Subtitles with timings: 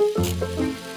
[0.00, 0.89] Estás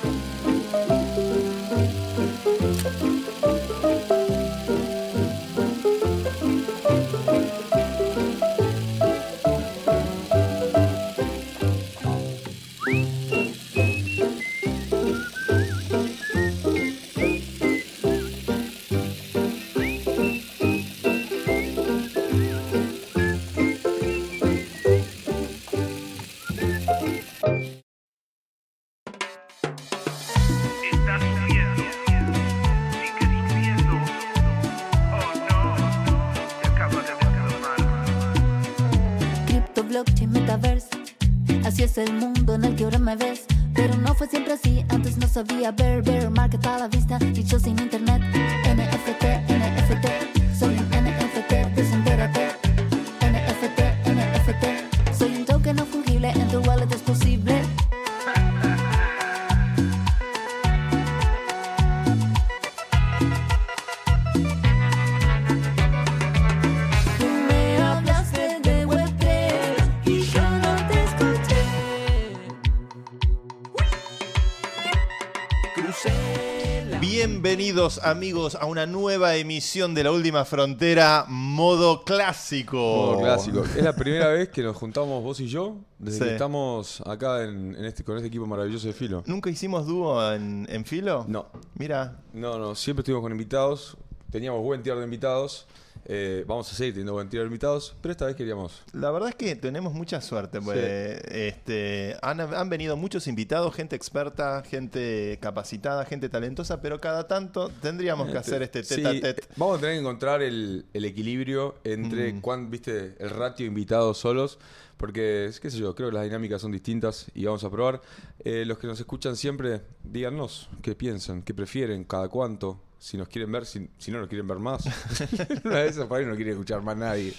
[77.83, 82.77] Bienvenidos amigos a una nueva emisión de La Última Frontera, modo clásico.
[82.77, 83.61] Modo clásico.
[83.65, 86.23] Es la primera vez que nos juntamos vos y yo desde Sí.
[86.23, 89.21] que estamos acá en, en este, con este equipo maravilloso de Filo.
[89.25, 91.25] ¿Nunca hicimos dúo en, en filo?
[91.27, 92.73] No, Mira, no, no.
[92.73, 93.97] Siempre estuvimos con invitados.
[94.31, 95.67] Teníamos buen tier de invitados.
[96.05, 97.95] Eh, vamos a seguir teniendo buen tier de invitados.
[98.01, 98.81] Pero esta vez queríamos.
[98.91, 100.59] la verdad es que tenemos mucha suerte.
[100.61, 107.27] porque, este, han, han venido muchos invitados, gente experta, gente capacitada, gente talentosa, pero cada
[107.27, 109.43] tanto tendríamos que hacer este Sí, tete a tete.
[109.55, 112.41] Vamos a tener que encontrar el, el equilibrio entre Mm.
[112.41, 114.59] cuán, viste, el ratio invitados solos.
[114.97, 118.01] Porque, qué sé yo, creo que las dinámicas son distintas y vamos a probar.
[118.39, 122.79] Eh, los que nos escuchan siempre, díganos qué piensan, qué prefieren, cada cuánto.
[123.03, 124.85] Si nos quieren ver, si, si no nos quieren ver más.
[125.65, 127.33] Una de esas por ahí no quiere escuchar más nadie.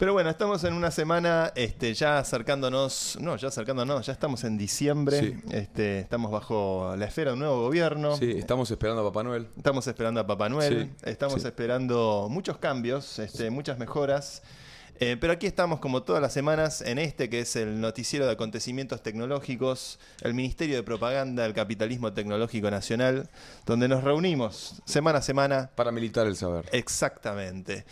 [0.00, 4.58] Pero bueno, estamos en una semana este, ya acercándonos, no, ya acercándonos, ya estamos en
[4.58, 5.34] diciembre, Sí.
[5.52, 8.16] este, estamos bajo la esfera de un nuevo gobierno.
[8.16, 9.46] Sí, estamos esperando a Papá Noel.
[9.56, 11.46] Estamos esperando a Papá Noel, Sí, estamos sí.
[11.46, 14.42] esperando muchos cambios, este, muchas mejoras.
[15.00, 18.32] Eh, pero aquí estamos como todas las semanas en este que es el noticiero de
[18.32, 23.28] acontecimientos tecnológicos, el Ministerio de Propaganda del Capitalismo Tecnológico Nacional,
[23.66, 26.68] donde nos reunimos semana a semana Para militar el saber.
[26.72, 27.84] Exactamente.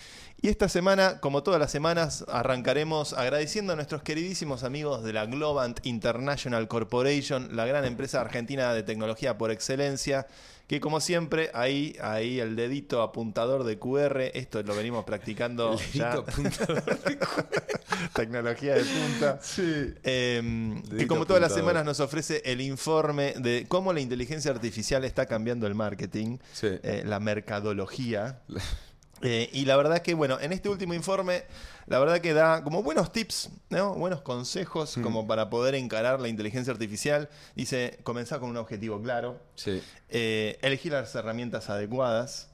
[0.45, 5.25] Y esta semana, como todas las semanas, arrancaremos agradeciendo a nuestros queridísimos amigos de la
[5.27, 10.27] Globant International Corporation, la gran empresa argentina de tecnología por excelencia,
[10.73, 16.13] que como siempre, ahí, ahí el dedito apuntador de QR, esto lo venimos practicando ya.
[16.15, 16.83] Dedito apuntador
[18.15, 19.39] tecnología de punta.
[19.43, 19.93] Sí.
[20.03, 25.05] Eh, que como todas las semanas nos ofrece el informe de cómo la inteligencia artificial
[25.05, 26.69] está cambiando el marketing, Sí.
[26.83, 28.41] eh, la mercadología.
[29.23, 31.45] Eh, y la verdad que, bueno, en este último informe,
[31.87, 33.95] la verdad que da como buenos tips, ¿no?
[33.95, 35.03] buenos consejos Mm.
[35.03, 37.29] como para poder encarar la inteligencia artificial.
[37.55, 39.81] Dice, comenzar con un objetivo claro, Sí.
[40.09, 42.49] eh, elegir las herramientas adecuadas.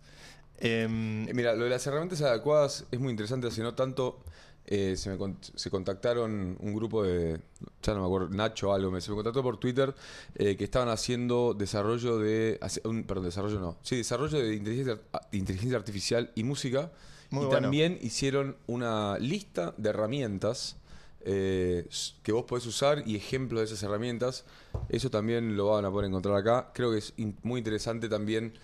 [0.61, 4.23] Eh, Mira, lo de las herramientas adecuadas es muy interesante, así no tanto.
[4.71, 7.41] Eh, se, me se contactaron un grupo de,
[7.83, 9.95] ya no me acuerdo, Nacho algo, me, se me contactó por Twitter
[10.35, 15.01] eh, que estaban haciendo desarrollo de, un- perdón, desarrollo no, sí, desarrollo de inteligencia,
[15.33, 16.93] inteligencia artificial y música.
[17.31, 17.61] Muy y bueno.
[17.63, 20.77] también hicieron una lista de herramientas
[21.23, 21.87] eh,
[22.23, 24.45] que vos podés usar y ejemplos de esas herramientas.
[24.89, 26.71] Eso también lo van a poder encontrar acá.
[26.75, 28.55] Creo que es in- muy interesante también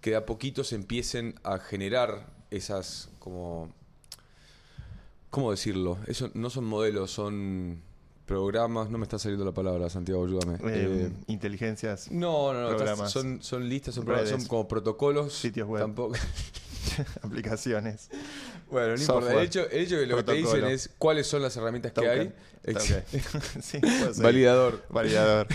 [0.00, 3.72] que de a poquito se empiecen a generar esas como...
[5.34, 5.98] ¿Cómo decirlo?
[6.06, 7.82] Eso no son modelos, son
[8.24, 8.88] programas.
[8.88, 10.54] No me está saliendo la palabra, Santiago, ayúdame.
[10.56, 12.76] eh, Eh, inteligencias, no, no, no.
[12.76, 13.10] programas.
[13.10, 15.34] Son, son listas, son, programas, son como protocolos.
[15.34, 15.82] Sitios web.
[15.82, 16.14] Tampoco.
[17.22, 18.10] aplicaciones.
[18.70, 19.20] Bueno, no importa.
[19.26, 19.38] Software.
[19.38, 22.08] El hecho, el hecho que lo que te dicen es cuáles son las herramientas que
[22.08, 22.32] hay.
[23.60, 23.78] Sí.
[24.22, 24.84] Validador.
[24.88, 25.48] Validador.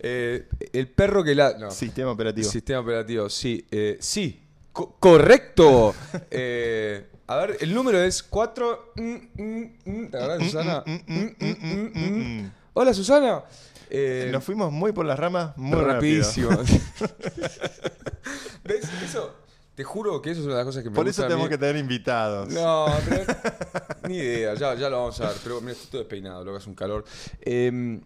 [0.00, 1.56] Eh, el perro que la.
[1.58, 1.70] No.
[1.70, 2.48] Sistema operativo.
[2.50, 3.66] Sistema operativo, sí.
[4.00, 4.47] sí.
[4.78, 5.92] Co- correcto.
[6.30, 8.92] Eh, a ver, el número es 4.
[8.94, 10.84] ¿Te acuerdas, Susana?
[10.86, 12.52] mm, mm, mm, mm.
[12.74, 13.42] Hola, Susana.
[13.90, 15.94] Eh, Nos fuimos muy por las ramas, muy rápido.
[15.94, 16.50] rapidísimo.
[18.64, 18.88] ¿Ves?
[19.04, 19.34] Eso.
[19.74, 21.28] Te juro que eso es una de las cosas que me Por gusta eso a
[21.28, 21.50] tenemos mí.
[21.50, 22.48] que tener invitados.
[22.48, 23.24] No, pero.
[24.08, 25.36] ni idea, ya, ya lo vamos a ver.
[25.42, 27.04] Pero mira, estoy todo despeinado, lo que hace un calor.
[27.40, 28.00] Eh,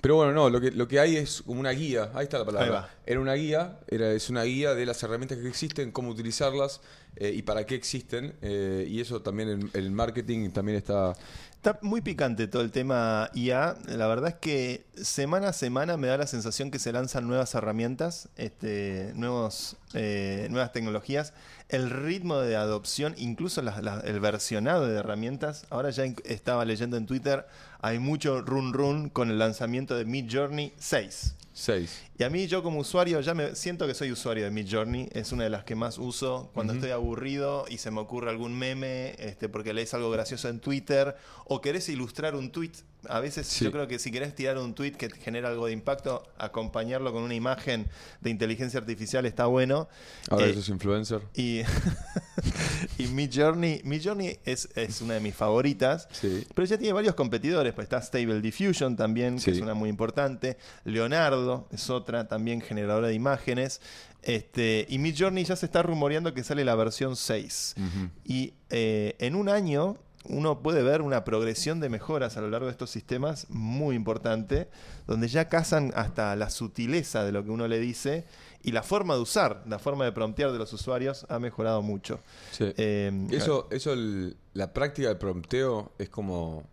[0.00, 2.10] pero bueno, no, lo que, lo que hay es como una guía.
[2.14, 2.90] Ahí está la palabra.
[3.06, 6.80] Era una guía, era, es una guía de las herramientas que existen, cómo utilizarlas.
[7.16, 8.34] eh, y para qué existen.
[8.42, 11.14] eh, y eso también en el marketing también está...
[11.62, 13.76] Está muy picante todo el tema IA.
[13.86, 17.54] La verdad es que semana a semana me da la sensación que se lanzan nuevas
[17.54, 21.34] herramientas, este, nuevos, eh, nuevas tecnologías.
[21.68, 25.66] El ritmo de adopción, incluso el versionado de herramientas.
[25.68, 27.46] Ahora ya estaba leyendo en Twitter,
[27.82, 31.34] hay mucho run run con el lanzamiento de Mid Journey 6.
[31.60, 32.02] 6.
[32.18, 35.08] Y a mí, yo como usuario, ya me siento que soy usuario de Midjourney.
[35.12, 38.58] Es una de las que más uso cuando estoy aburrido y se me ocurre algún
[38.58, 42.72] meme, este, porque lees algo gracioso en Twitter o querés ilustrar un tweet.
[43.08, 43.64] A veces Sí.
[43.64, 47.12] yo creo que si querés tirar un tweet que te genera algo de impacto, acompañarlo
[47.12, 47.88] con una imagen
[48.20, 49.88] de inteligencia artificial está bueno.
[50.28, 51.22] Ahora Eh, eso es influencer.
[51.34, 51.62] y
[52.98, 56.08] y Midjourney, Midjourney es, es una de mis favoritas.
[56.12, 56.46] Sí.
[56.54, 59.50] Pero ya tiene varios competidores, pues está Stable Diffusion también, que Sí.
[59.52, 60.56] es una muy importante.
[60.84, 63.80] Leonardo es otra también generadora de imágenes.
[64.22, 67.74] Este, y Midjourney ya se está rumoreando que sale la versión 6.
[67.78, 68.10] Ujú.
[68.24, 72.66] Y eh, en un año uno puede ver una progresión de mejoras a lo largo
[72.66, 74.68] de estos sistemas muy importante,
[75.06, 78.26] donde ya cazan hasta la sutileza de lo que uno le dice
[78.62, 82.20] y la forma de usar, la forma de promptear de los usuarios ha mejorado mucho.
[82.52, 82.72] Sí.
[82.76, 86.64] Eh, Eso, eso el- la práctica del prompteo es como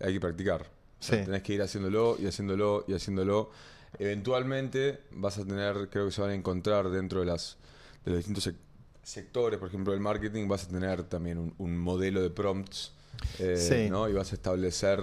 [0.00, 0.62] hay que practicar.
[0.62, 1.24] O sea, Sí.
[1.24, 3.50] Tenés que ir haciéndolo y haciéndolo y haciéndolo.
[3.98, 7.56] Eventualmente vas a tener, creo que se van a encontrar dentro de las
[8.04, 8.56] de los distintos sec-
[9.04, 12.92] sectores, por ejemplo, del marketing, vas a tener también un, un modelo de prompts,
[13.38, 13.90] eh, Sí.
[13.90, 14.08] ¿no?
[14.08, 15.00] Y vas a establecer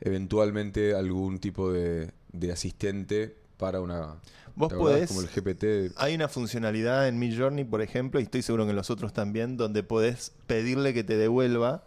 [0.00, 4.16] eventualmente algún tipo de, de asistente para una.
[4.54, 5.92] Vos podés- Como el GPT.
[5.96, 9.56] Hay una funcionalidad en Midjourney, por ejemplo, y estoy seguro que en los otros también,
[9.56, 11.84] donde podés pedirle que te devuelva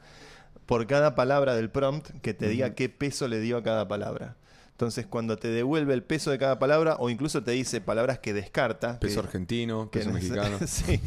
[0.65, 4.35] por cada palabra del prompt que te diga qué peso le dio a cada palabra.
[4.75, 8.33] Entonces, cuando te devuelve el peso de cada palabra, o incluso te dice palabras que
[8.33, 8.99] descarta.
[8.99, 10.59] Peso que- argentino, peso no- mexicano.
[10.67, 10.99] sí,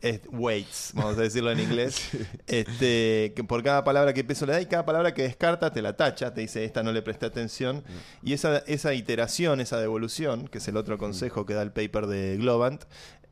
[0.00, 2.10] es weights, vamos a decirlo en inglés.
[2.48, 5.82] este, que por cada palabra que peso le da y cada palabra que descarta te
[5.82, 7.84] la tacha, te dice esta no le presté atención.
[8.24, 12.08] Y esa, esa iteración, esa devolución, que es el otro consejo que da el paper
[12.08, 12.82] de Globant,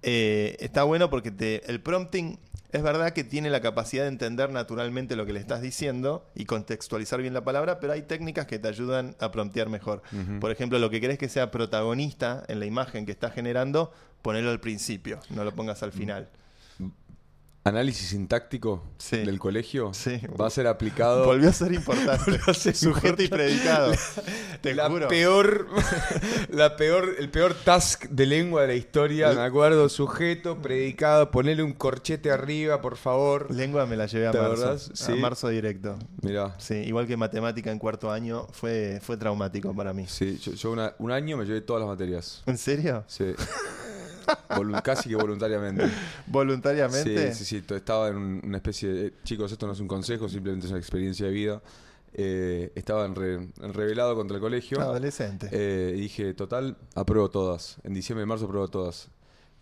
[0.03, 2.39] eh, está bueno porque te, el prompting
[2.73, 6.45] es verdad que tiene la capacidad de entender naturalmente lo que le estás diciendo y
[6.45, 10.03] contextualizar bien la palabra, pero hay técnicas que te ayudan a promptear mejor.
[10.41, 14.51] Por ejemplo, lo que querés que sea protagonista en la imagen que estás generando, ponelo
[14.51, 16.29] al principio, no lo pongas al final.
[17.63, 19.19] Análisis sintáctico Sí.
[19.19, 20.19] del colegio Sí.
[20.41, 21.27] va a ser aplicado.
[21.27, 22.41] Volvió a ser importante.
[22.47, 23.93] a ser Sujeto y predicado.
[24.63, 25.09] Te la juro.
[25.09, 25.67] peor,
[26.49, 31.63] la peor, el peor task de lengua de la historia, me acuerdo, sujeto, predicado, ponerle
[31.63, 33.55] un corchete arriba, por favor.
[33.55, 34.55] Lengua me la llevé a ¿Te marzo.
[34.55, 34.91] acordás?
[34.93, 35.13] A Sí.
[35.15, 35.99] marzo directo.
[36.23, 40.07] Mirá, Sí, igual que matemática en cuarto año, fue, fue traumático para mí.
[40.09, 42.43] sí, yo, yo una- un año me llevé todas las materias.
[42.47, 43.05] ¿En serio?
[43.07, 43.35] Sí.
[44.83, 45.85] Casi que voluntariamente.
[46.27, 47.33] ¿Voluntariamente?
[47.33, 47.75] Sí, sí, sí.
[47.75, 49.07] Estaba en un- una especie de.
[49.09, 51.63] eh, Chicos, esto no es un consejo, simplemente es una experiencia de vida.
[52.13, 54.81] Eh, estaba en, re- en revelado contra el colegio.
[54.81, 55.49] Adolescente.
[55.53, 57.77] Eh, y dije, total, apruebo todas.
[57.85, 59.09] En diciembre y marzo apruebo todas.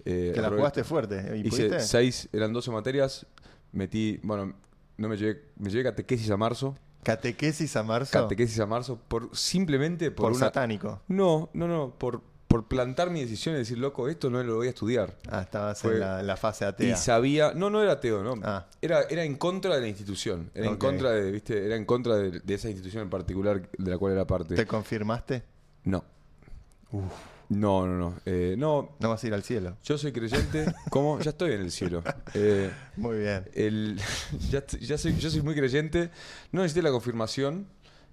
[0.04, 1.32] Eh, que la aprobé- jugaste fuerte.
[1.36, 1.80] ¿Y Hice pudiste?
[1.80, 3.26] seis, eran 12 materias.
[3.72, 4.54] Metí, bueno,
[4.96, 6.74] no me llevé, me llevé catequesis a marzo.
[7.02, 8.12] Catequesis a marzo.
[8.12, 10.40] Catequesis a marzo, por, simplemente por, por una.
[10.46, 11.02] satánico.
[11.08, 14.66] No, no, no, por, por plantar mi decisión y decir, loco, esto no lo voy
[14.68, 15.14] a estudiar.
[15.30, 16.96] Ah, estabas Fue- en la, la fase Y atea.
[16.96, 18.34] sabía, no, no era ateo, no.
[18.42, 18.66] Ah.
[18.80, 20.50] Era, era en contra de la institución.
[20.54, 23.90] Era en contra de, viste, era en contra de, de esa institución en particular de
[23.90, 24.54] la cual era parte.
[24.54, 25.42] ¿Te confirmaste?
[25.84, 26.02] No.
[27.50, 28.14] No, no, no.
[28.26, 29.76] Eh, no, No vas a ir al cielo.
[29.82, 30.66] yo soy creyente.
[30.90, 31.18] ¿Cómo?
[31.20, 32.02] Ya estoy en el cielo.
[32.34, 33.44] Eh, Muy bien.
[33.54, 33.98] el,
[34.50, 36.10] ya, ya soy, yo soy muy creyente.
[36.52, 37.66] No necesité la confirmación.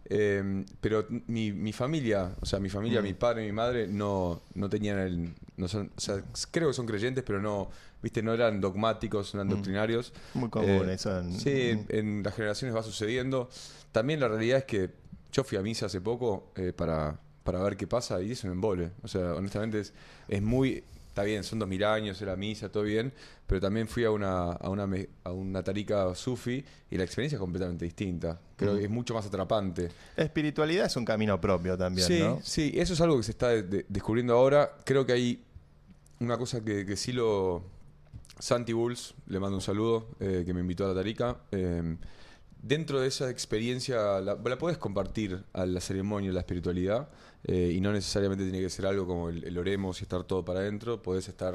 [0.09, 3.03] Eh, pero mi, mi familia, o sea, mi familia, Mm.
[3.03, 5.33] mi padre y mi madre no, no tenían el.
[5.57, 6.21] No son, o sea,
[6.51, 7.69] creo que son creyentes, pero no,
[8.03, 10.13] viste, no eran dogmáticos, no eran doctrinarios.
[10.33, 10.39] Mm.
[10.39, 11.19] Muy común Eh, eso.
[11.19, 13.49] En, Sí, en, en las generaciones va sucediendo.
[13.91, 14.89] También la realidad es que
[15.31, 18.51] yo fui a misa hace poco eh, para, para ver qué pasa y es un
[18.51, 18.91] embole.
[19.03, 19.93] O sea, honestamente es,
[20.27, 20.83] es muy...
[21.15, 23.13] Está bien, son dos mil años, era misa, todo bien,
[23.47, 24.85] pero también fui a una, a una,
[25.23, 28.37] a una tarica sufi y la experiencia es completamente distinta.
[28.57, 29.87] Creo que es mucho más atrapante.
[30.17, 32.41] La espiritualidad es un camino propio también, sí, ¿no?
[32.43, 34.73] sí, eso es algo que se está de- de- descubriendo ahora.
[34.83, 35.41] Creo que hay
[36.19, 37.63] una cosa que, que sí lo...
[38.37, 41.37] Santi Bulls, le mando un saludo, eh, que me invitó a la Tarica.
[41.53, 41.95] eh,
[42.61, 47.07] dentro de esa experiencia, la, la puedes compartir a la ceremonia, a la espiritualidad,
[47.47, 50.43] eh, y no necesariamente tiene que ser algo como el, el oremos y estar todo
[50.43, 51.01] para adentro.
[51.01, 51.53] Podés estar.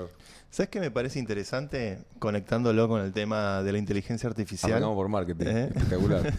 [0.51, 1.99] ¿Sabes qué me parece interesante?
[2.19, 4.73] Conectándolo con el tema de la inteligencia artificial.
[4.73, 5.47] Arrancamos por marketing.
[5.47, 5.65] ¿Eh?
[5.75, 6.33] Espectacular.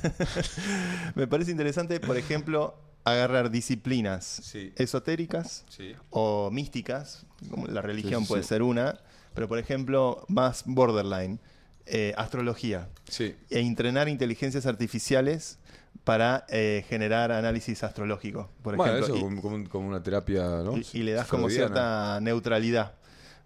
[1.16, 4.74] Me parece interesante, por ejemplo, agarrar disciplinas Sí.
[4.76, 5.94] esotéricas sí.
[6.12, 9.00] o místicas, como la religión Sí, puede ser una,
[9.34, 11.40] pero por ejemplo, más borderline.
[11.88, 13.36] eh, astrología Sí.
[13.50, 15.58] e entrenar inteligencias artificiales
[16.04, 19.16] para eh, generar análisis astrológico, por Bueno, ejemplo.
[19.16, 20.78] eso Y- como, como un- como una terapia, ¿no?
[20.78, 22.96] y, y le das como cierta neutralidad.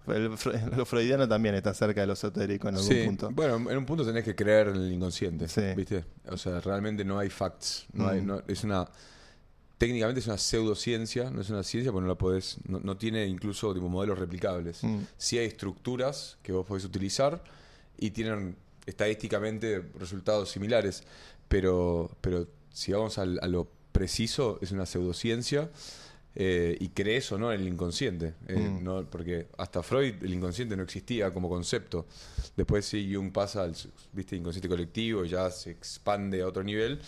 [0.07, 0.25] El
[0.77, 3.31] lo freudiano también está cerca de lo esotérico en algún Sí, punto.
[3.31, 5.61] bueno, en un punto tenés que creer en el inconsciente, Sí.
[5.75, 6.05] ¿viste?
[6.29, 8.25] O sea, realmente no hay facts, no hay, Mm.
[8.27, 8.87] no- es una
[9.77, 13.25] técnicamente es una pseudociencia, no es una ciencia porque no la podés, no, no tiene
[13.25, 14.81] incluso tipo, modelos replicables.
[14.83, 14.99] Mm.
[15.17, 17.43] Sí hay estructuras que vos podés utilizar
[17.97, 21.03] y tienen estadísticamente resultados similares,
[21.47, 25.69] pero, pero si vamos al- a lo preciso, es una pseudociencia.
[26.37, 28.33] eh, y crees o no en el inconsciente.
[28.49, 28.83] eh, Mm.
[28.83, 32.07] no- porque hasta Freud el inconsciente no existía como concepto.
[32.57, 33.73] Después sí Jung pasa al
[34.11, 34.35] ¿viste?
[34.35, 36.99] inconsciente colectivo y ya se expande a otro nivel.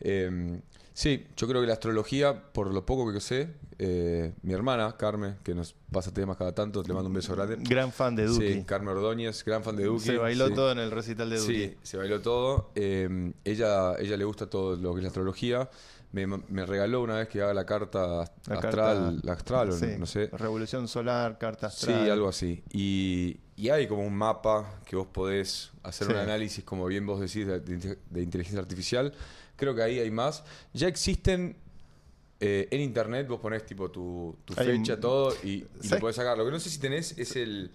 [0.00, 0.60] Eh,
[0.94, 5.36] sí, yo creo que la astrología, por lo poco que sé, eh, mi hermana, Carmen,
[5.42, 7.56] que nos pasa temas cada tanto, le mando un beso grande.
[7.60, 8.52] Gran fan de Duki.
[8.54, 10.00] Sí, Carmen Ordóñez, gran fan de Duki.
[10.04, 10.54] Se bailó sí.
[10.54, 11.54] todo en el recital de Duki.
[11.54, 12.70] Sí, se bailó todo.
[12.76, 15.68] Eh, ella, ella le gusta todo lo que es la astrología.
[16.12, 19.70] Me, me regaló una vez que haga la carta ast- La astral, carta- la astral,
[19.70, 20.28] o sí, no sé.
[20.32, 22.10] Revolución solar, carta Sí, astral.
[22.12, 22.62] algo así.
[22.72, 26.12] Y, y hay como un mapa que vos podés hacer Sí.
[26.12, 29.12] un análisis, como bien vos decís, de, de- de inteligencia artificial.
[29.56, 30.42] Creo que ahí hay más.
[30.72, 31.56] Ya existen
[32.40, 36.16] eh, en internet, vos ponés tipo tu, tu Hay fecha, todo, y, y lo podés
[36.16, 36.36] sacar.
[36.36, 37.70] Lo que no sé si tenés es el.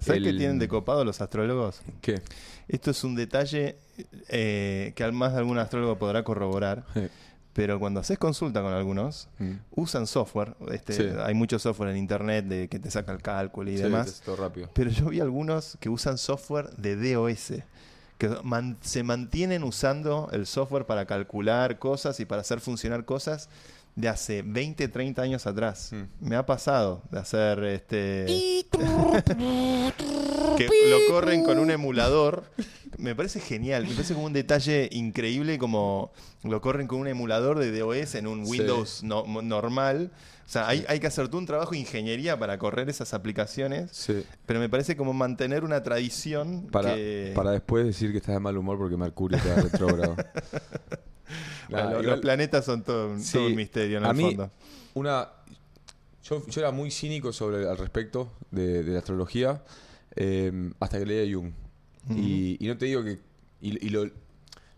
[0.00, 1.80] ¿Sabes qué el- tienen de copado los astrólogos?
[2.00, 2.20] ¿Qué?
[2.68, 3.76] Esto es un detalle
[4.28, 6.84] eh, que al más de algún astrólogo podrá corroborar,
[7.52, 9.52] pero cuando haces consulta con algunos, Mm.
[9.76, 10.54] usan software.
[10.72, 11.04] Este, Sí.
[11.22, 14.22] Hay mucho software en internet de que te saca el cálculo y Sí, demás.
[14.24, 14.70] todo rápido.
[14.74, 17.52] Pero yo vi algunos que usan software de DOS,
[18.22, 23.48] que man- se mantienen usando el software para calcular cosas y para hacer funcionar cosas
[23.94, 25.90] de hace 20, 30 años atrás.
[25.92, 26.26] Mm.
[26.28, 28.24] Me ha pasado de hacer este...
[30.56, 32.44] que lo corren con un emulador.
[32.98, 36.12] Me parece genial, me parece como un detalle increíble como
[36.44, 38.50] lo corren con un emulador de DOS en un Sí.
[38.52, 40.10] Windows no- normal.
[40.44, 43.90] O sea, hay, hay que hacer todo un trabajo de ingeniería para correr esas aplicaciones.
[43.92, 44.24] Sí.
[44.44, 47.32] Pero me parece como mantener una tradición Para, que...
[47.34, 50.16] para después decir que estás de mal humor porque Mercurio está retrógrado.
[51.70, 54.22] Bueno, Nah, los, planetas son todo, un- Sí, todo un misterio en a el mí-
[54.24, 54.50] fondo.
[54.94, 55.28] Una.
[56.24, 59.62] Yo, yo era muy cínico sobre al respecto de, de la astrología
[60.14, 61.52] eh, hasta que leí a Jung.
[62.10, 63.18] y, y no te digo que.
[63.60, 64.08] Y, y lo,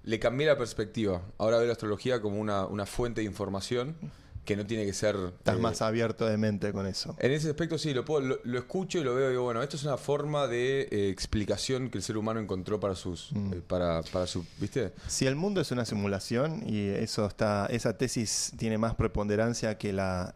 [0.04, 1.22] le cambié la perspectiva.
[1.38, 3.96] Ahora veo la astrología como una, una fuente de información
[4.44, 5.16] que no tiene que ser.
[5.38, 7.16] Estás eh, más abierto de mente con eso.
[7.18, 9.62] En ese aspecto sí, lo, puedo- lo, lo escucho y lo veo y digo, bueno,
[9.62, 13.32] esto es una forma de eh, explicación que el ser humano encontró para sus.
[13.32, 13.52] Mm.
[13.54, 14.44] eh, para, para su.
[14.60, 14.92] ¿Viste?
[15.08, 19.92] Si el mundo es una simulación y eso está, esa tesis tiene más preponderancia que
[19.92, 20.34] la,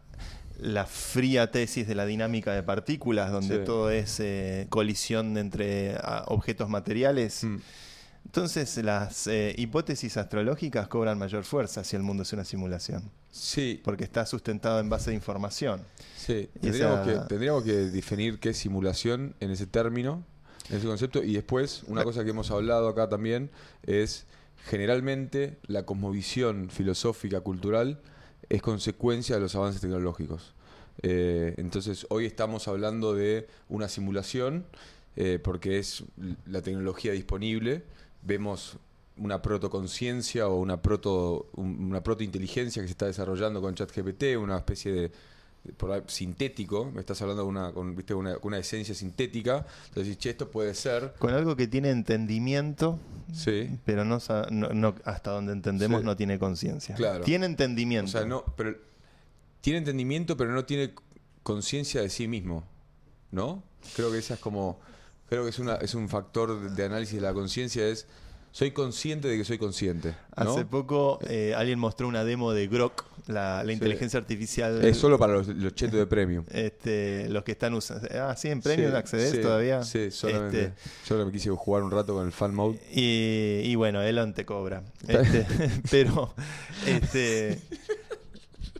[0.59, 3.63] la fría tesis de la dinámica de partículas, donde Sí.
[3.65, 4.21] todo es
[4.69, 5.97] colisión entre
[6.27, 7.43] objetos materiales.
[7.43, 7.57] Mm.
[8.25, 14.03] Entonces las hipótesis astrológicas cobran mayor fuerza si el mundo es una simulación, Sí, porque
[14.03, 15.83] está sustentado en base de información.
[16.17, 20.23] Sí, tendríamos, esa- que, tendríamos que definir qué es simulación en ese término,
[20.69, 21.23] en ese concepto.
[21.23, 23.49] Y después, una cosa que hemos hablado acá también
[23.83, 24.25] es
[24.65, 27.99] generalmente la cosmovisión filosófica, cultural,
[28.49, 30.53] es consecuencia de los avances tecnológicos.
[31.01, 34.65] Eh, entonces, hoy estamos hablando de una simulación
[35.15, 36.03] eh, porque es
[36.45, 37.83] la tecnología disponible.
[38.21, 38.77] Vemos
[39.19, 44.57] una protoconciencia o una proto un- una protointeligencia que se está desarrollando con ChatGPT, una
[44.57, 45.11] especie de,
[45.63, 48.13] de por ahí, sintético, me estás hablando de una, con, ¿viste?
[48.13, 52.97] Una, una esencia sintética, entonces che, esto puede ser, Con algo que tiene entendimiento,
[53.33, 56.05] sí, pero no, sa- no- no- hasta donde entendemos Sí.
[56.05, 56.95] no tiene conciencia.
[56.95, 57.23] Claro.
[57.25, 58.11] Tiene o entendimiento.
[58.11, 58.75] sea, no, pero
[59.61, 60.93] tiene entendimiento, pero no tiene
[61.43, 62.63] conciencia de sí mismo,
[63.31, 63.61] ¿no?
[63.95, 64.79] Creo que esa es como,
[65.27, 68.07] creo que es una, es un factor de, de análisis de la conciencia, es
[68.51, 70.51] soy consciente de que soy consciente, ¿no?
[70.53, 74.83] Hace poco eh, alguien mostró una demo de Grok, la, la inteligencia artificial.
[74.83, 76.43] Es solo para los, los chetos de premium.
[76.51, 78.07] Este, los que están usando.
[78.19, 79.83] Ah, sí, en Premium Sí, accedes sí, todavía.
[79.83, 80.63] Sí, solamente.
[80.65, 82.79] Este, Yo me quise jugar un rato con el fan mode.
[82.91, 84.81] y, y bueno, Elon te cobra.
[85.07, 85.45] Este,
[85.91, 86.33] pero
[86.87, 87.59] este,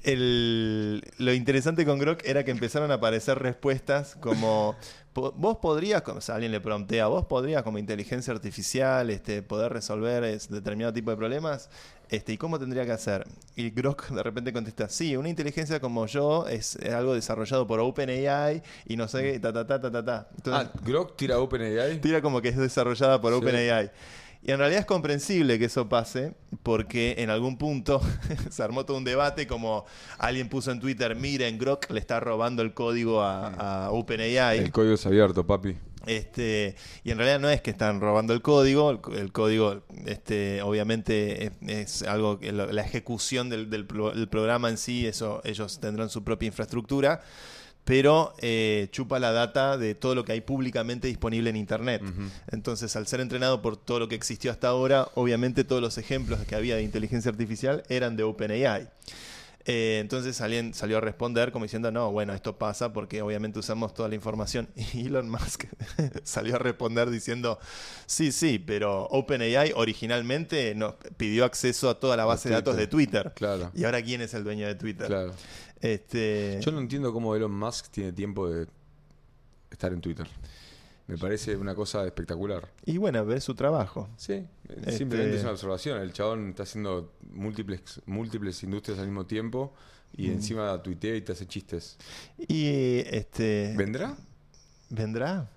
[0.03, 4.75] el- lo interesante con Grok era que empezaron a aparecer respuestas como
[5.13, 10.23] vos podrías, o sea, alguien le promptea, vos podrías como inteligencia artificial este, poder resolver
[10.23, 11.69] es- determinado tipo de problemas.
[12.09, 13.27] Este, ¿Y cómo tendría que hacer?
[13.55, 17.79] Y Grok de repente contesta, sí, una inteligencia como yo es, es algo desarrollado por
[17.79, 20.27] OpenAI y no sé qué, ta, ta, ta, ta, ta, ta.
[20.35, 21.99] Entonces, ah, Grok tira OpenAI.
[22.01, 23.37] tira como que es desarrollada por Sí.
[23.39, 23.91] OpenAI.
[24.41, 28.01] Y en realidad es comprensible que eso pase, porque en algún punto
[28.49, 29.85] se armó todo un debate, como
[30.17, 34.59] alguien puso en Twitter, miren, Grok le está robando el código a, a OpenAI.
[34.59, 35.75] El código es abierto, papi.
[36.07, 40.61] Este, y en realidad no es que están robando el código, el, el código este,
[40.61, 45.05] obviamente es, es algo que lo- la ejecución del, del pro- del programa en sí,
[45.05, 47.21] eso ellos tendrán su propia infraestructura,
[47.89, 52.03] pero eh, chupa la data de todo lo que hay públicamente disponible en Internet.
[52.51, 56.39] Entonces, al ser entrenado por todo lo que existió hasta ahora, obviamente todos los ejemplos
[56.45, 58.89] que había de inteligencia artificial eran de OpenAI.
[59.65, 63.93] Eh, entonces alguien salió a responder como diciendo, no, bueno, esto pasa porque obviamente usamos
[63.93, 64.69] toda la información.
[64.93, 65.65] Y Elon Musk
[66.23, 67.59] salió a responder diciendo,
[68.05, 72.87] sí, sí, pero OpenAI originalmente nos pidió acceso a toda la base de datos de
[72.87, 73.33] Twitter.
[73.35, 73.71] Claro.
[73.75, 75.07] Y ahora, ¿quién es el dueño de Twitter?
[75.07, 75.33] Claro.
[75.81, 78.67] Este, Yo no entiendo cómo Elon Musk tiene tiempo de
[79.71, 80.27] estar en Twitter.
[81.09, 82.69] Me parece una cosa espectacular.
[82.85, 84.07] Y bueno, ver su trabajo.
[84.15, 85.99] Sí, Este- simplemente es una observación.
[86.01, 89.73] El chabón está haciendo múltiples, múltiples industrias al mismo tiempo
[90.15, 90.31] y Mm.
[90.33, 91.97] encima tuitea y te hace chistes.
[92.37, 93.73] Y este...
[93.75, 94.15] ¿Vendrá?
[94.91, 95.49] ¿Vendrá?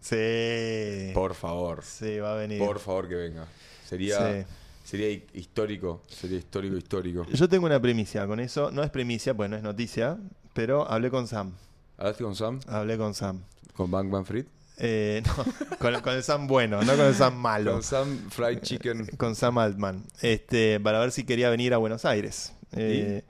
[0.00, 1.10] Sí.
[1.12, 1.82] Por favor.
[1.84, 2.58] Sí, va a venir.
[2.60, 3.46] Por favor que venga.
[3.88, 4.46] Sería, Sí.
[4.84, 6.02] sería hi- histórico.
[6.08, 7.26] Sería histórico, histórico.
[7.32, 8.70] Yo tengo una primicia con eso.
[8.70, 10.18] No es primicia, pues no es noticia,
[10.54, 11.52] pero hablé con Sam.
[11.98, 12.60] ¿Hablaste con Sam?
[12.68, 13.42] Hablé con Sam.
[13.74, 14.46] ¿Con Bang Bang Fried?
[14.80, 17.72] Eh, no, con, con el Sam bueno, no con el Sam malo.
[17.72, 19.06] Con Sam Fried Chicken.
[19.16, 20.04] Con Sam Altman.
[20.22, 22.54] Este, para ver si quería venir a Buenos Aires.
[22.72, 23.22] Eh,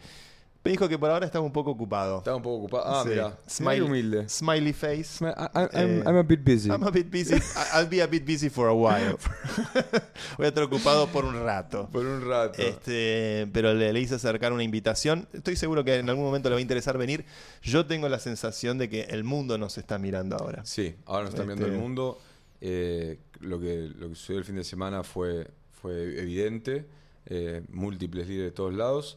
[0.62, 2.18] me dijo que por ahora estaba un poco ocupado.
[2.18, 2.84] Estaba un poco ocupado.
[2.86, 3.08] Ah, Sí.
[3.10, 3.38] mira.
[3.48, 4.28] Smiley, humilde.
[4.28, 5.24] Smiley face.
[5.24, 6.68] I- I- I'm, Eh, I'm a bit busy.
[6.68, 7.34] I'm a bit busy.
[7.34, 9.16] I- I'll be a bit busy for a while.
[10.36, 11.88] Voy a estar ocupado por un rato.
[11.90, 12.60] Por un rato.
[12.60, 15.26] Este, pero le, le hice acercar una invitación.
[15.32, 17.24] Estoy seguro que en algún momento le va a interesar venir.
[17.62, 20.64] Yo tengo la sensación de que el mundo nos está mirando ahora.
[20.66, 22.18] Sí, ahora nos está mirando Este- el mundo.
[22.60, 25.48] Eh, lo, que, lo que sucedió el fin de semana fue,
[25.80, 26.84] fue evidente.
[27.26, 29.16] eh, múltiples líderes de todos lados.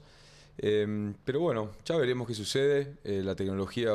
[0.58, 2.96] Eh, pero bueno, ya veremos qué sucede.
[3.04, 3.92] Eh, la tecnología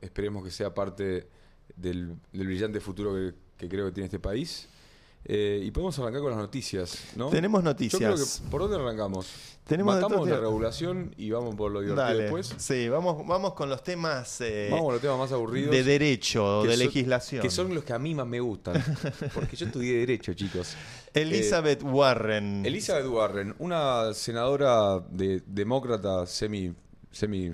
[0.00, 1.28] esperemos que sea parte
[1.76, 4.68] del, del brillante futuro que, que creo que tiene este país.
[5.28, 7.30] Eh, y podemos arrancar con las noticias, ¿no?
[7.30, 8.40] Tenemos Yo creo noticias.
[8.44, 9.26] que, ¿por dónde arrancamos?
[9.66, 12.22] Tenemos Matamos la regulación y vamos por lo divertido Dale.
[12.22, 12.54] después.
[12.58, 15.72] Sí, vamos, vamos con los temas eh, Vamos a los temas más aburridos.
[15.72, 17.42] de derecho, de son- legislación.
[17.42, 18.80] Que son los que a mí más me gustan.
[19.34, 20.76] Porque yo estudié Derecho, chicos.
[21.16, 22.64] Elizabeth Warren.
[22.66, 26.72] Elizabeth Warren, una senadora de, demócrata semi,
[27.10, 27.52] semi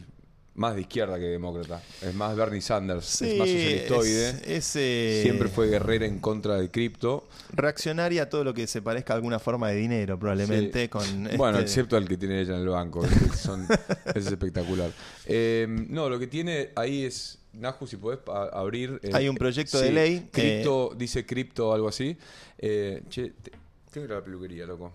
[0.55, 1.81] más de izquierda que demócrata.
[2.03, 4.29] Es más Bernie Sanders, Sí, es más socialistoide.
[4.31, 7.27] es- es, eh, Siempre fue guerrera en contra de cripto.
[7.55, 10.83] reaccionaria a todo lo que se parezca a alguna forma de dinero, probablemente.
[10.83, 10.89] Sí.
[10.89, 13.03] Con Bueno, este- excepto al que tiene ella en el banco.
[13.35, 13.67] son-
[14.15, 14.91] es espectacular.
[15.25, 17.39] Eh, no, lo que tiene ahí es.
[17.55, 18.19] Naju, si podés
[18.53, 18.99] abrir.
[19.03, 22.17] eh, Hay un proyecto de ley, Cripto, dice cripto o algo así.
[22.59, 23.61] Eh, che, te- tengo
[23.93, 24.93] que ir a la peluquería, loco.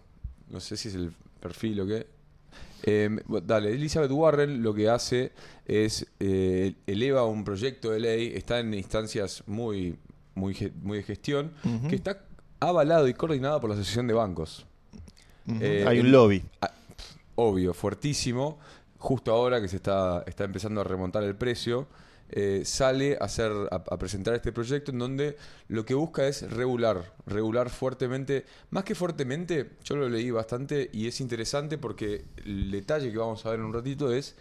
[0.50, 2.08] No sé si es el perfil o qué.
[2.84, 5.32] Eh, bueno, dale, Elizabeth Warren lo que hace
[5.66, 9.98] es eh, eleva un proyecto de ley, está en instancias muy,
[10.36, 11.52] muy, de gestión,
[11.90, 12.24] que está
[12.60, 14.66] avalado y coordinado por la Asociación de Bancos.
[15.62, 16.44] Eh, Hay un lobby.
[16.62, 16.72] Ah,
[17.36, 18.60] obvio, fuertísimo.
[19.00, 21.88] Justo ahora que se está, está empezando a remontar el precio,
[22.30, 25.38] eh, sale a, hacer, a, a presentar este proyecto en donde
[25.70, 28.46] lo que busca es regular, regular fuertemente.
[28.70, 33.46] Más que fuertemente, yo lo leí bastante y es interesante porque el detalle que vamos
[33.46, 34.36] a ver en un ratito es,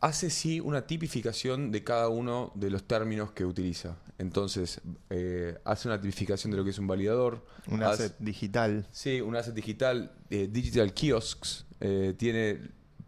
[0.00, 3.96] hace sí una tipificación de cada uno de los términos que utiliza.
[4.18, 7.44] Entonces, eh, hace una tipificación de lo que es un validador.
[7.68, 8.88] Un hace- asset digital.
[8.90, 11.66] Sí, un asset digital, eh, Digital Kiosks,
[12.16, 12.60] tiene,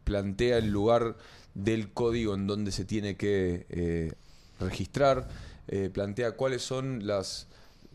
[0.03, 1.17] plantea el lugar
[1.55, 4.13] del código en donde se tiene que eh,
[4.61, 5.29] registrar,
[5.69, 7.47] eh, plantea cuáles son las,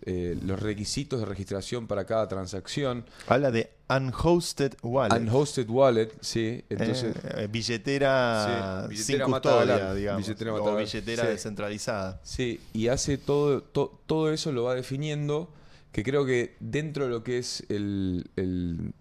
[0.06, 3.06] eh, los requisitos de registración para cada transacción.
[3.28, 5.16] Habla de unhosted wallet.
[5.20, 7.16] Unhosted wallet, sí, entonces...
[7.36, 10.22] Eh, billetera, Sí, sin billetera mata custodia, digamos.
[10.28, 11.30] billetera o billetera Sí.
[11.30, 12.22] descentralizada.
[12.24, 15.52] Sí, y hace todo, to- todo eso lo va definiendo,
[15.92, 18.30] que creo que dentro de lo que es el...
[18.36, 18.94] el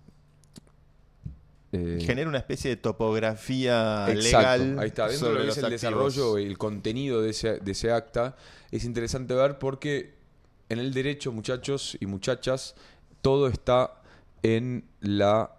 [1.72, 4.78] eh, Genera una especie de topografía Exacto, legal.
[4.78, 5.08] ahí está.
[5.08, 5.80] Dentro de lo que es el activos.
[6.14, 8.36] desarrollo y el contenido de ese, de ese acta,
[8.70, 10.14] es interesante ver porque
[10.68, 12.74] en el derecho, muchachos y muchachas,
[13.22, 14.00] todo está
[14.42, 15.52] en la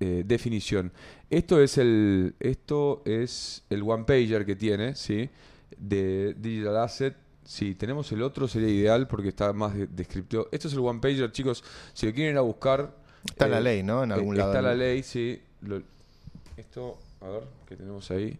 [0.00, 0.92] eh, definición.
[1.30, 5.30] Esto es el esto es el one pager que tiene, ¿sí?
[5.78, 7.16] De Digital Asset.
[7.44, 10.48] Si tenemos el otro sería ideal porque está más de- descriptivo.
[10.52, 11.64] Esto es el one pager, chicos.
[11.92, 12.94] Si lo quieren ir a buscar,
[13.24, 14.02] Está en la eh, ley, ¿no?
[14.04, 14.50] En eh, algún lado.
[14.50, 15.40] Está la ley, sí.
[15.66, 15.82] Lo-
[16.56, 18.36] esto, a ver, ¿qué tenemos ahí?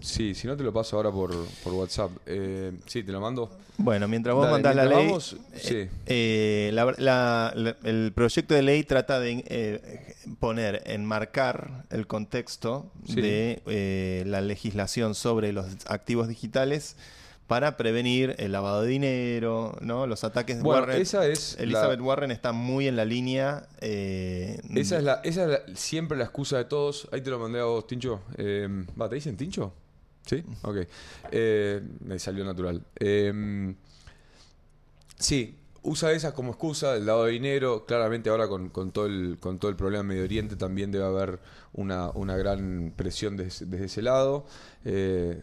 [0.00, 1.30] Sí, si no te lo paso ahora por,
[1.62, 2.10] por WhatsApp.
[2.26, 3.50] Eh, sí, te lo mando.
[3.76, 5.74] Bueno, mientras vos Dale, mandás la ley, vamos, sí.
[5.74, 12.06] eh, eh, la- la- la- el proyecto de ley trata de eh, poner, enmarcar el
[12.06, 13.20] contexto Sí.
[13.20, 16.96] de eh, la legislación sobre los activos digitales
[17.50, 20.06] para prevenir el lavado de dinero, ¿no?
[20.06, 21.02] Los ataques de Bueno, Warren.
[21.02, 23.66] esa es la- Elizabeth Warren está muy en la línea.
[23.80, 27.08] eh, Esa es, la, esa es la- siempre la excusa de todos.
[27.10, 28.20] Ahí te lo mandé a vos, Tincho.
[28.38, 28.68] Eh,
[29.00, 29.72] va, ¿te dicen Tincho?
[30.24, 30.44] ¿Sí?
[30.62, 30.76] Ok.
[31.32, 32.84] Eh, me salió natural.
[33.00, 33.74] Eh,
[35.18, 37.84] sí, usa esa como excusa, el lado de dinero.
[37.84, 41.04] Claramente ahora con, con todo, el, con todo el problema en Medio Oriente también debe
[41.04, 41.40] haber
[41.72, 44.46] una, una gran presión des- desde ese lado.
[44.84, 45.40] Eh,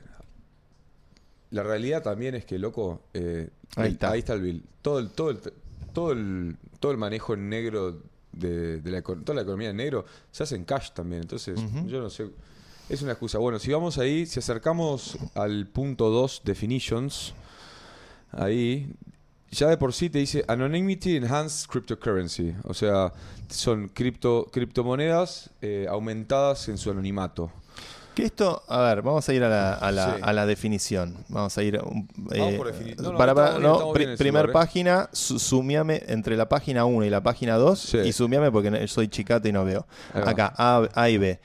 [1.52, 4.12] la realidad también es que, loco, eh, Ahí el- está.
[4.12, 4.64] ahí está el bill.
[4.82, 5.40] Todo el, todo el,
[5.94, 10.06] todo el, todo el manejo en negro de, de la, toda la economía en negro
[10.32, 11.22] se hace en cash también.
[11.24, 12.28] Entonces, yo no sé.
[12.90, 13.38] Es una excusa.
[13.40, 17.34] Bueno, si vamos ahí, si acercamos al punto 2, definitions,
[18.32, 18.94] ahí,
[19.52, 22.54] ya de por sí te dice Anonymity Enhanced Cryptocurrency.
[22.64, 23.14] O sea,
[23.50, 27.52] son cripto, criptomonedas eh, aumentadas en su anonimato.
[28.18, 30.22] Que esto, a ver, vamos a ir a la, a la, Sí.
[30.24, 31.16] a la definición.
[31.30, 31.78] Vamos a ir.
[31.78, 34.54] Vamos eh, por defini- no, no, para, para- bien, bien primer lugar, ¿eh?
[34.54, 37.98] página, sumiame entre la página 1 y la página 2 Sí.
[38.00, 39.86] y sumiame porque soy chicata y no veo.
[40.16, 41.40] Acá, A, A y B.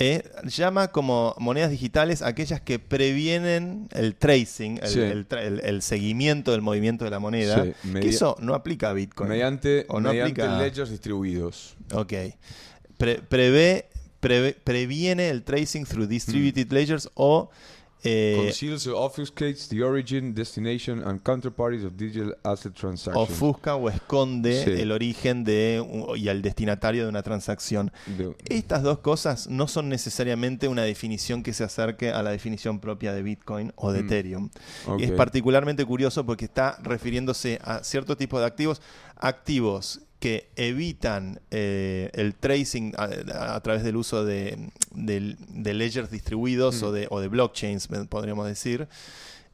[0.00, 5.00] Eh, llama como monedas digitales aquellas que previenen el tracing, el, Sí.
[5.00, 7.64] el tra- el- el seguimiento del movimiento de la moneda.
[7.92, 9.28] Que eso no aplica a Bitcoin.
[9.28, 11.76] Mediante, O no mediante aplica- ledgers distribuidos.
[11.92, 12.12] Ok.
[12.96, 13.87] Pre- prevé,
[14.20, 17.50] previene el tracing through distributed ledgers o
[18.04, 23.16] eh, Conceals or obfuscates the origin, destination and counterparties of digital asset transactions.
[23.28, 24.70] ofusca o esconde Sí.
[24.82, 25.84] el origen de
[26.16, 27.90] y al destinatario de una transacción.
[28.16, 32.78] De- Estas dos cosas no son necesariamente una definición que se acerque a la definición
[32.78, 34.06] propia de Bitcoin o de Mm.
[34.06, 34.50] Ethereum.
[34.86, 35.00] Ok.
[35.00, 38.80] Y es particularmente curioso porque está refiriéndose a cierto tipo de activos,
[39.16, 46.10] activos que evitan eh, el tracing a, a través del uso de, de- de ledgers
[46.10, 46.84] distribuidos Mm.
[46.86, 48.88] o, de, o de blockchains, podríamos decir.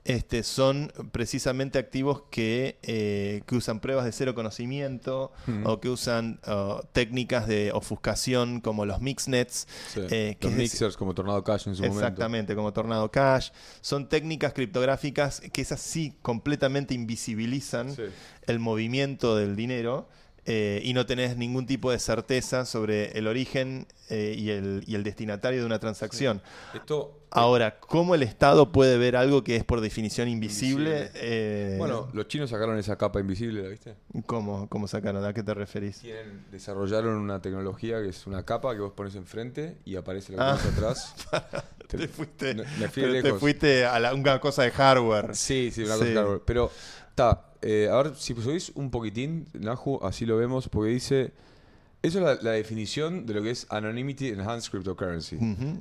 [0.06, 5.66] Este, son precisamente activos que, eh, que usan pruebas de cero conocimiento Mm.
[5.66, 9.66] o que usan uh, técnicas de ofuscación como los mixnets.
[9.94, 10.00] Sí.
[10.10, 12.00] eh, que Los es- mixers como Tornado Cash en su momento.
[12.00, 13.48] Exactamente, como Tornado Cash.
[13.80, 18.02] Son técnicas criptográficas que esas sí completamente invisibilizan Sí.
[18.46, 20.06] el movimiento del dinero
[20.46, 24.94] eh, y no tenés ningún tipo de certeza sobre el origen eh, y, el, y
[24.94, 26.42] el destinatario de una transacción.
[26.74, 30.90] Esto, Ahora, ¿cómo el Estado puede ver algo que es por definición invisible?
[30.90, 31.10] Invisible.
[31.16, 33.96] Eh, bueno, los chinos sacaron esa capa invisible, ¿la viste?
[34.26, 35.24] ¿cómo, ¿Cómo sacaron?
[35.24, 35.98] ¿A qué te referís?
[35.98, 40.52] Tienen, desarrollaron una tecnología que es una capa que vos pones enfrente y aparece la
[40.52, 40.52] Ah.
[40.56, 41.14] cosa atrás.
[41.88, 43.40] Te- Te fuiste, me- me fui pero te lejos.
[43.40, 45.34] fuiste a la- una cosa de hardware.
[45.34, 46.00] Sí, sí, una Sí.
[46.00, 46.42] cosa hardware.
[46.46, 46.70] Pero,
[47.10, 51.32] está, eh, a ver, si subís un poquitín, Naju, así lo vemos, porque dice...
[52.02, 55.38] Eso es la, la definición de lo que es Anonymity Enhanced Cryptocurrency.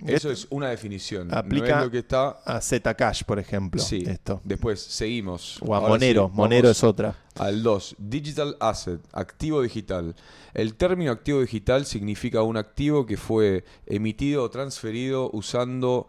[0.07, 1.27] Eso es una definición.
[1.27, 2.29] no Aplica es lo que está...
[2.45, 3.81] A Zcash, por ejemplo.
[3.81, 4.05] Sí.
[4.07, 4.39] Esto.
[4.45, 5.57] Después, seguimos.
[5.61, 6.29] O a Ahora Monero.
[6.29, 7.17] sí, Monero es otra.
[7.35, 10.15] Al 2, Digital Asset, activo digital.
[10.53, 16.07] El término activo digital significa un activo que fue emitido o transferido usando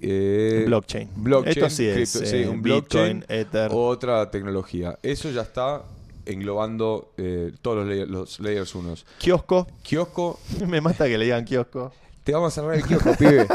[0.00, 1.08] eh, blockchain.
[1.16, 1.96] blockchain, Esto sí es.
[2.16, 3.70] cripto- sí, eh, Bitcoin, Ether.
[3.72, 4.98] otra tecnología.
[5.02, 5.82] Eso ya está
[6.24, 9.06] englobando eh, todos los, layer- los layers unos.
[9.18, 9.66] Kiosco.
[9.82, 11.92] Kiosco, Me mata que le digan kiosco.
[12.24, 13.46] te vamos a cerrar el kiosco, pibe.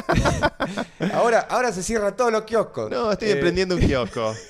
[1.14, 2.90] ahora, ahora se cierra todos los kioscos.
[2.90, 4.34] No, estoy emprendiendo un kiosco.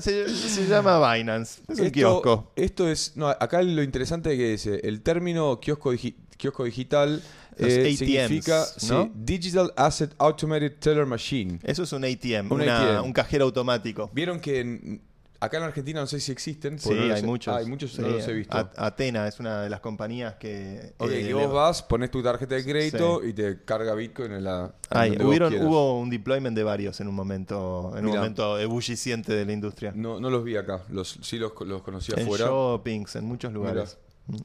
[0.00, 1.60] Se, se llama Binance.
[1.68, 2.52] Es un esto, kiosco.
[2.54, 3.16] Esto es.
[3.16, 7.20] No, acá lo interesante es que dice: el término kiosco, digi- kiosco digital
[7.58, 9.04] Los eh, ATMs, significa ¿no?
[9.04, 11.58] sí, Digital Asset Automated Teller Machine.
[11.62, 13.04] Eso es un ATM, Un una- ATM.
[13.06, 14.10] un cajero automático.
[14.12, 15.02] Vieron que en-
[15.40, 16.78] acá en Argentina no sé si existen.
[16.78, 17.52] Sí, no hay muchos.
[17.54, 18.56] ah, hay muchos, no los he visto.
[18.56, 20.94] A- Atena es una de las compañías que.
[20.96, 24.44] Ok, eh, le- vos vas, pones tu tarjeta de crédito y te carga Bitcoin en
[24.44, 24.74] la.
[24.90, 29.44] en hubieron- hubo un deployment de varios en un momento, en un momento ebulliciente de
[29.44, 29.92] la industria.
[29.94, 32.46] No, no los vi acá, los, sí los, los conocí en afuera.
[32.46, 33.98] shoppings, en muchos lugares.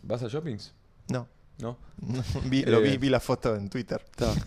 [0.04, 0.74] ¿Vas a shoppings?
[1.08, 1.28] No.
[1.60, 1.78] No.
[2.46, 2.98] Vi- lo vi, Eh.
[2.98, 4.02] vi la foto en Twitter.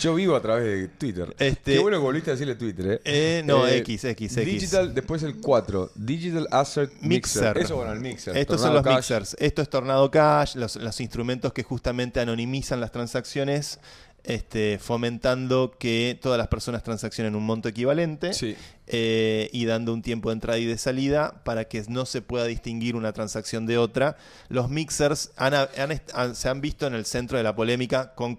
[0.00, 1.34] Yo vivo a través de Twitter.
[1.38, 3.00] Este- Qué bueno que volviste a decirle Twitter, ¿eh?
[3.38, 4.44] Eh, no, Eh, X, X, X.
[4.60, 5.90] Digital, después el 4.
[5.94, 7.08] Digital Asset Mixer.
[7.54, 7.58] Mixer.
[7.58, 8.36] Eso, bueno, el Mixer.
[8.36, 8.96] Estos son los Cash.
[8.96, 9.36] mixers.
[9.40, 13.80] Esto es Tornado Cash, los, los instrumentos que justamente anonimizan las transacciones,
[14.28, 18.54] este, fomentando que todas las personas transaccionen un monto equivalente Sí.
[18.86, 22.44] eh, y dando un tiempo de entrada y de salida para que no se pueda
[22.44, 24.16] distinguir una transacción de otra.
[24.50, 28.14] Los mixers han- han est- han- se han visto en el centro de la polémica
[28.14, 28.38] con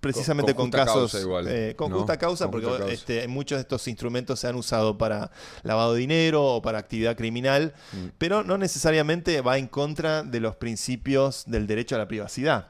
[0.00, 1.96] precisamente Con- casos causa igual, eh, con ¿no?
[1.98, 2.92] justa causa Con porque justa causa.
[2.94, 5.30] este, muchos de estos instrumentos se han usado para
[5.62, 8.06] lavado de dinero o para actividad criminal Mm.
[8.18, 12.68] pero no necesariamente va en contra de los principios del derecho a la privacidad.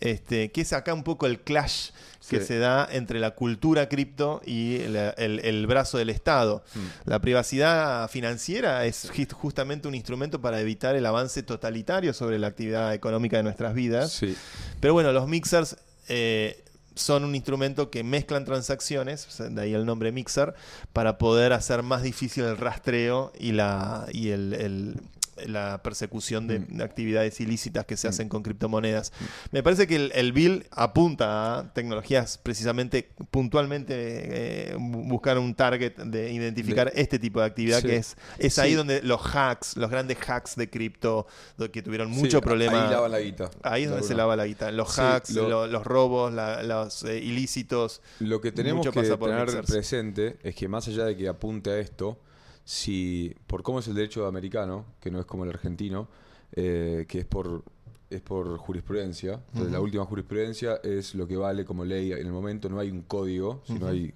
[0.00, 1.90] Este, que es acá un poco el clash
[2.28, 2.46] que Sí.
[2.46, 6.62] se da entre la cultura cripto y la- el, el brazo del Estado.
[6.74, 7.10] Mm.
[7.10, 12.46] La privacidad financiera es ju- justamente un instrumento para evitar el avance totalitario sobre la
[12.48, 14.12] actividad económica de nuestras vidas.
[14.12, 14.36] Sí.
[14.80, 15.76] Pero bueno, los mixers
[16.08, 16.62] eh,
[16.94, 20.54] son un instrumento que mezclan transacciones, de ahí el nombre mixer,
[20.92, 25.00] para poder hacer más difícil el rastreo y la, y el, el-
[25.46, 26.76] la persecución de, Mm.
[26.78, 29.12] de actividades ilícitas que se hacen con criptomonedas.
[29.50, 35.54] Me parece que el, el bill apunta a tecnologías precisamente puntualmente eh, bu- buscar un
[35.54, 37.86] target de identificar este tipo de actividad Sí.
[37.88, 38.76] que es, es ahí Sí.
[38.76, 41.26] donde los hacks, los grandes hacks de cripto,
[41.72, 42.84] que tuvieron mucho Sí, problema.
[42.86, 43.50] Ahí lavan la guita.
[43.62, 44.70] Ahí es donde se lava la guita.
[44.70, 48.02] Los hacks, lo- lo- los robos, la- los eh, ilícitos.
[48.20, 52.18] Lo que tenemos que tener presente es que más allá de que apunte a esto,
[52.64, 56.08] si por cómo es el derecho americano, que no es como el argentino,
[56.52, 57.64] eh, que es por
[58.10, 59.40] es por jurisprudencia.
[59.48, 62.10] Entonces, la última jurisprudencia es lo que vale como ley.
[62.10, 64.12] En el momento no hay un código, sino hay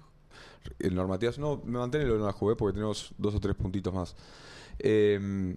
[0.79, 1.39] eh, normativas.
[1.39, 4.15] No, me manténlo en la jugué porque tenemos dos o tres puntitos más.
[4.79, 5.55] Eh,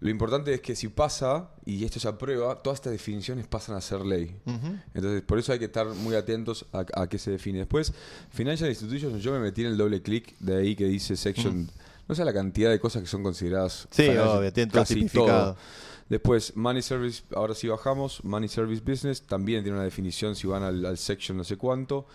[0.00, 3.80] lo importante es que si pasa y esto se aprueba, todas estas definiciones pasan a
[3.80, 4.36] ser ley.
[4.92, 7.60] Entonces, por eso hay que estar muy atentos a, a qué se define.
[7.60, 7.92] Después,
[8.30, 11.70] Financial Institutions, yo me metí en el doble clic de ahí que dice section.
[12.08, 13.88] No sé la cantidad de cosas que son consideradas.
[13.90, 15.56] Sí, obvio, tienen todo tipificado.
[16.08, 18.22] Después, Money Service, ahora sí bajamos.
[18.24, 22.06] Money Service Business también tiene una definición si van al, al section no sé cuánto.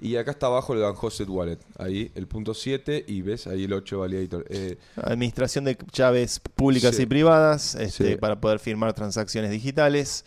[0.00, 1.58] Y acá está abajo el Unhosted Wallet.
[1.76, 4.44] Ahí el punto 7 y ves ahí el 8 Validator.
[4.48, 7.02] Eh, Administración de llaves públicas Sí.
[7.02, 8.16] y privadas este, Sí.
[8.16, 10.24] para poder firmar transacciones digitales.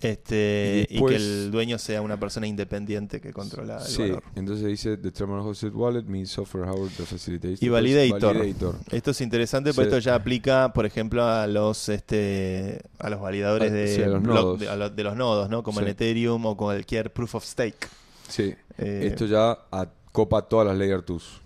[0.00, 4.22] Este, y, que el dueño sea una persona independiente que controla el sí, valor.
[4.34, 7.62] entonces dice The Terminal Hosted Wallet means software hardware that facilitates.
[7.62, 8.38] Y validator.
[8.38, 8.76] validator.
[8.90, 9.96] Esto es interesante porque Sí.
[9.96, 14.06] esto ya aplica, por ejemplo, a los este a los validadores Ah, de, sí, a
[14.08, 14.60] los block- nodos.
[14.60, 15.62] de, a lo- de los nodos, ¿no?
[15.62, 17.86] Como en Ethereum o cualquier proof of stake.
[18.28, 18.54] Sí.
[18.78, 21.42] Eh, Esto ya acopa todas las Layer 2.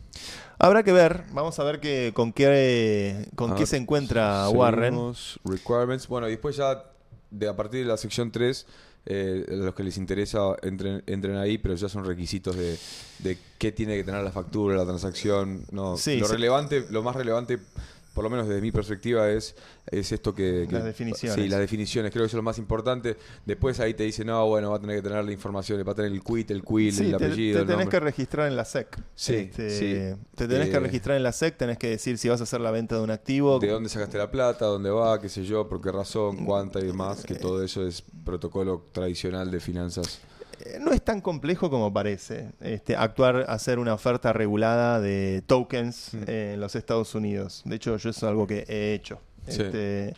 [0.61, 4.97] Habrá que ver, vamos a ver que, con qué con qué ver, se encuentra Warren.
[5.45, 6.07] Requirements.
[6.07, 6.85] Bueno, y después ya,
[7.31, 8.67] de, a partir de la sección 3,
[9.07, 12.79] eh, a los que les interesa entren, entren ahí, pero ya son requisitos de,
[13.19, 15.65] de qué tiene que tener la factura, la transacción.
[15.71, 16.33] No, Sí, lo sí.
[16.33, 17.59] relevante, lo más relevante,
[18.15, 19.55] por lo menos desde mi perspectiva, es,
[19.91, 21.35] es esto que, que- Las definiciones.
[21.45, 23.17] Sí, las definiciones, creo que eso es lo más importante.
[23.45, 25.95] Después ahí te dicen, no, bueno, va a tener que tener la información, va a
[25.95, 27.57] tener el quit, el quill, Sí, el te, apellido.
[27.57, 27.89] te el tenés nombre.
[27.89, 28.97] que registrar en la SEC.
[29.15, 30.21] Sí, Este, sí.
[30.37, 32.61] Te tenés que Eh, registrar en la SEC, tenés que decir si vas a hacer
[32.61, 33.59] la venta de un activo.
[33.59, 36.85] de dónde sacaste la plata, dónde va, qué sé yo, por qué razón, cuánta y
[36.85, 40.21] demás, que todo eso es protocolo tradicional de finanzas.
[40.65, 42.51] Eh, No es tan complejo como parece.
[42.61, 46.23] Este, actuar, hacer una oferta regulada de tokens Mm.
[46.27, 47.63] eh, en los Estados Unidos.
[47.65, 49.21] De hecho, yo eso es algo que he hecho.
[49.49, 49.63] Sí.
[49.63, 50.15] Este,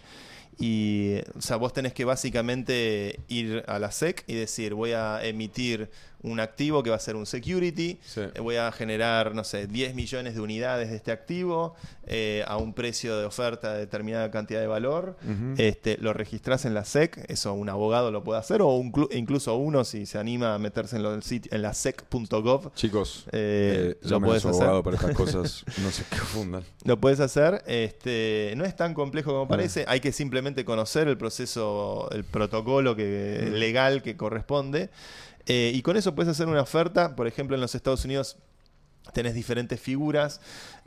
[0.58, 5.22] y, o sea, vos tenés que básicamente ir a la SEC y decir, voy a
[5.24, 5.90] emitir
[6.22, 8.20] un activo que va a ser un security, Sí.
[8.34, 11.74] eh, voy a generar, no sé, 10 millones de unidades de este activo
[12.06, 15.16] eh, a un precio de oferta de determinada cantidad de valor.
[15.58, 19.08] Este, lo registras en la SEC, eso un abogado lo puede hacer, o un clu-
[19.14, 23.26] incluso uno si se anima a meterse en, lo del sitio, en la sec.gov, Chicos,
[23.32, 24.62] eh, lo puedes hacer.
[24.62, 26.64] abogado para estas cosas, no se confundan.
[26.84, 29.34] Lo puedes hacer, este, no es tan complejo Ah.
[29.34, 34.90] como parece, hay que simplemente conocer el proceso, el protocolo que, legal que corresponde,
[35.46, 38.36] eh, y con eso puedes hacer una oferta, por ejemplo en los Estados Unidos
[39.12, 40.40] tenés diferentes figuras,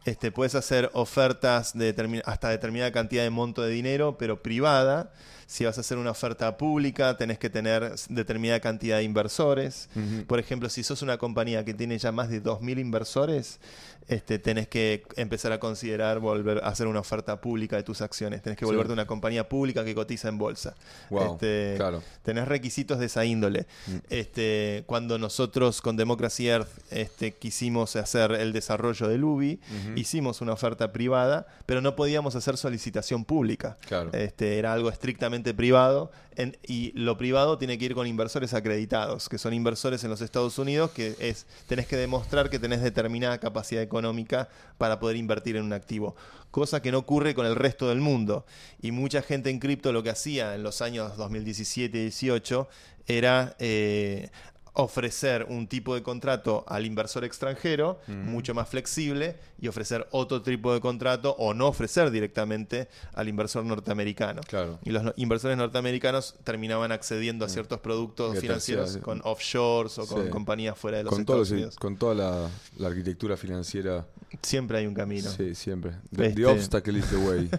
[0.06, 5.12] este, puedes hacer ofertas de determin- hasta determinada cantidad de monto de dinero, pero privada.
[5.48, 9.90] Si vas a hacer una oferta pública, tenés que tener determinada cantidad de inversores.
[10.28, 13.60] Por ejemplo, si sos una compañía que tiene ya más de 2.000 inversores,
[14.08, 18.42] este, tenés que empezar a considerar volver a hacer una oferta pública de tus acciones.
[18.42, 18.70] Tenés que Sí.
[18.72, 20.76] volverte una compañía pública que cotiza en bolsa.
[21.10, 22.02] Wow, Este, claro.
[22.24, 23.68] Tenés requisitos de esa índole.
[23.88, 23.96] Mm.
[24.10, 29.60] Este, cuando nosotros con Democracy Earth este, quisimos hacer el desarrollo del UBI,
[29.96, 33.78] hicimos una oferta privada, pero no podíamos hacer solicitación pública.
[33.88, 34.12] Claro.
[34.14, 39.28] Este, era algo estrictamente privado en- y lo privado tiene que ir con inversores acreditados,
[39.30, 43.38] que son inversores en los Estados Unidos, que es tenés que demostrar que tenés determinada
[43.40, 44.48] capacidad económica
[44.78, 46.16] para poder invertir en un activo,
[46.52, 48.46] cosa que no ocurre con el resto del mundo.
[48.82, 52.70] Y mucha gente en cripto lo que hacía en los años 2017 y 18
[53.08, 54.30] era eh,
[54.74, 60.74] ofrecer un tipo de contrato al inversor extranjero mucho más flexible y ofrecer otro tipo
[60.74, 64.42] de contrato o no ofrecer directamente al inversor norteamericano.
[64.48, 64.80] Claro.
[64.84, 70.26] Y los no- inversores norteamericanos terminaban accediendo a ciertos productos financieros con offshores o con
[70.26, 70.30] Sí.
[70.30, 71.76] compañías fuera de los Con, Estados Unidos.
[71.76, 74.06] con toda la, la arquitectura financiera.
[74.44, 75.30] Siempre hay un camino.
[75.30, 75.92] Sí, siempre.
[76.16, 77.50] The, Este- the obstacle is the way.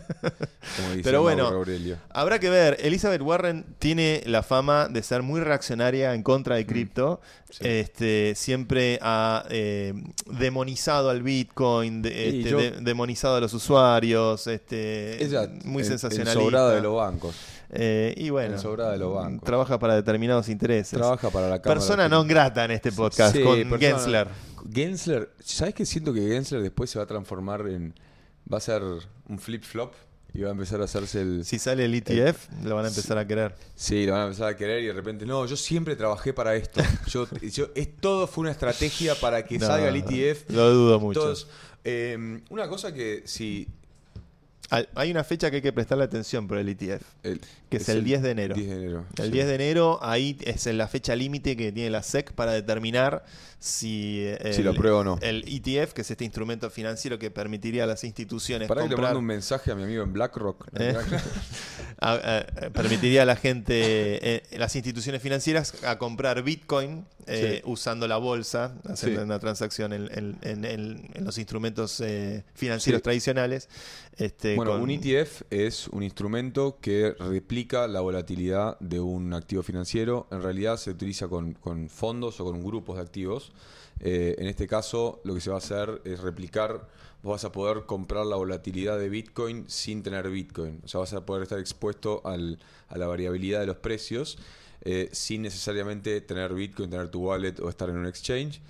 [0.76, 1.96] Como dice Pero bueno, Aurelio.
[2.10, 6.66] Habrá que ver, Elizabeth Warren tiene la fama de ser muy reaccionaria en contra de
[6.66, 7.20] cripto.
[7.20, 7.52] Mm.
[7.52, 7.58] sí.
[7.66, 9.92] Este, siempre ha eh,
[10.26, 15.88] demonizado al Bitcoin, de- este, yo- de- demonizado a los usuarios, este, Ella, muy en-
[15.88, 16.38] sensacionalista.
[16.40, 17.34] ensobrada de los bancos.
[17.72, 19.44] Eh, y bueno, de los bancos.
[19.46, 20.98] trabaja para determinados intereses.
[20.98, 21.78] Trabaja para la Cámara.
[21.80, 24.28] Persona no grata en este podcast Sí, con persona- Gensler.
[24.72, 27.94] Gensler, ¿sabes qué siento que Gensler después se va a transformar en.
[28.52, 29.92] Va a ser un flip-flop
[30.34, 31.44] y va a empezar a hacerse el.
[31.44, 33.54] Si sale el ETF, lo van a empezar a querer.
[33.76, 36.56] Sí, lo van a empezar a querer y de repente, no, yo siempre trabajé para
[36.56, 36.80] esto.
[37.06, 40.50] Yo, yo, es, todo fue una estrategia para que No, salga el ETF.
[40.50, 41.20] Lo dudo mucho.
[41.20, 41.46] Todos,
[41.84, 43.66] eh, una cosa que si.
[44.70, 47.02] Hay- una fecha que hay que prestarle atención por el ETF.
[47.24, 48.54] el- Que es el 10 de enero.
[48.54, 49.04] 10 de enero.
[49.18, 49.30] El sí.
[49.32, 53.24] 10 de enero, ahí es la fecha límite que tiene la SEC para determinar
[53.58, 55.18] si, eh, Si lo el- aprueba o no.
[55.22, 58.94] El ETF, que es este instrumento financiero que permitiría a las instituciones Para que le
[58.94, 60.66] comprar, mando un mensaje a mi amigo en BlackRock.
[60.80, 60.96] ¿Eh?
[62.00, 63.74] a- a- permitiría a la gente,
[64.36, 67.70] eh, las instituciones financieras, a comprar Bitcoin eh, Sí.
[67.70, 69.24] usando la bolsa, haciendo Sí.
[69.24, 73.68] una transacción en, en- en- en- en los instrumentos eh, financieros tradicionales.
[74.20, 79.62] Este, Bueno, con- un ETF es un instrumento que replica la volatilidad de un activo
[79.62, 80.26] financiero.
[80.30, 83.52] En realidad se utiliza con, con fondos o con grupos de activos.
[84.00, 86.88] Eh, en este caso, lo que se va a hacer es replicar.
[87.22, 90.80] Vos vas a poder comprar la volatilidad de Bitcoin sin tener Bitcoin.
[90.84, 94.38] O sea, vas a poder estar expuesto al- a la variabilidad de los precios
[94.82, 98.62] eh, sin necesariamente tener Bitcoin, tener tu wallet o estar en un exchange.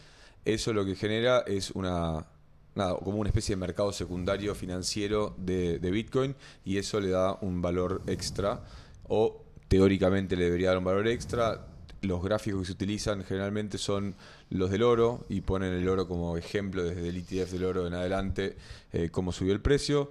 [0.45, 2.27] Eso lo que genera es una,
[2.75, 7.37] nada, como una especie de mercado secundario financiero de, de Bitcoin y eso le da
[7.41, 8.63] un valor extra
[9.09, 11.67] o teóricamente le debería dar un valor extra.
[12.03, 14.15] Los gráficos que se utilizan generalmente son
[14.49, 17.93] los del oro y ponen el oro como ejemplo desde el ETF del oro en
[17.93, 18.57] adelante,
[18.93, 20.11] eh, cómo subió el precio.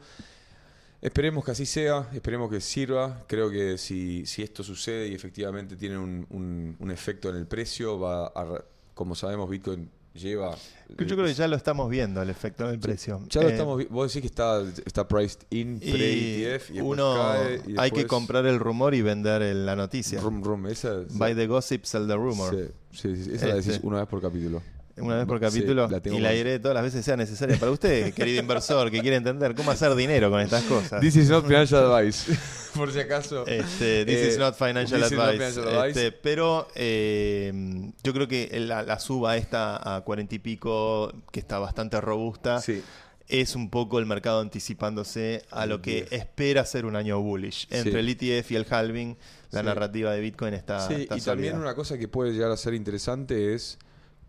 [1.01, 3.23] Esperemos que así sea, esperemos que sirva.
[3.27, 7.47] Creo que si, si esto sucede y efectivamente tiene un, un- un efecto en el
[7.47, 10.55] precio, va a, como sabemos, Bitcoin lleva...
[10.89, 13.21] Yo creo que ya lo estamos viendo, el efecto del precio.
[13.29, 17.13] Ya lo Eh, estamos Vos decís que está, está priced in, y pre-ETF y uno
[17.15, 20.19] cae y hay que comprar el rumor y vender el- la noticia.
[20.19, 22.55] Rum, rum, esa, Buy the gossip, sell the rumor.
[22.91, 23.85] Sí, sí, sí, esa la decís Este.
[23.87, 24.61] una vez por capítulo.
[25.01, 27.57] Una vez por Sí, capítulo la tengo y la diré todas las veces sea necesaria
[27.57, 31.01] para usted, querido inversor, que quiere entender cómo hacer dinero con estas cosas.
[31.01, 32.31] This is not financial advice.
[32.75, 33.45] por si acaso.
[33.47, 35.53] Este, this Eh, is not financial this is not advice.
[35.53, 36.05] financial advice.
[36.05, 41.39] Este, pero eh, yo creo que la, la suba esta a cuarenta y pico, que
[41.39, 42.81] está bastante robusta, Sí.
[43.27, 46.07] es un poco el mercado anticipándose a lo que Bien.
[46.11, 47.67] espera ser un año bullish.
[47.69, 47.97] Entre Sí.
[47.97, 49.17] el ETF y el halving,
[49.51, 49.65] la Sí.
[49.65, 52.73] narrativa de Bitcoin está, Sí, está y también una cosa que puede llegar a ser
[52.73, 53.77] interesante es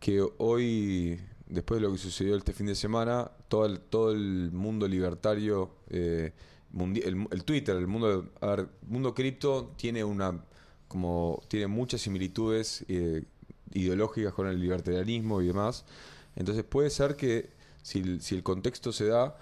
[0.00, 4.50] que hoy, después de lo que sucedió este fin de semana, todo el, todo el
[4.50, 6.32] mundo libertario, eh,
[6.72, 10.42] el, el Twitter, el mundo, a ver, mundo cripto tiene una
[10.90, 13.22] como tiene muchas similitudes eh,
[13.72, 15.84] ideológicas con el libertarianismo y demás.
[16.34, 19.38] Entonces puede ser que si, si el contexto se da,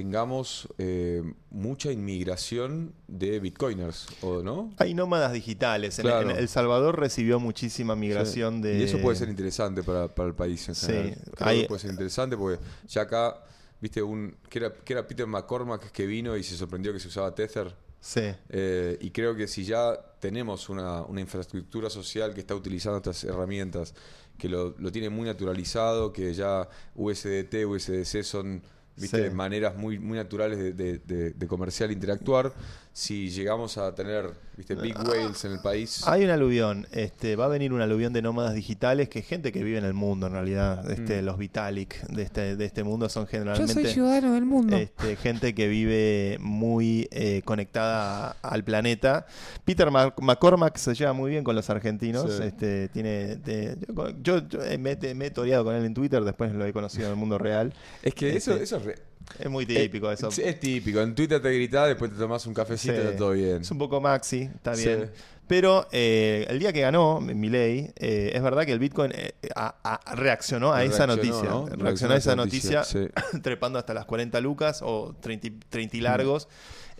[0.00, 4.74] tengamos eh, mucha inmigración de bitcoiners, ¿o no?
[4.76, 5.98] Hay nómadas digitales.
[5.98, 6.30] En- Claro.
[6.32, 8.60] En, El Salvador recibió muchísima migración Sí.
[8.68, 8.78] de...
[8.78, 10.86] Y eso puede ser interesante para, para el país en Sí.
[10.92, 13.42] Creo Hay- que puede ser interesante porque ya acá,
[13.80, 17.08] viste, un que era, que era Peter McCormack que vino y se sorprendió que se
[17.08, 17.74] usaba Tether.
[17.98, 18.20] Sí.
[18.50, 23.24] Eh, y creo que si ya tenemos una, una infraestructura social que está utilizando estas
[23.24, 23.94] herramientas,
[24.36, 28.62] que lo, lo tiene muy naturalizado, que ya USDT, USDC son
[28.96, 29.28] ¿viste?
[29.28, 29.34] Sí.
[29.34, 32.52] maneras muy, muy naturales de, de- de- de comercial interactuar,
[32.98, 34.74] si llegamos a tener ¿viste?
[34.74, 36.02] big whales en el país...
[36.08, 39.52] Hay un aluvión, este, va a venir un aluvión de nómadas digitales que es gente
[39.52, 40.90] que vive en el mundo en realidad.
[40.90, 41.24] Este, Mm.
[41.26, 44.74] Los Vitalik de este, de este mundo son generalmente ciudadano del mundo.
[44.78, 49.26] este, gente que vive muy eh, conectada al planeta.
[49.66, 52.32] Peter Mac- McCormack se lleva muy bien con los argentinos.
[52.34, 52.42] Sí.
[52.44, 53.76] Este, tiene, de-
[54.22, 57.04] yo, yo, eh, me, me he toreado con él en Twitter, después lo he conocido
[57.08, 57.74] en el mundo real.
[58.02, 58.98] Es que eso, Este, eso es, re-
[59.38, 60.30] Es muy típico eh, eso.
[60.30, 61.00] sí, Es típico.
[61.00, 63.02] En Twitter te gritás, después te tomás un cafecito y Sí.
[63.02, 63.62] está todo bien.
[63.62, 64.86] Es un poco maxi, está Sí.
[64.86, 65.10] bien.
[65.46, 69.76] Pero eh, el día que ganó Milei, eh, es verdad que el Bitcoin eh, a-
[69.84, 71.44] a- reaccionó a esa noticia.
[71.48, 71.66] ¿no?
[71.66, 73.06] Reaccionó a esa noticia, sí.
[73.42, 76.48] trepando hasta las 40 lucas o 30, y- 30 y largos.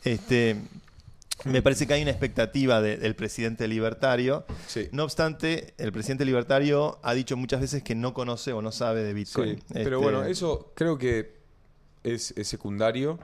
[0.05, 0.57] Este,
[1.45, 4.45] me parece que hay una expectativa de- del presidente libertario.
[4.69, 4.89] Sí.
[4.93, 9.03] No obstante, el presidente libertario ha dicho muchas veces que no conoce o no sabe
[9.03, 9.57] de Bitcoin.
[9.59, 11.36] Sí, pero Este, bueno, eso creo que
[12.15, 13.19] es, es secundario.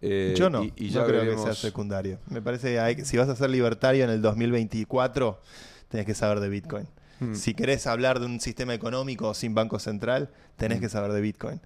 [0.00, 2.18] eh, Yo no, y, y no ya creo que sea secundario.
[2.28, 5.40] Me parece que hay- si vas a ser libertario en el 2024,
[5.88, 6.86] tenés que saber de Bitcoin.
[7.20, 7.34] Hmm.
[7.34, 10.80] Si querés hablar de un sistema económico sin banco central, tenés Mm.
[10.82, 11.60] que saber de Bitcoin.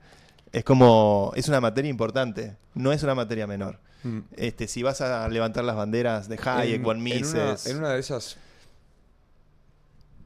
[0.51, 3.79] Es como, es una materia importante, no es una materia menor.
[4.03, 4.19] Mm.
[4.37, 8.01] Este, si vas a levantar las banderas de Hayek, Von en Mises, en una de
[8.01, 8.37] esas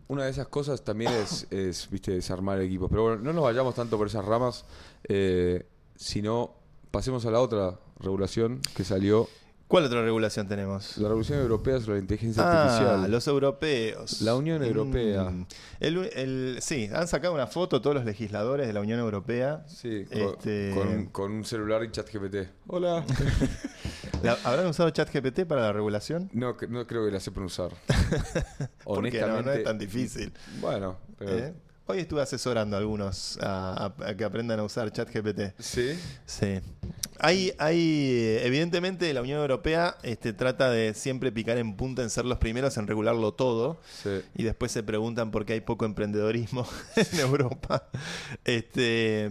[0.08, 3.74] una de esas cosas también es, es, viste desarmar equipos pero bueno no nos vayamos
[3.74, 4.64] tanto por esas ramas
[5.08, 5.66] eh,
[5.96, 6.54] sino
[6.90, 9.28] pasemos a la otra regulación que salió
[9.68, 10.96] ¿cuál otra regulación tenemos?
[10.98, 14.20] la regulación europea sobre la inteligencia Ah, artificial los europeos.
[14.22, 15.24] La Unión Europea.
[15.24, 15.46] Mm.
[15.80, 19.64] El, el- sí, han sacado una foto todos los legisladores de la Unión Europea.
[19.66, 23.04] sí con, Este- con- con un celular y chat GPT hola
[24.22, 26.30] ¿La- ¿Habrán usado ChatGPT para la regulación?
[26.32, 27.70] no, no creo que la sepan usar
[28.84, 30.32] Porque no, no es tan difícil.
[30.60, 31.54] bueno pero- ¿eh?
[31.88, 35.52] Hoy estuve asesorando a algunos a, a- a que aprendan a usar ChatGPT.
[35.58, 36.60] sí Sí.
[37.18, 42.26] Hay, hay, evidentemente la Unión Europea este, trata de siempre picar en punta en ser
[42.26, 46.66] los primeros en regularlo todo sí y después se preguntan por qué hay poco emprendedorismo
[46.96, 47.88] en Europa.
[48.44, 49.30] Este,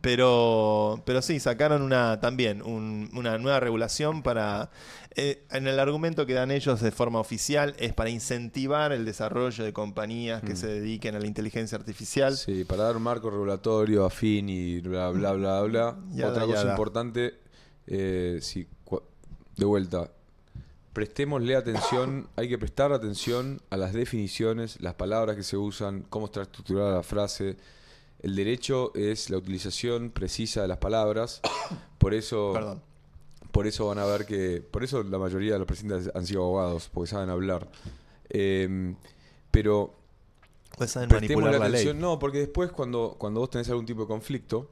[0.00, 4.70] pero, pero sí, sacaron una también un- una nueva regulación para,
[5.16, 9.62] eh, en el argumento que dan ellos de forma oficial, es para incentivar el desarrollo
[9.64, 10.56] de compañías que Mm.
[10.56, 12.36] se dediquen a la inteligencia artificial.
[12.36, 15.96] Sí, para dar un marco regulatorio afín y bla, bla, bla, bla.
[16.12, 16.70] Yada, Otra cosa yada.
[16.72, 17.34] importante,
[17.86, 18.40] eh,
[19.56, 20.10] de vuelta,
[20.92, 26.26] prestémosle atención, hay que prestar atención a las definiciones, las palabras que se usan, cómo
[26.26, 27.56] está estructurada la frase.
[28.20, 31.40] El derecho es la utilización precisa de las palabras,
[31.98, 32.82] por eso, Perdón.
[33.54, 36.42] Por eso van a ver que, por eso la mayoría de los presidentes han sido
[36.42, 37.70] abogados, porque saben hablar.
[38.28, 38.96] Em,
[39.52, 39.94] pero
[40.76, 41.82] Pues saben manipular la la ley.
[41.82, 42.00] atención.
[42.00, 44.68] No, porque después cuando, cuando vos tenés algún tipo de conflicto,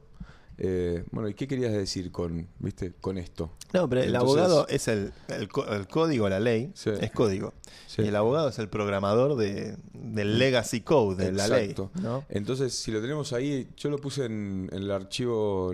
[0.57, 3.51] eh, bueno, ¿y qué querías decir con, viste, con esto?
[3.71, 6.89] No, pero el Entonces- abogado es el, el, el código, la ley, Sí.
[6.99, 7.53] es código.
[7.87, 8.01] Sí.
[8.01, 11.73] Y el abogado es el programador de, del legacy code de la ley.
[12.01, 12.25] ¿no?
[12.29, 15.73] Entonces, si lo tenemos ahí, yo lo puse en, en el archivo,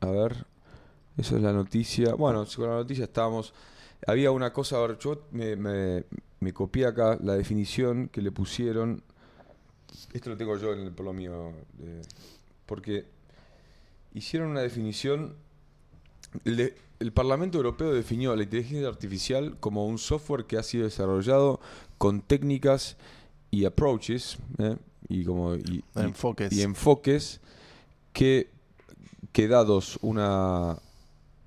[0.00, 0.46] a ver,
[1.20, 2.14] eso es la noticia.
[2.14, 3.52] Bueno, con la noticia estábamos.
[4.06, 6.04] Había una cosa, a ver, yo me, me,
[6.40, 9.02] me copié acá la definición que le pusieron.
[10.12, 11.52] Esto lo tengo yo en el, por lo mío.
[11.82, 12.02] eh,
[12.66, 13.04] porque
[14.14, 15.34] hicieron una definición.
[16.44, 21.58] El, Parlamento Europeo definió la inteligencia artificial como un software que ha sido desarrollado
[21.98, 22.96] con técnicas
[23.50, 24.76] y approaches eh,
[25.08, 26.52] y como y, y- Enfoques.
[26.52, 27.40] y enfoques
[28.12, 28.50] que,
[29.32, 30.76] que dados una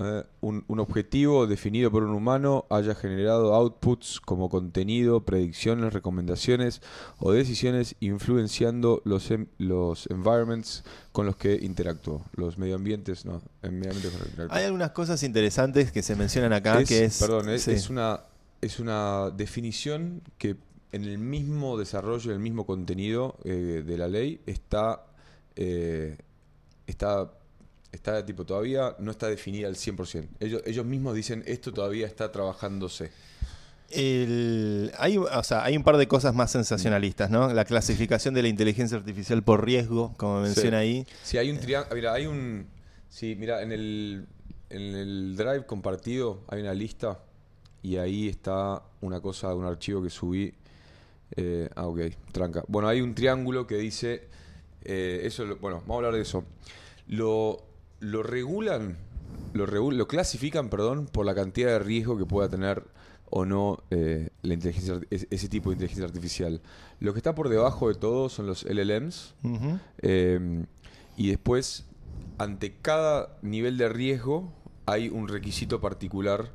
[0.03, 6.81] eh, un, un objetivo definido por un humano haya generado outputs como contenido, predicciones, recomendaciones
[7.19, 12.23] o decisiones influenciando los, em- los environments con los que interactuó.
[12.35, 14.57] Los medioambientes, no, en medioambientes con los que interactuó.
[14.57, 17.19] Hay algunas cosas interesantes que se mencionan acá Es- que es.
[17.19, 17.71] Perdón, es, sí.
[17.71, 18.21] es una,
[18.61, 20.55] es una definición que
[20.91, 25.05] en el mismo desarrollo, en el mismo contenido eh, de la ley está,
[25.55, 26.17] eh,
[26.85, 27.31] está,
[27.93, 30.27] está tipo todavía no está definida al 100%.
[30.41, 33.11] Ellos, ellos mismos dicen esto todavía está trabajándose.
[33.89, 37.53] El- hay, o sea, hay un par de cosas más sensacionalistas, ¿no?
[37.53, 41.05] La clasificación de la inteligencia artificial por riesgo, como menciona ahí.
[41.23, 42.65] Si hay un triángulo, mira, hay un,
[43.09, 44.25] sí, mira, en el,
[44.71, 47.19] en el drive compartido hay una lista
[47.83, 50.53] y ahí está una cosa, un archivo que subí.
[51.35, 51.99] Eh, ah, ok,
[52.31, 52.63] tranca.
[52.67, 54.23] Bueno, hay un triángulo que dice,
[54.83, 56.43] eh, eso, bueno, vamos a hablar de eso.
[57.09, 57.61] Lo,
[58.03, 58.97] lo regulan,
[59.53, 62.83] lo, regu- lo clasifican, perdón, por la cantidad de riesgo que pueda tener
[63.29, 66.61] o no eh, la inteligencia, ese tipo de inteligencia artificial.
[66.99, 69.33] Lo que está por debajo de todo son los LLMs,
[70.03, 70.65] eh,
[71.17, 71.85] y después,
[72.37, 74.51] ante cada nivel de riesgo,
[74.85, 76.51] hay un requisito particular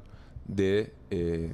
[0.46, 1.53] de, eh,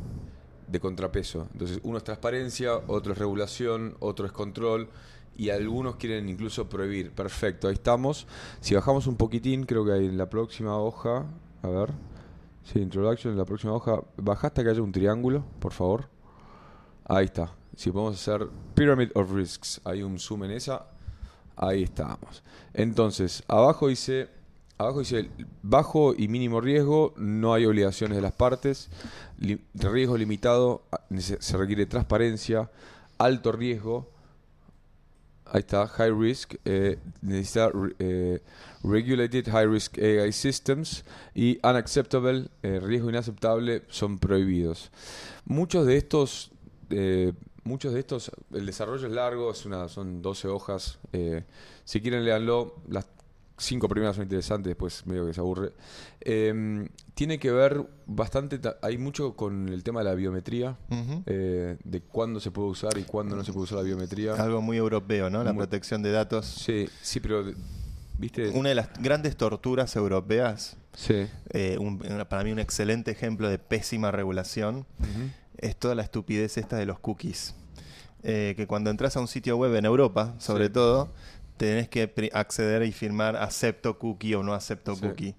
[0.68, 1.49] de contrapeso.
[1.53, 4.88] Entonces, uno es transparencia, otro es regulación, otro es control,
[5.37, 7.12] y algunos quieren incluso prohibir.
[7.12, 8.26] Perfecto, ahí estamos.
[8.61, 11.26] Si bajamos un poquitín, creo que hay en la próxima hoja,
[11.62, 11.91] a ver.
[12.64, 14.01] Sí, introduction, en la próxima hoja.
[14.16, 16.09] Baja hasta que haya un triángulo, por favor.
[17.07, 17.53] Ahí está.
[17.76, 20.87] Si podemos hacer Pyramid of Risks, hay un zoom en esa.
[21.57, 22.43] Ahí estamos.
[22.72, 24.28] Entonces, abajo dice,
[24.78, 25.28] abajo dice
[25.62, 28.89] bajo y mínimo riesgo, no hay obligaciones de las partes.
[29.74, 32.70] Riesgo limitado, a- nece- se requiere transparencia.
[33.18, 34.11] Alto riesgo,
[35.55, 38.40] ahí está, high risk, eh, necesita eh,
[38.82, 44.90] regulated high risk AI systems y unacceptable, eh, riesgo inaceptable, son prohibidos.
[45.44, 46.50] Muchos de estos
[46.90, 47.32] eh,
[47.62, 50.98] muchos de estos, el desarrollo es largo, es una, son 12 hojas.
[51.84, 52.74] si quieren, léanlo.
[52.88, 53.07] Las,
[53.57, 55.72] cinco primeras son interesantes, después medio que se aburre.
[56.20, 60.76] Eh, tiene que ver bastante, ta- hay mucho con el tema de la biometría,
[61.26, 64.34] eh, de cuándo se puede usar y cuándo no se puede usar la biometría.
[64.34, 65.44] Algo muy europeo, ¿no?
[65.44, 66.46] La Muy- protección de datos.
[66.46, 67.44] Sí, sí, pero,
[68.18, 68.48] ¿viste?
[68.50, 71.26] Una de las grandes torturas europeas, Sí.
[71.50, 71.98] eh, un-
[72.28, 74.86] para mí un excelente ejemplo de pésima regulación,
[75.59, 77.55] es toda la estupidez esta de los cookies.
[78.26, 80.72] Eh, que cuando entras a un sitio web en Europa, sobre Sí.
[80.72, 81.12] todo,
[81.57, 85.00] tenés que acceder y firmar acepto cookie o no acepto Sí.
[85.02, 85.34] cookie.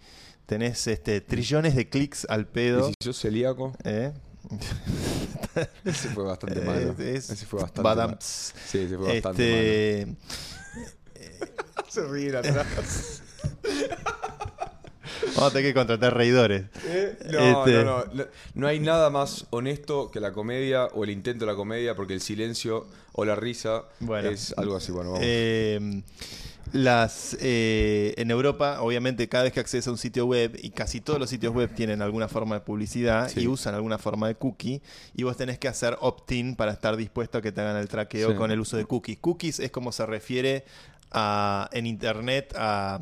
[0.46, 2.88] Tenés este, trillones de clics al Y pedo.
[2.90, 4.14] si sos celíaco, ¿eh?
[5.86, 6.96] ese fue bastante malo.
[7.00, 8.18] Es- ese fue bastante malo.
[8.20, 10.18] Sí, ese fue bastante Este, malo.
[11.90, 13.22] Se ríen atrás.
[15.36, 16.64] vamos a tener que contratar reidores.
[17.32, 18.26] No, Este- no, no, no.
[18.54, 22.14] No hay nada más honesto que la comedia o el intento de la comedia, porque
[22.14, 24.30] el silencio o la risa Bueno.
[24.30, 24.92] es algo así.
[24.92, 25.26] Bueno, vamos.
[25.28, 26.02] Eh,
[26.74, 31.00] las eh, en Europa, obviamente, cada vez que accedes a un sitio web, y casi
[31.00, 33.42] todos los sitios web tienen alguna forma de publicidad Sí.
[33.42, 34.82] y usan alguna forma de cookie,
[35.16, 38.32] y vos tenés que hacer opt-in para estar dispuesto a que te hagan el traqueo
[38.32, 38.36] Sí.
[38.36, 39.20] con el uso de cookies.
[39.20, 40.66] Cookies es como se refiere
[41.12, 43.00] a, en internet a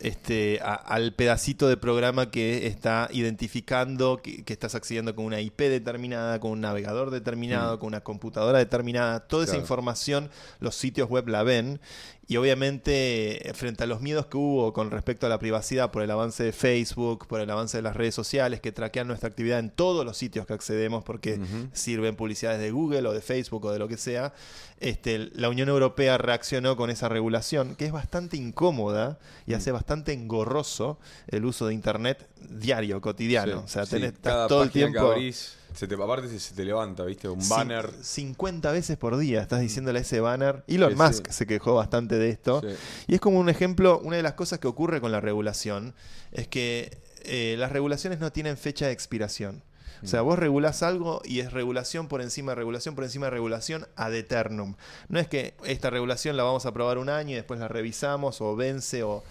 [0.00, 5.40] este, a- al pedacito de programa que está identificando que, que estás accediendo con una
[5.40, 9.20] IP determinada, con un navegador determinado, con una computadora determinada.
[9.20, 10.30] Toda esa información
[10.60, 11.80] los sitios web la ven
[12.26, 16.02] y obviamente eh, frente a los miedos que hubo con respecto a la privacidad por
[16.02, 19.58] el avance de Facebook, por el avance de las redes sociales que traquean nuestra actividad
[19.58, 21.38] en todos los sitios que accedemos porque
[21.72, 24.32] sirven publicidades de Google o de Facebook o de lo que sea,
[24.80, 29.56] este, la Unión Europea reaccionó con esa regulación que es bastante incómoda y Mm.
[29.56, 30.98] hace bastante engorroso
[31.28, 33.58] el uso de Internet diario, cotidiano.
[33.60, 35.12] Sí, O sea, tenés, cada todo el que tiempo...
[35.12, 37.28] abrís, se te, aparte se, se te levanta, ¿viste?
[37.28, 37.90] Un banner.
[38.02, 40.64] 50 veces por día estás diciéndole a ese banner.
[40.66, 41.32] Elon Sí, Musk sí.
[41.32, 42.60] se quejó bastante de esto.
[42.60, 42.68] Sí.
[43.08, 45.94] Y es como un ejemplo, una de las cosas que ocurre con la regulación
[46.32, 49.62] es que eh, las regulaciones no tienen fecha de expiración.
[50.02, 50.08] O Mm.
[50.08, 53.86] sea, vos regulás algo y es regulación por encima de regulación por encima de regulación
[53.96, 54.74] ad eternum.
[55.08, 58.40] No es que esta regulación la vamos a aprobar un año y después la revisamos
[58.40, 59.22] o vence o...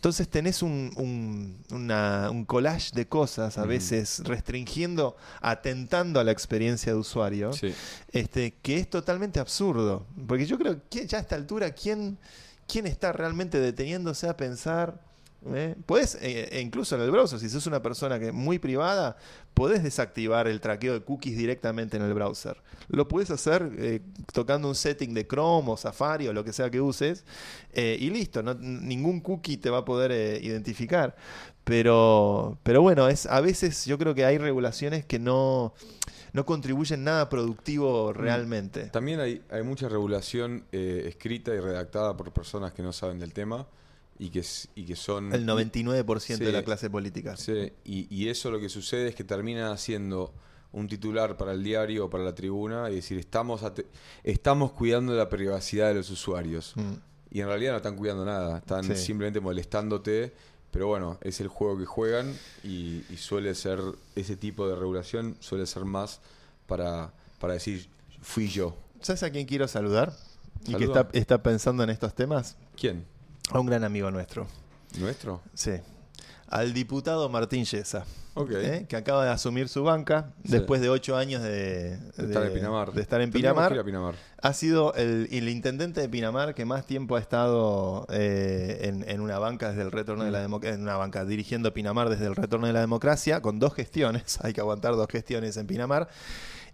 [0.00, 6.32] Entonces tenés un, un, una- un collage de cosas a veces restringiendo, atentando a la
[6.32, 7.74] experiencia de usuario Sí.
[8.10, 10.06] este, que es totalmente absurdo.
[10.26, 12.16] Porque yo creo que ya a esta altura, ¿quién,
[12.66, 15.02] quién está realmente deteniéndose a pensar?
[15.54, 15.74] ¿Eh?
[15.86, 19.16] Podés, eh, e incluso en el browser, si sos una persona que es muy privada,
[19.54, 22.58] podés desactivar el traqueo de cookies directamente en el browser.
[22.88, 24.00] Lo puedes hacer eh,
[24.34, 27.24] tocando un setting de Chrome o Safari o lo que sea que uses,
[27.72, 31.16] eh, y listo, no- ningún cookie te va a poder eh, identificar.
[31.64, 35.72] Pero, pero bueno, es, a veces yo creo que hay regulaciones que no,
[36.32, 38.86] no contribuyen nada productivo realmente.
[38.86, 43.32] También hay, hay mucha regulación eh, escrita y redactada por personas que no saben del
[43.32, 43.66] tema
[44.20, 44.44] y que,
[44.74, 45.32] y que son...
[45.32, 46.52] El 99% de Sí.
[46.52, 47.36] la clase política.
[47.36, 50.34] Sí, y, y eso lo que sucede es que termina siendo
[50.72, 53.62] un titular para el diario o para la tribuna y decir, estamos,
[54.22, 56.74] estamos cuidando la privacidad de los usuarios.
[56.76, 56.92] Mm.
[57.32, 58.94] Y en realidad no están cuidando nada, están Sí.
[58.96, 60.32] simplemente molestándote.
[60.70, 63.80] Pero bueno, es el juego que juegan y, y suele ser,
[64.14, 66.20] ese tipo de regulación suele ser más
[66.66, 67.88] para, para decir,
[68.20, 68.76] fui yo.
[69.00, 70.12] ¿Sabes a quién quiero saludar?
[70.66, 72.56] Y que está pensando en estos temas.
[72.76, 73.04] ¿Quién?
[73.52, 74.46] A un gran amigo nuestro.
[74.98, 75.40] ¿Nuestro?
[75.54, 75.72] Sí.
[76.48, 78.04] Al diputado Martín Yesa.
[78.34, 78.50] Ok.
[78.54, 78.86] ¿eh?
[78.88, 80.52] Que acaba de asumir su banca Sí.
[80.52, 82.92] después de ocho años de, De estar en Pinamar.
[82.92, 83.72] de estar en Pinamar.
[83.72, 84.14] a.
[84.48, 89.20] Ha sido el, el intendente de Pinamar que más tiempo ha estado eh, en, en
[89.20, 90.42] una banca desde el retorno de la Mm.
[90.42, 94.38] democracia, en una banca dirigiendo Pinamar desde el retorno de la democracia, con dos gestiones,
[94.42, 96.08] hay que aguantar dos gestiones en Pinamar.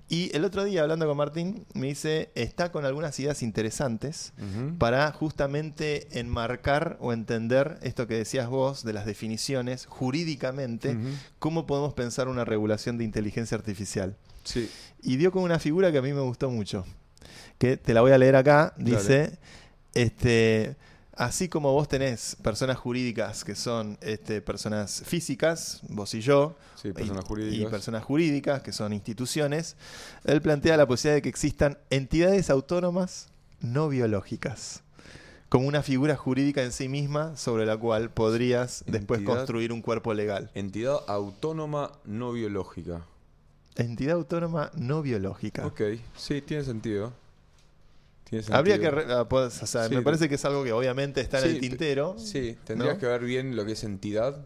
[0.09, 4.33] Y el otro día, hablando con Martín, me dice, está con algunas ideas interesantes
[4.79, 10.97] para justamente enmarcar o entender esto que decías vos de las definiciones jurídicamente,
[11.41, 14.71] cómo podemos pensar una regulación de inteligencia artificial Sí.
[15.03, 16.85] y dio con una figura que a mí me gustó mucho.
[17.59, 18.75] Que te la voy a leer acá.
[18.77, 19.39] Dice,
[19.95, 20.77] este,
[21.17, 26.93] así como vos tenés personas jurídicas que son este, personas físicas, vos y yo, Sí,
[26.93, 27.59] personas y, jurídicas.
[27.59, 29.77] y personas jurídicas que son instituciones,
[30.25, 33.29] él plantea la posibilidad de que existan entidades autónomas
[33.61, 34.83] no biológicas.
[35.49, 40.13] Como una figura jurídica en sí misma sobre la cual podrías después construir un cuerpo
[40.13, 40.51] legal.
[40.55, 43.07] Entidad autónoma no biológica.
[43.77, 45.65] Entidad autónoma no biológica.
[45.67, 45.83] Ok,
[46.17, 47.13] sí, tiene sentido.
[48.51, 48.91] Habría que...
[48.91, 51.61] re- ah, o sea, Sí, me parece que es algo que obviamente está en el
[51.61, 52.17] tintero.
[52.19, 53.01] Sí, tendrías ¿no?
[53.01, 54.45] que ver bien lo que es entidad,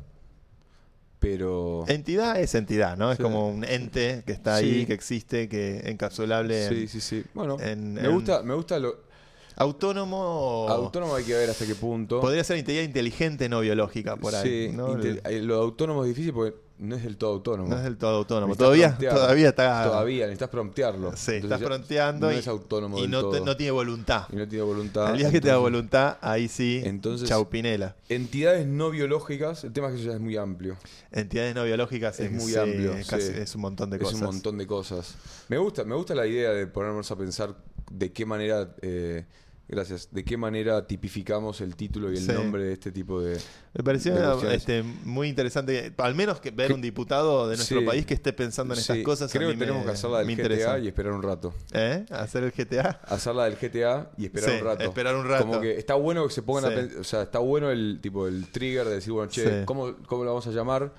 [1.19, 1.85] pero...
[1.89, 3.13] Entidad es entidad, ¿no?
[3.13, 6.67] Es como un ente que está ahí, que existe, que encapsulable.
[6.67, 7.25] en- Sí, sí, sí.
[7.35, 9.09] Bueno, en- me, en- gusta, me gusta lo...
[9.57, 10.67] Autónomo.
[10.71, 12.21] Autónomo hay que ver hasta qué punto.
[12.21, 14.69] Podría ser integridad inteligente no biológica por ahí.
[14.69, 14.99] Sí, ¿no?
[15.03, 17.69] eh, lo de autónomo es difícil porque no es del todo autónomo.
[17.69, 18.57] No es del todo autónomo.
[18.57, 19.85] Todavía, todavía está.
[19.85, 21.11] Todavía, necesitas promptearlo.
[21.17, 23.45] Sí, Entonces estás ya fronteando No y, es autónomo y del no, te- todo.
[23.47, 24.27] no tiene voluntad.
[24.33, 25.07] Y no tiene voluntad.
[25.09, 26.81] Al día que te da voluntad, ahí sí.
[26.85, 27.97] Entonces- chau Pinela.
[28.09, 30.77] Entidades no biológicas, el tema es que eso ya es muy amplio.
[31.13, 33.39] Entidades no biológicas Es muy sí, amplio, es, casi- sí.
[33.39, 34.19] es un montón de es cosas.
[34.21, 35.15] un montón de cosas.
[35.49, 37.55] Me gusta, me gusta la idea de ponernos a pensar
[37.91, 39.27] de qué manera, eh,
[39.71, 42.33] gracias, de qué manera tipificamos el título y el Sí.
[42.33, 43.39] nombre de este tipo de.
[43.75, 44.15] Me pareció
[44.51, 47.87] este, muy interesante, al menos que ver Que- un diputado de nuestro Sí.
[47.87, 49.31] país que esté pensando en estas Sí, cosas.
[49.35, 50.73] a Creo mí que tenemos me- que hacerla del interesa.
[50.77, 51.55] GTA y esperar un rato.
[51.73, 52.05] ¿Eh?
[52.11, 53.01] ¿Hacer el GTA?
[53.07, 54.83] Hacerla del GTA y esperar un rato.
[54.85, 55.47] esperar un rato.
[55.47, 58.51] Como que está bueno que se pongan a O sea, está bueno el tipo el
[58.51, 59.65] trigger de decir, bueno, che.
[59.65, 60.93] ¿cómo, ¿cómo lo vamos a llamar?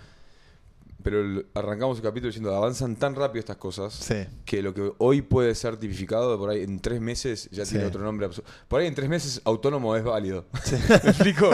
[1.04, 4.26] Pero el- arrancamos el capítulo diciendo, avanzan tan rápido estas cosas Sí.
[4.46, 7.72] que lo que hoy puede ser tipificado, por ahí en tres meses ya Sí.
[7.72, 8.30] tiene otro nombre.
[8.68, 10.46] Por ahí en tres meses autónomo es válido.
[11.04, 11.50] ¿Me explico?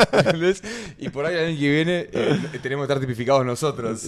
[0.98, 4.04] Y por ahí el año que viene eh, tenemos que estar tipificados nosotros.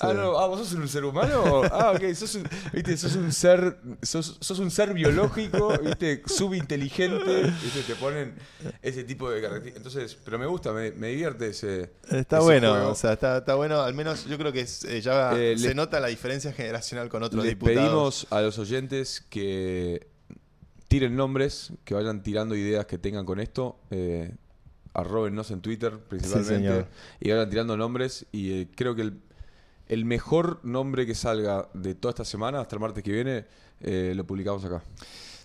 [0.00, 1.62] Ah, no, ah, vos sos un ser humano.
[1.70, 2.96] Ah, ok, sos un, ¿viste?
[2.96, 6.22] Sos un ser, sos, sos un ser biológico, ¿viste?
[6.26, 7.42] Subinteligente.
[7.62, 7.82] ¿viste?
[7.86, 8.34] Te ponen
[8.82, 9.76] ese tipo de características.
[9.94, 11.90] Entonces, pero me gusta, me, me divierte ese.
[12.10, 12.88] Está ese bueno, juego.
[12.90, 13.80] o sea, está, está bueno.
[13.82, 17.22] Al menos yo creo que eh, ya Eh, se le- nota la diferencia generacional con
[17.22, 17.80] otros Les diputados.
[17.82, 20.06] pedimos a los oyentes que
[20.88, 23.78] tiren nombres, que vayan tirando ideas que tengan con esto.
[23.90, 24.32] Eh,
[25.50, 26.86] en Twitter principalmente.
[27.20, 28.26] y vayan tirando nombres.
[28.32, 29.20] Y eh, creo que el,
[29.88, 33.44] el mejor nombre que salga de toda esta semana, hasta el martes que viene,
[34.16, 34.82] lo publicamos acá.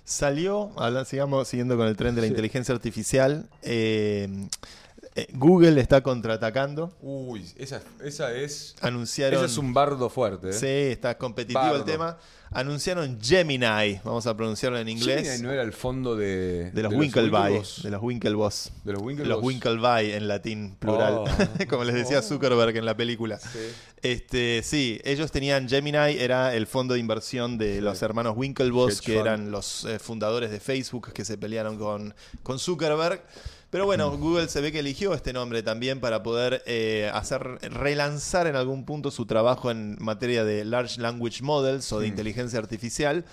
[0.03, 0.71] Salió,
[1.05, 2.31] sigamos siguiendo con el tren de la Sí.
[2.31, 3.49] inteligencia artificial.
[3.63, 4.47] eh,
[5.33, 6.93] Google está contraatacando.
[7.01, 8.75] Uy, esa, esa es.
[8.81, 9.37] Anunciaron.
[9.37, 10.49] Ese es un bardo fuerte.
[10.49, 10.53] ¿eh?
[10.53, 12.17] Sí, está competitivo el tema.
[12.51, 15.23] Anunciaron Gemini, vamos a pronunciarlo en inglés.
[15.23, 16.71] Gemini no era el fondo de.
[16.71, 17.81] De los Winklevoss?
[17.83, 18.71] de los Winklevoss.
[18.83, 19.29] De los Winklevoss.
[19.29, 21.13] Los Winklevi en latín, plural.
[21.19, 21.25] Oh.
[21.69, 22.21] Como les decía Oh.
[22.21, 23.39] Zuckerberg en la película.
[23.39, 23.59] Sí.
[24.01, 27.81] Este, sí, ellos tenían Gemini, era el fondo de inversión de Sí.
[27.81, 32.13] los hermanos Winklevoss, que eran los eh, fundadores de Facebook que se pelearon con,
[32.43, 33.21] con Zuckerberg.
[33.75, 34.21] Pero bueno, Mm.
[34.21, 38.85] Google se ve que eligió este nombre también para poder eh, hacer relanzar en algún
[38.85, 43.25] punto su trabajo en materia de Large Language Models o de inteligencia artificial.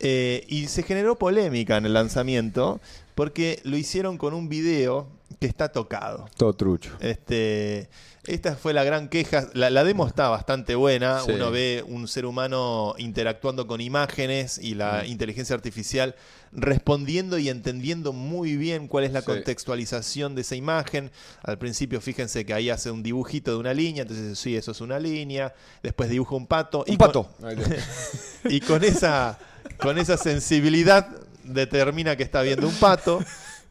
[0.00, 2.80] Eh, y se generó polémica en el lanzamiento
[3.14, 5.06] porque lo hicieron con un video
[5.38, 6.26] que está tocado.
[6.36, 6.90] Todo trucho.
[6.98, 7.88] Este,
[8.26, 9.48] esta fue la gran queja.
[9.54, 11.20] La, la demo está bastante buena.
[11.20, 11.30] Sí.
[11.32, 15.10] Uno ve un ser humano interactuando con imágenes y la Mm.
[15.10, 16.14] inteligencia artificial
[16.52, 19.26] respondiendo y entendiendo muy bien cuál es la Sí.
[19.26, 21.10] contextualización de esa imagen.
[21.42, 24.80] Al principio, fíjense que ahí hace un dibujito de una línea, entonces sí, eso es
[24.80, 25.54] una línea.
[25.82, 26.84] Después dibuja un pato.
[26.86, 27.28] Un y pato.
[28.48, 29.38] Y con esa,
[29.78, 31.08] con esa sensibilidad
[31.44, 33.20] determina que está viendo un pato.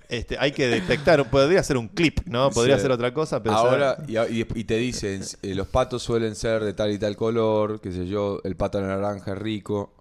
[0.09, 2.49] Este, hay que detectar, podría ser un clip, ¿no?
[2.51, 2.83] Podría Sí.
[2.83, 6.63] ser otra cosa, pero Ahora, y, y- y te dicen, eh, los patos suelen ser
[6.63, 9.93] de tal y tal color, qué sé yo, el pato de naranja es rico.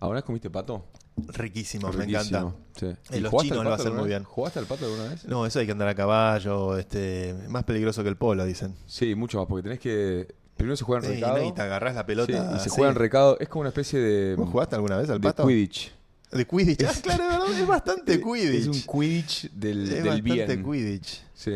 [0.00, 0.84] ¿Alguna vez comiste pato?
[1.28, 2.52] riquísimo, me encanta.
[2.78, 2.84] sí.
[2.86, 4.22] Eh, ¿Y los chinos lo hacen muy bien.
[4.24, 5.24] ¿Jugaste al pato alguna vez?
[5.24, 8.74] No, eso hay que andar a caballo, este, más peligroso que el polo, dicen.
[8.86, 10.28] Sí, mucho más, porque tenés que...
[10.58, 11.38] Primero se juega en Sí, recado.
[11.38, 11.48] ¿no?
[11.48, 12.32] y te agarrás la pelota.
[12.50, 13.38] sí, y se juega en recado.
[13.40, 14.34] Es como una especie de...
[14.36, 15.46] ¿Vos jugaste alguna vez al pato?
[15.46, 15.92] Quidditch.
[16.32, 16.84] De Quidditch.
[16.84, 18.60] Ah, claro, verdad, es bastante Quidditch.
[18.62, 20.64] Es un Quidditch del, Es del bastante bien.
[20.64, 21.22] Quidditch.
[21.34, 21.50] Sí,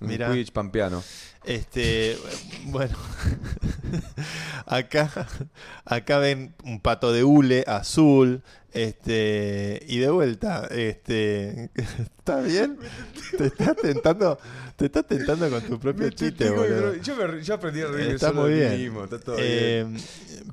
[0.00, 0.30] un Mirá.
[0.30, 1.02] Quidditch pampeano.
[1.46, 2.18] Este,
[2.64, 2.96] bueno,
[4.66, 5.10] acá,
[5.84, 8.42] acá ven un pato de hule azul,
[8.72, 11.70] este, y de vuelta, este,
[12.18, 12.76] ¿está bien?
[13.38, 14.38] Te estás tentando,
[14.76, 16.94] te estás tentando con tu propio chiste, boludo.
[16.96, 18.76] Yo, me- yo aprendí a reírme Está muy bien.
[18.78, 20.02] mismo, está todo Eh, bien.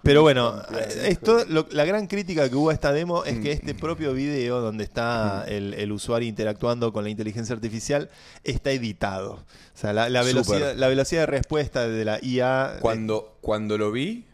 [0.04, 3.50] pero bueno, Pampeano, esto, lo- la gran crítica que hubo a esta demo es que
[3.50, 3.58] Mm.
[3.58, 8.10] este propio video donde está el, el usuario interactuando con la inteligencia artificial
[8.46, 9.44] está editado.
[9.76, 12.80] O sea, la, velocidad, la velocidad de respuesta de la IA...
[12.82, 14.26] Cuando, cuando lo vi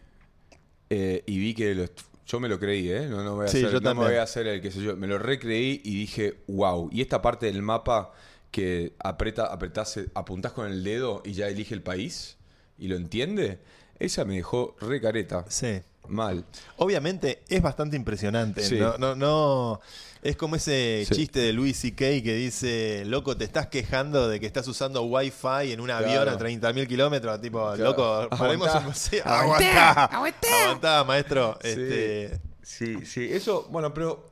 [0.90, 1.84] eh, y vi que lo
[2.26, 3.06] yo me lo creí, ¿eh?
[3.08, 4.82] No, no, voy a Sí, hacer, yo no me voy a hacer el que sé
[4.82, 4.96] yo.
[4.96, 6.88] Me lo recreí y dije, wow.
[6.92, 8.12] Y esta parte del mapa
[8.50, 12.36] que aprieta, apretás, eh, apuntás con el dedo y ya elige el país
[12.78, 13.58] y lo entiende,
[13.98, 15.44] esa me dejó re careta.
[15.48, 15.80] Sí.
[16.08, 16.44] Mal.
[16.78, 18.62] Obviamente es bastante impresionante.
[18.62, 18.76] Sí.
[18.76, 19.80] No, no, no-
[20.22, 21.14] Es como ese Sí.
[21.14, 21.96] chiste de Louis C.K.
[22.22, 26.32] que dice, loco, te estás quejando de que estás usando Wi-Fi en un avión Claro.
[26.32, 27.40] a 30.000 kilómetros.
[27.40, 27.84] Tipo, Claro.
[27.84, 28.94] loco, paremos un...
[28.94, 31.58] Sí, aguantá, aguantá, maestro.
[31.62, 33.28] Este, Sí, sí.
[33.32, 34.28] Eso, bueno, pero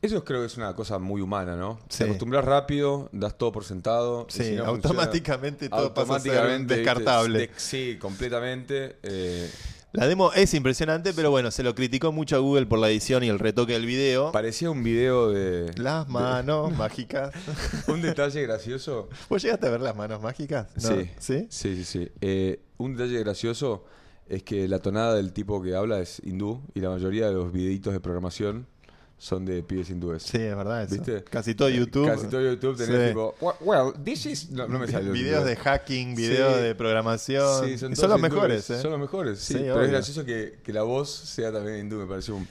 [0.00, 1.78] eso creo que es una cosa muy humana, ¿no?
[1.88, 1.98] Sí.
[1.98, 4.26] Te acostumbras rápido, das todo por sentado.
[4.30, 7.50] y Sí, si no automáticamente funciona, todo pasa a ser automáticamente, descartable.
[7.56, 8.96] sí, completamente.
[9.02, 9.50] eh,
[9.92, 13.24] La demo es impresionante, pero bueno, se lo criticó mucho a Google por la edición
[13.24, 14.30] y el retoque del video.
[14.30, 15.72] Parecía un video de.
[15.76, 17.34] Las manos mágicas.
[17.88, 19.08] Un detalle gracioso.
[19.28, 20.68] ¿Vos llegaste a ver las manos mágicas?
[20.76, 20.88] No.
[20.90, 21.10] Sí.
[21.18, 21.46] ¿Sí?
[21.50, 22.08] Sí, sí, sí.
[22.20, 23.84] Eh, un detalle gracioso
[24.28, 27.50] es que la tonada del tipo que habla es hindú y la mayoría de los
[27.52, 28.68] videitos de programación
[29.22, 30.22] son de pibes hindúes.
[30.22, 30.94] Sí, es verdad eso.
[30.94, 31.22] ¿Viste?
[31.24, 32.06] Casi todo YouTube.
[32.06, 33.08] Casi todo YouTube tenés Sí.
[33.08, 34.50] tipo, "Well, this is...
[34.50, 35.10] No, no me sale.
[35.10, 36.62] Videos de hacking, videos Sí.
[36.62, 37.64] de programación.
[37.66, 38.32] Sí, Y son, son, todos los hindúes.
[38.32, 38.80] mejores, ¿eh?
[38.80, 39.54] Son los mejores, sí.
[39.58, 39.84] Pero obvio.
[39.84, 42.46] es gracioso que, que la voz sea también hindú, me parece un, me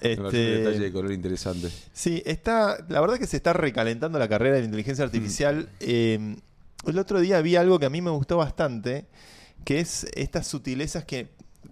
[0.00, 1.70] parece un Este, detalle de color interesante.
[1.94, 2.84] Sí, está.
[2.90, 5.70] La verdad que se está recalentando la carrera de la inteligencia artificial.
[5.80, 6.36] Eh,
[6.86, 9.06] el otro día vi algo que a mí me gustó bastante,
[9.64, 11.30] que es estas sutilezas que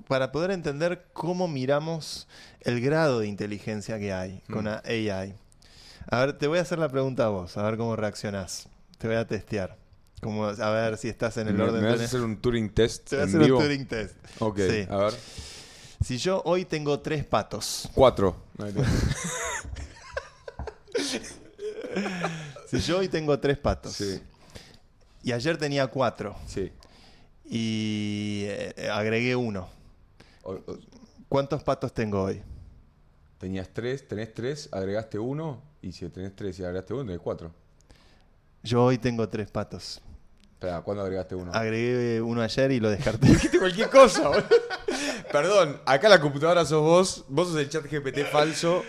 [0.09, 2.27] para poder entender cómo miramos
[2.63, 4.67] el grado de inteligencia que hay con Mm.
[4.67, 5.35] la AI.
[6.11, 8.69] A ver, te voy a hacer la pregunta a vos, a ver cómo reaccionás.
[8.99, 9.77] Te voy a testear.
[10.23, 12.71] Como, a ver si estás en el ¿Me, orden me vas a hacer un Turing
[12.75, 13.59] test Te voy a hacer vivo?
[13.59, 14.17] un Turing test.
[14.41, 14.87] Ok, Sí.
[14.91, 15.15] a ver.
[16.05, 18.37] Si yo hoy tengo tres patos, Cuatro.
[22.67, 24.21] Si yo hoy tengo tres patos Sí,
[25.23, 26.71] y ayer tenía cuatro sí.
[27.49, 29.69] y eh, agregué uno,
[31.29, 32.43] ¿cuántos patos tengo hoy?
[33.39, 37.53] tenías tres, tenés tres, agregaste uno, y si tenés tres y agregaste uno, tenés cuatro.
[38.63, 40.01] Yo hoy tengo tres patos.
[40.55, 41.53] Espera, ¿cuándo agregaste uno?
[41.55, 43.27] Agregué uno ayer y lo descarté.
[43.29, 44.31] Dijiste cualquier cosa.
[45.31, 48.83] Perdón, acá la computadora sos vos, vos sos el chat GPT falso.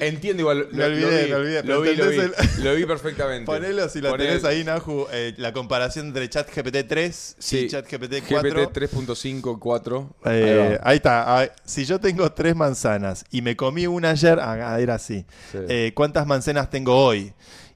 [0.00, 0.68] Entiendo igual.
[0.72, 3.46] Me olvidé, me olvidé, Lo pero vi, lo vi, entendés lo vi perfectamente.
[3.46, 8.22] Ponelo si lo tenés ahí, Nahu, eh, la comparación entre ChatGPT 3 Sí, y ChatGPT
[8.28, 8.66] 4.
[8.68, 10.16] GPT 3.5, 4.
[10.26, 11.40] Eh, Ahí está.
[11.40, 15.24] Ah, Si yo tengo tres manzanas y me comí una ayer, ah, era así.
[15.52, 15.58] Sí.
[15.68, 17.32] Eh, ¿Cuántas manzanas tengo hoy?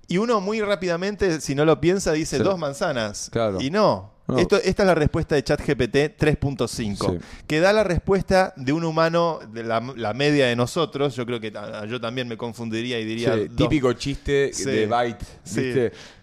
[0.08, 3.28] Y uno muy rápidamente, si no lo piensa, dice lo- dos manzanas.
[3.30, 3.60] Claro.
[3.60, 4.09] Y no.
[4.28, 4.38] No.
[4.38, 7.18] Esto, esta es la respuesta de ChatGPT 3.5, Sí.
[7.48, 11.16] que da la respuesta de un humano, de la, la media de nosotros.
[11.16, 11.52] Yo creo que
[11.88, 13.34] yo también me confundiría y diría.
[13.34, 14.64] Sí, típico chiste Sí.
[14.66, 15.24] de Byte.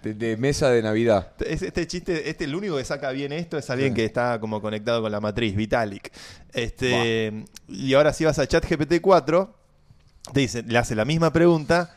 [0.03, 1.33] De, de mesa de Navidad.
[1.45, 4.61] Es- Este chiste, este, el único que saca bien esto es alguien que está como
[4.61, 6.09] conectado con la matriz, Vitalik.
[6.53, 9.53] Este, y ahora si vas a ChatGPT 4,
[10.33, 11.93] te dice, le hace la misma pregunta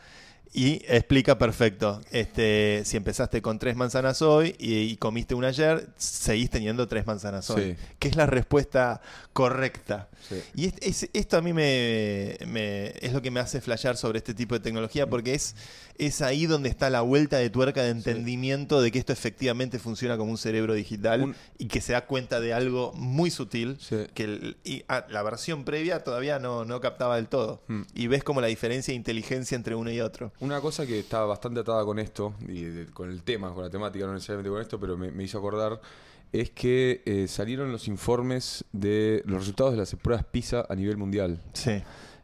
[0.53, 2.01] y explica perfecto.
[2.11, 7.07] Este, si empezaste con tres manzanas hoy y, y comiste una ayer, seguís teniendo tres
[7.07, 7.75] manzanas hoy.
[7.77, 7.85] Sí.
[7.99, 9.01] Que es la respuesta
[9.33, 10.09] correcta.
[10.27, 10.41] Sí.
[10.55, 14.17] Y es- es- esto a mí me, me- es lo que me hace flashear sobre
[14.19, 15.55] este tipo de tecnología, porque es,
[15.97, 20.17] es ahí donde está la vuelta de tuerca de entendimiento de que esto efectivamente funciona
[20.17, 23.97] como un cerebro digital Un- y que se da cuenta de algo muy sutil Sí.
[24.13, 27.61] que el- y, ah, la versión previa todavía no, no captaba del todo.
[27.67, 27.81] Hmm.
[27.93, 30.31] Y ves como la diferencia de inteligencia entre uno y otro.
[30.39, 33.69] Una cosa que está bastante atada con esto, y de- con el tema, con la
[33.69, 35.79] temática, no necesariamente con esto, pero me, me hizo acordar,
[36.31, 40.97] es que eh, salieron los informes de los resultados de las pruebas PISA a nivel
[40.97, 41.41] mundial.
[41.53, 41.81] Sí.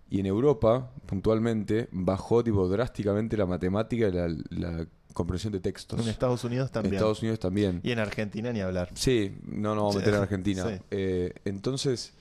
[0.10, 6.00] Y en Europa, puntualmente, bajó tipo drásticamente la matemática y la, la comprensión de textos.
[6.00, 6.96] En Estados Unidos En también.
[6.96, 7.82] Estados Unidos también.
[7.84, 8.90] Y en Argentina ni hablar.
[8.94, 10.64] Sí, no nos vamos a meter en Argentina.
[10.64, 10.82] Sí.
[10.92, 12.14] Eh, entonces,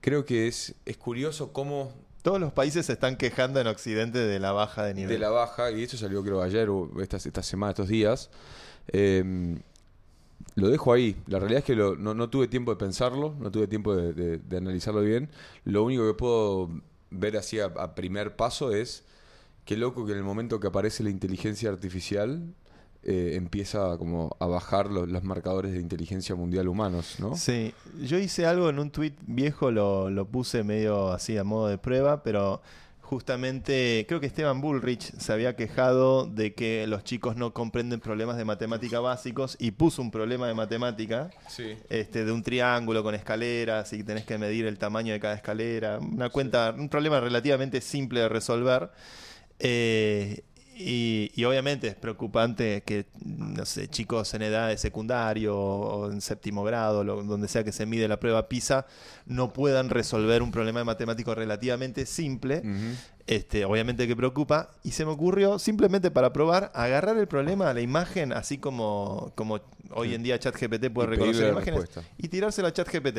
[0.00, 4.38] creo que es, es curioso cómo Todos los países se están quejando en Occidente de
[4.38, 5.10] la baja de nivel.
[5.10, 8.30] de la baja, y esto salió creo ayer o esta, esta semana, estos días,
[8.92, 9.58] eh,
[10.58, 11.16] lo dejo ahí.
[11.26, 14.40] La realidad es que lo- no, no tuve tiempo de pensarlo, no tuve tiempo de,
[14.56, 15.28] analizarlo bien.
[15.64, 16.70] Lo único que puedo
[17.10, 19.04] ver así a, a primer paso es
[19.64, 22.42] qué loco que en el momento que aparece la inteligencia artificial
[23.04, 27.36] eh, empieza como a bajar los, los marcadores de inteligencia mundial humanos, ¿no?
[27.36, 31.68] Sí, yo hice algo en un tweet viejo, lo, lo puse medio así a modo
[31.68, 32.60] de prueba, pero
[33.08, 38.36] justamente creo que Esteban Bullrich se había quejado de que los chicos no comprenden problemas
[38.36, 41.76] de matemática básicos y puso un problema de matemática Sí.
[41.88, 45.98] este, de un triángulo con escaleras y tenés que medir el tamaño de cada escalera.
[45.98, 48.90] Una cuenta, un problema relativamente simple de resolver.
[49.58, 50.44] Eh,
[50.78, 56.20] y, y obviamente es preocupante que, no sé, chicos en edad de secundario o en
[56.20, 58.86] séptimo grado, lo- donde sea que se mide la prueba PISA,
[59.26, 62.62] no puedan resolver un problema de matemático relativamente simple.
[63.26, 64.70] Este, obviamente que preocupa.
[64.84, 69.32] Y se me ocurrió, simplemente para probar, agarrar el problema a la imagen, así como,
[69.34, 69.60] como
[69.90, 72.10] hoy en día ChatGPT puede Y reconocer imágenes, respuesta.
[72.16, 73.18] y tirárselo a ChatGPT.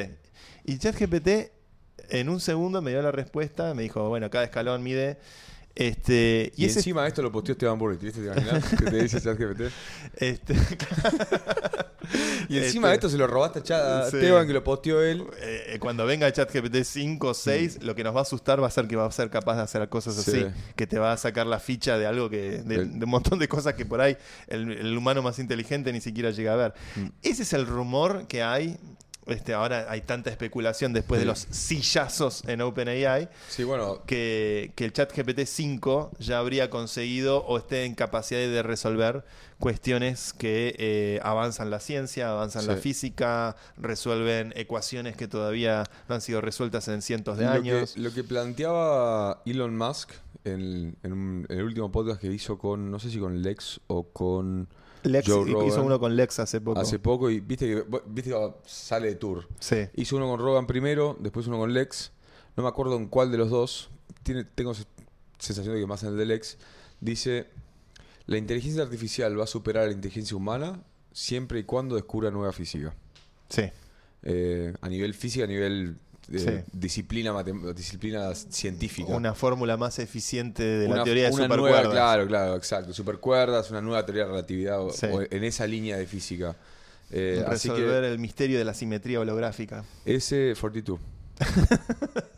[0.66, 1.51] Y ChatGPT
[2.10, 5.18] en un segundo me dio la respuesta, me dijo, bueno, cada escalón mide.
[5.80, 8.20] Este, Y, y ese, encima de esto lo posteó Esteban Burri, ¿viste?
[8.22, 8.64] ¿Te imaginas?
[8.78, 9.62] que te dice ChatGPT.
[10.18, 10.54] este,
[12.50, 14.18] Y encima Este, de esto se lo robaste a, sí.
[14.18, 15.24] Esteban, que lo posteó él.
[15.42, 18.72] eh, cuando venga ChatGPT 5 o 6, lo que nos va a asustar va a
[18.72, 20.22] ser que va a ser capaz de hacer cosas Mm.
[20.22, 20.32] Sí.
[20.32, 23.12] así, que te va a sacar la ficha de algo que de, El- de un
[23.12, 24.18] montón de cosas que por ahí
[24.48, 26.74] el, el humano más inteligente ni siquiera llega a ver.
[26.96, 27.08] Mm.
[27.22, 28.78] Ese es el rumor que hay.
[29.32, 34.86] Este, ahora hay tanta especulación después de los sillazos en OpenAI, Sí, bueno, que, que
[34.86, 39.24] el chat GPT 5 ya habría conseguido o esté en capacidad de resolver
[39.60, 46.22] cuestiones que eh, avanzan la ciencia, avanzan la física, resuelven ecuaciones que todavía no han
[46.22, 47.94] sido resueltas en cientos de lo años.
[47.94, 50.12] Que, lo que planteaba Elon Musk
[50.46, 53.82] en, en un- en el último podcast que hizo con, no sé si con Lex
[53.88, 54.70] o con
[55.04, 55.86] Lex Joe hizo Rogan.
[55.86, 56.80] uno con Lex hace poco.
[56.80, 59.47] hace poco y viste que, viste que sale de tour.
[59.60, 59.88] Sí.
[59.95, 62.12] Hizo uno con Rogan primero, después uno con Lex.
[62.58, 63.89] No me acuerdo en cuál de los dos.
[64.24, 64.86] Tiene, tengo se-
[65.38, 66.58] sensación de que más en el de Lex.
[67.00, 67.47] Dice,
[68.26, 70.84] la inteligencia artificial va a superar a la inteligencia humana
[71.14, 72.93] siempre y cuando descubra nueva física.
[73.50, 73.64] Sí.
[74.24, 75.95] Eh, a nivel física, a nivel
[76.32, 76.72] eh, Sí.
[76.78, 77.34] disciplina,
[77.76, 79.14] disciplina científica.
[79.16, 81.84] Una fórmula más eficiente de la teoría de supercuerdas.
[81.84, 82.94] nueva, claro, claro, exacto.
[82.94, 85.08] Supercuerdas, una nueva teoría de relatividad o- Sí.
[85.12, 86.56] o en esa línea de física.
[87.12, 89.84] Eh, así Resolver que el misterio de la simetría holográfica.
[90.06, 91.00] ese 42.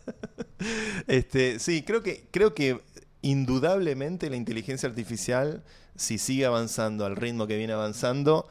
[1.08, 2.82] Este, sí, creo que, creo que
[3.24, 5.64] indudablemente la inteligencia artificial,
[5.96, 8.48] si sigue avanzando al ritmo que viene avanzando.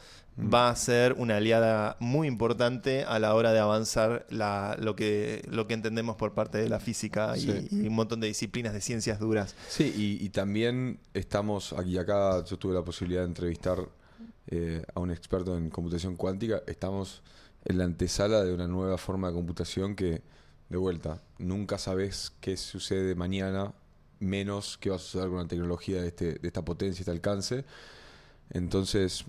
[0.52, 5.42] Va a ser una aliada muy importante a la hora de avanzar la, lo, que,
[5.50, 7.68] lo que entendemos por parte de la física y- Sí.
[7.70, 9.54] y, un montón de disciplinas de ciencias duras.
[9.68, 13.78] Sí, y, y también estamos aquí acá, yo tuve la posibilidad de entrevistar
[14.46, 17.22] eh, a un experto en computación cuántica, estamos
[17.64, 20.22] en la antesala de una nueva forma de computación que,
[20.68, 23.72] de vuelta, nunca sabes qué sucede mañana,
[24.18, 27.64] menos qué va a suceder con una tecnología de, este, de esta potencia, este alcance.
[28.50, 29.24] Entonces,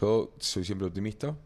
[0.00, 1.36] yo soy siempre optimista.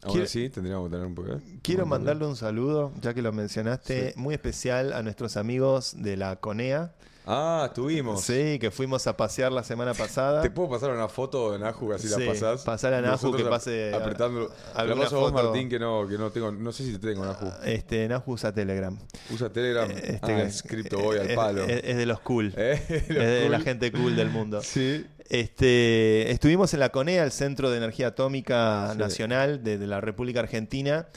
[0.00, 1.40] Quiero- así, tendríamos que tener un poco...
[1.62, 4.18] Quiero Un mandarle un saludo, ya que lo mencionaste, Sí.
[4.18, 6.94] muy especial a nuestros amigos de la CONEA.
[7.26, 8.22] Ah, estuvimos.
[8.22, 10.42] Sí, que fuimos a pasear la semana pasada.
[10.42, 12.62] ¿Te puedo pasar una foto de Naju así Sí, la pasás?
[12.62, 15.32] pasar a Naju, Nosotros que pase a- Lo paso a vos.
[15.32, 16.52] Martín, que no, que no tengo.
[16.52, 17.50] No sé si te tengo, Naju.
[17.64, 18.96] Este, Naju usa Telegram.
[19.32, 19.90] Usa Telegram.
[19.90, 21.64] Este, ah, es Crypto Boy al palo.
[21.64, 22.52] Es, es de los cool.
[22.56, 22.80] ¿Eh?
[22.88, 24.60] Es de la gente cool del mundo.
[24.62, 25.04] Sí.
[25.28, 28.98] Este, estuvimos en la CONEA, el Centro de Energía Atómica Sí.
[28.98, 31.08] Nacional de, de la República Argentina.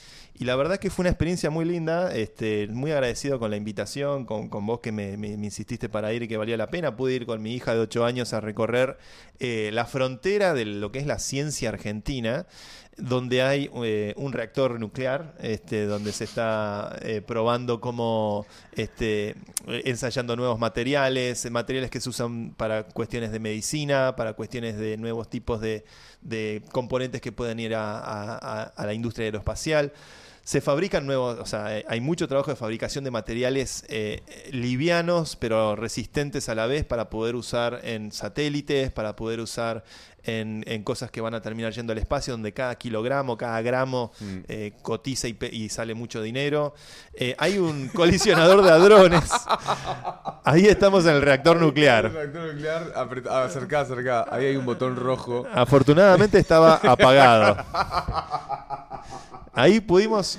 [0.42, 4.24] Y la verdad que fue una experiencia muy linda, este, muy agradecido con la invitación,
[4.24, 6.96] con, con vos que me, insististe para ir y que valía la pena.
[6.96, 8.98] Pude ir con mi hija de 8 años a recorrer
[9.42, 12.48] eh, la frontera de lo que es la ciencia argentina,
[12.96, 19.36] donde hay eh, un reactor nuclear, este, donde se está eh, probando cómo este,
[19.68, 25.30] ensayando nuevos materiales, materiales que se usan para cuestiones de medicina, para cuestiones de nuevos
[25.30, 25.84] tipos de,
[26.22, 29.92] de componentes que pueden ir a- a la industria aeroespacial.
[30.50, 35.36] Se fabrican nuevos, o sea, eh, hay mucho trabajo de fabricación de materiales eh, livianos,
[35.36, 39.84] pero resistentes a la vez para poder usar en satélites, para poder usar
[40.24, 44.11] en, en cosas que van a terminar yendo al espacio, donde cada kilogramo, cada gramo
[44.20, 44.38] Mm.
[44.47, 46.74] eh, cotiza y, sale mucho dinero.
[47.13, 49.30] Eh, hay un colisionador de hadrones.
[50.43, 52.11] Ahí estamos en el reactor El nuclear.
[52.11, 52.93] reactor nuclear,
[53.30, 54.26] ah, acercá, acercá.
[54.30, 55.45] Ahí hay un botón rojo.
[55.53, 57.57] Afortunadamente estaba apagado.
[59.53, 60.38] Ahí pudimos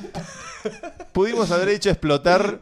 [1.12, 2.60] pudimos haber hecho explotar,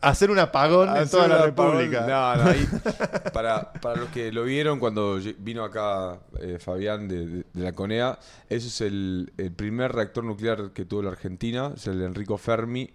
[0.00, 1.42] hacer un apagón en toda la.
[1.46, 2.00] República.
[2.06, 2.66] No, no, ahí,
[3.32, 7.72] para, para los que lo vieron cuando vino acá eh, Fabián de, de- de la
[7.72, 8.18] CONEA,
[8.48, 12.38] ese es el, el primer reactor nuclear que tuvo la Argentina, es el de Enrico
[12.38, 12.92] Fermi,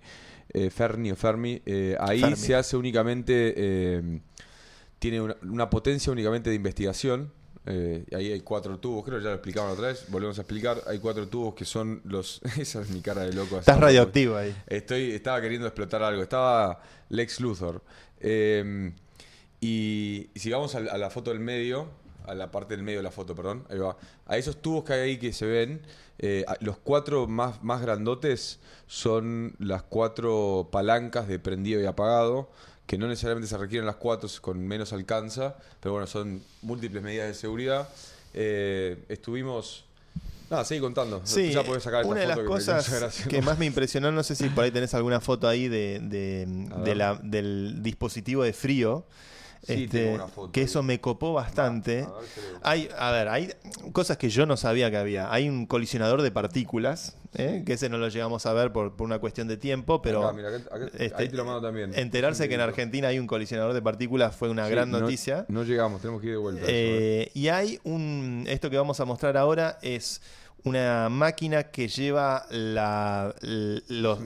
[0.54, 1.62] eh, Ferni o Fermi.
[1.66, 2.36] Eh, ahí Fermi.
[2.36, 4.22] se hace únicamente, eh,
[5.00, 7.32] tiene una, una potencia únicamente de investigación.
[7.68, 10.82] Eh, ahí hay cuatro tubos, creo que ya lo explicaban otra vez, volvemos a explicar.
[10.88, 12.42] Hay cuatro tubos que son los.
[12.58, 13.60] Esa es mi cara de loco.
[13.60, 14.56] Estás radioactivo ahí.
[14.68, 16.24] Estoy, estaba queriendo explotar algo.
[16.24, 17.82] Estaba Lex Luthor.
[18.20, 18.92] Eh,
[19.60, 21.88] y, y si vamos a, la- a la foto del medio,
[22.26, 23.98] a la parte del medio de la foto, perdón, ahí va.
[24.26, 25.82] A esos tubos que hay ahí que se ven,
[26.20, 32.50] eh, los cuatro más, más grandotes son las cuatro palancas de prendido y apagado,
[32.88, 37.28] que no necesariamente se requieren las cuatro, con menos alcanza, pero bueno, son múltiples medidas
[37.28, 37.88] de seguridad.
[38.34, 39.84] Eh, estuvimos...
[40.50, 41.20] Nada, seguí contando.
[41.26, 44.24] Sí, ya podés sacar esta una de las que cosas que más me impresionó, no
[44.24, 46.46] sé si por ahí tenés alguna foto ahí de, de-
[46.86, 49.06] de la- del dispositivo de frío,
[49.76, 50.66] Sí, este, tengo una foto que ahí.
[50.66, 52.08] eso me copó bastante.
[52.64, 52.70] A.
[52.72, 53.54] Hay, a ver, hay
[53.92, 55.32] cosas que yo no sabía que había.
[55.32, 57.64] Hay un colisionador de partículas, ¿eh?
[57.66, 60.34] que ese no lo llegamos a ver por, por una cuestión de tiempo, pero Acá,
[60.34, 61.92] mira, acá- acá- este, ahí te lo mando también.
[61.96, 65.46] enterarse que en Argentina hay un colisionador de partículas fue una Sí, gran no- noticia.
[65.50, 66.62] No, llegamos, tenemos que ir de vuelta.
[66.66, 68.46] Eh, y hay un.
[68.48, 70.22] Esto que vamos a mostrar ahora es
[70.64, 74.20] una máquina que lleva la, los-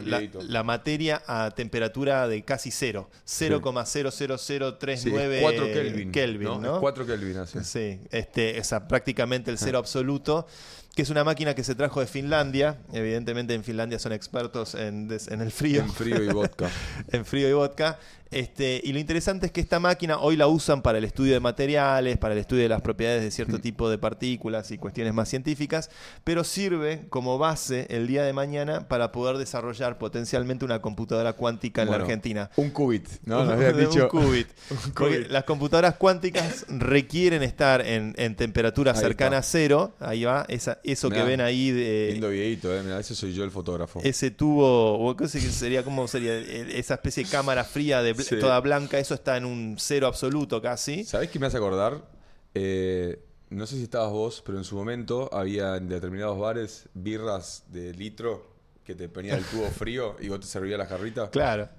[0.47, 3.09] la, materia a temperatura de casi cero.
[3.25, 6.11] 0,00039 Sí, es 4 Kelvin.
[6.11, 6.75] Kelvin, ¿no?
[6.75, 7.59] Es 4 Kelvin, así.
[7.63, 10.47] Sí, este, es a- prácticamente el cero absoluto.
[10.95, 12.79] que es una máquina que se trajo de Finlandia.
[12.91, 15.81] Evidentemente en Finlandia son expertos en, en el frío.
[15.83, 16.69] En frío y vodka.
[17.11, 17.97] en frío y vodka.
[18.31, 21.41] Este, y lo interesante es que esta máquina hoy la usan para el estudio de
[21.41, 23.61] materiales, para el estudio de las propiedades de cierto Mm.
[23.61, 25.89] tipo de partículas y cuestiones más científicas,
[26.23, 31.81] pero sirve como base el día de mañana para poder desarrollar potencialmente una computadora cuántica
[31.81, 32.49] en la Argentina.
[32.55, 33.43] Un qubit, ¿no?
[33.43, 34.03] Nos habían De dicho.
[34.13, 34.47] un qubit.
[34.69, 35.27] Un qubit.
[35.29, 39.93] las computadoras cuánticas requieren estar en, en temperatura Ahí cercana a cero.
[39.99, 42.81] Ahí va, esa, eso que ven ahí de, Lindo videito, ¿eh?
[42.83, 43.99] Mirá, ese soy yo el fotógrafo.
[44.03, 48.20] ese tubo, o qué sé- sería como sería Eh, esa especie de cámara fría de
[48.23, 48.39] Sí.
[48.39, 51.03] toda blanca, eso está en un cero absoluto casi.
[51.03, 52.09] ¿Sabés qué me hace acordar?
[52.53, 57.65] Eh, no sé si estabas vos, pero en su momento había en determinados bares birras
[57.67, 58.50] de litro
[58.85, 61.29] que te ponían el tubo frío y vos te servías la jarrita.
[61.29, 61.69] Claro.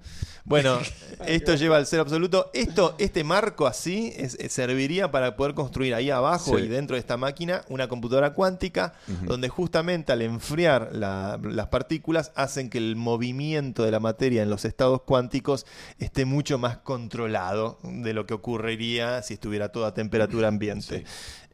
[0.45, 0.79] Bueno,
[1.27, 2.49] esto lleva al cero absoluto.
[2.53, 6.63] Esto, este marco así es- es- serviría para poder construir ahí abajo Sí.
[6.65, 8.93] y dentro de esta máquina una computadora cuántica
[9.23, 14.49] donde justamente al enfriar la- las partículas hacen que el movimiento de la materia en
[14.49, 15.65] los estados cuánticos
[15.99, 20.99] esté mucho más controlado de lo que ocurriría si estuviera toda a temperatura ambiente.
[20.99, 21.03] Sí.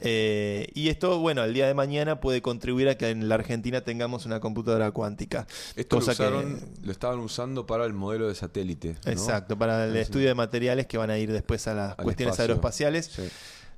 [0.02, 3.82] Eh, y esto, bueno, el día de mañana puede contribuir a que en la Argentina
[3.82, 5.39] tengamos una computadora cuántica.
[5.76, 8.96] Esto lo, Cosa que- usaron, lo estaban usando para el modelo de satélite.
[9.06, 9.12] ¿no?
[9.12, 10.00] Exacto, para el Sí.
[10.00, 12.44] estudio de materiales que van a ir después a las Al cuestiones espacio.
[12.44, 13.06] aeroespaciales.
[13.08, 13.30] Sí.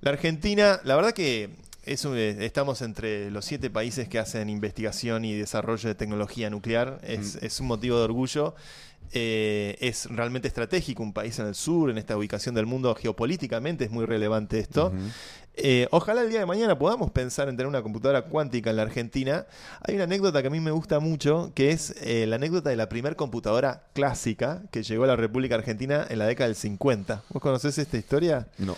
[0.01, 1.49] La Argentina, la verdad que
[1.83, 6.49] es un- eh, estamos entre los siete países que hacen investigación y desarrollo de tecnología
[6.49, 6.99] nuclear.
[7.03, 7.45] Es, Mm.
[7.45, 8.55] es un motivo de orgullo.
[9.13, 13.85] Eh, es realmente estratégico un país en el sur, en esta ubicación del mundo geopolíticamente,
[13.85, 14.93] es muy relevante esto.
[15.53, 18.83] Eh, ojalá el día de mañana podamos pensar en tener una computadora cuántica en la
[18.83, 19.45] Argentina.
[19.81, 22.77] Hay una anécdota que a mí me gusta mucho, que es eh, la anécdota de
[22.77, 27.23] la primer computadora clásica que llegó a la República Argentina en la década del 50.
[27.31, 28.47] ¿Vos conocés esta historia?
[28.57, 28.77] No.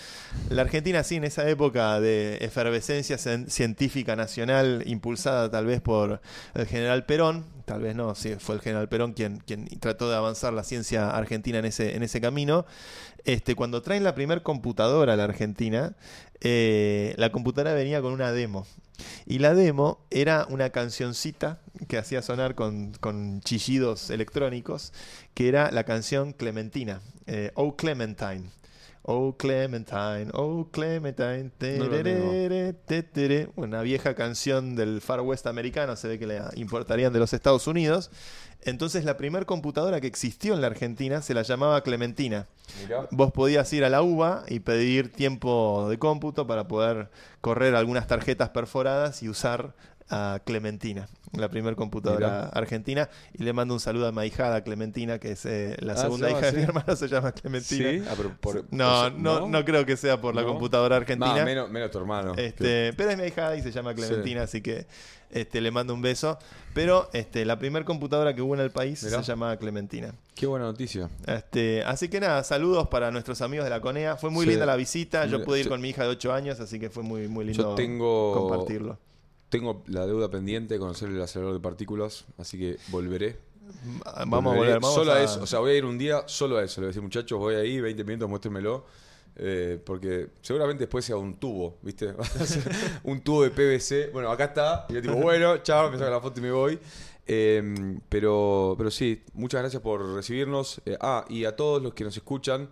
[0.50, 6.22] La Argentina, sí, en esa época de efervescencia cien- científica nacional, impulsada tal vez por
[6.56, 10.16] el general Perón, tal vez no, sí, fue el general Perón quien, quien trató de
[10.16, 12.66] avanzar la ciencia argentina en ese, en ese camino.
[13.26, 15.96] Este, cuando traen la primer computadora a la Argentina,
[16.42, 18.68] eh, la computadora venía con una demo.
[19.26, 24.94] Y la demo era una cancioncita que hacía sonar con, con chillidos electrónicos,
[25.34, 28.50] que era la canción Clementina, eh, Oh Clementine.
[29.06, 33.50] Oh Clementine, oh Clementine, tererere, tetere.
[33.58, 37.68] una vieja canción del Far West americano, se ve que le importarían de los Estados
[37.68, 38.12] Unidos.
[38.62, 42.48] Entonces la primera computadora que existió en la Argentina se la llamaba Clementina.
[42.82, 43.10] Mirá.
[43.12, 47.10] Vos podías ir a la UBA y pedir tiempo de cómputo para poder
[47.42, 49.76] correr algunas tarjetas perforadas y usar
[50.10, 52.50] a Clementina, la primera computadora Mirá.
[52.50, 53.10] argentina.
[53.34, 56.30] Y le mando un saludo a mi ahijada Clementina, que es eh, la Ah, segunda
[56.30, 57.90] hija de mi hermano, se llama Clementina.
[57.90, 61.44] Sí, ah, pero por- No, por- no, no, creo que sea por la computadora argentina.
[61.46, 62.34] Menos, menos tu hermano.
[62.38, 64.86] Este, pero es mi hija y se llama Clementina, así que
[65.32, 66.38] este, le mando un beso.
[66.76, 69.18] Pero este, la primera computadora que hubo en el país Mirá.
[69.24, 70.14] se llamaba Clementina.
[70.36, 71.10] Qué buena noticia.
[71.28, 74.16] Este, así que nada, saludos para nuestros amigos de la CONEA.
[74.18, 74.52] Fue muy Sí.
[74.52, 75.26] linda la visita.
[75.28, 77.46] Yo pude ir yo- con mi hija de 8 años, así que fue muy, muy
[77.46, 78.98] lindo Yo tengo compartirlo.
[79.54, 83.38] Tengo la deuda pendiente de conocer el acelerador de partículas, así que volveré.
[84.26, 84.80] Vamos a volver.
[84.80, 85.18] Vamos solo a...
[85.18, 85.44] a eso.
[85.44, 86.82] O sea, voy a ir un día solo a eso.
[86.82, 88.84] Le voy a decir, muchachos, voy ahí, 20 minutos, muéstrenmelo.
[89.36, 92.16] eh, porque seguramente después sea un tubo, ¿viste?
[93.04, 94.10] un tubo de PVC.
[94.12, 94.88] Bueno, acá está.
[94.90, 96.80] Y yo tipo, bueno, chao, me saco la foto y me voy.
[97.28, 100.82] Eh, pero, pero sí, muchas gracias por recibirnos.
[100.88, 102.70] Eh, ah, y a todos los que nos escuchan,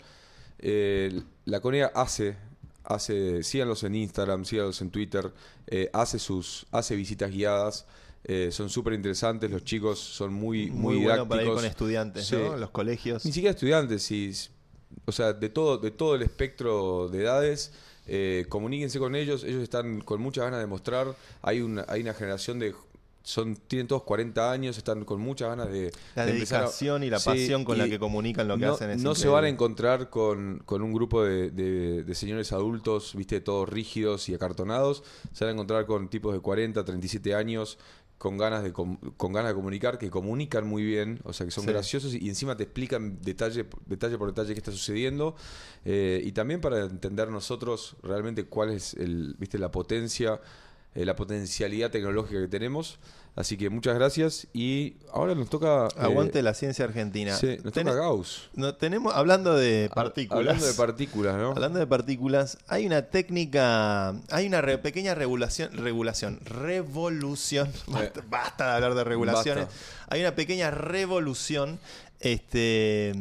[0.57, 2.37] eh, la CONEA hace,
[2.83, 5.31] hace, síganlos en Instagram, síganlos en Twitter,
[5.67, 7.85] eh, hace sus, hace visitas guiadas.
[8.23, 11.55] eh, son súper interesantes, los chicos son muy, muy, muy bueno para ir didácticos.
[11.55, 12.35] con estudiantes, Sí.
[12.35, 12.55] ¿no?
[12.55, 13.25] Los colegios.
[13.25, 14.31] Ni siquiera estudiantes, sí,
[15.05, 17.71] o sea, de todo, de todo el espectro de edades.
[18.07, 21.15] eh, comuníquense con ellos, ellos están con muchas ganas de mostrar.
[21.41, 22.75] Hay una, hay una generación de.
[23.23, 25.91] Son, tienen todos 40 años, están con muchas ganas de.
[26.15, 28.65] La de empezar a- dedicación y la Sí, pasión con la que comunican lo que
[28.65, 32.15] no, hacen es no se van a encontrar con, con un grupo de, de- de
[32.15, 35.03] señores adultos, viste, todos rígidos y acartonados.
[35.33, 37.77] Se van a encontrar con tipos de 40, 37 años,
[38.17, 41.51] con ganas de, com- con ganas de comunicar, que comunican muy bien, o sea, que
[41.51, 41.71] son Sí.
[41.71, 45.35] graciosos y encima te explican detalle, detalle por detalle qué está sucediendo.
[45.85, 50.39] Eh, y también para entender nosotros realmente cuál es el, viste, la potencia,
[50.95, 52.99] eh, la potencialidad tecnológica que tenemos.
[53.33, 55.87] Así que muchas gracias y ahora nos toca...
[55.87, 57.33] eh, Aguante la ciencia argentina.
[57.37, 58.49] Sí, nos Ten- toca Gauss.
[58.55, 60.39] no, tenemos, hablando de partículas.
[60.39, 61.51] Hablando de partículas, ¿no?
[61.51, 66.41] Hablando de partículas, hay una técnica, hay una re- pequeña regulación, regulación,
[66.85, 70.05] revolución, basta, basta de hablar de regulaciones, Basta.
[70.09, 71.79] hay una pequeña revolución
[72.21, 73.13] este,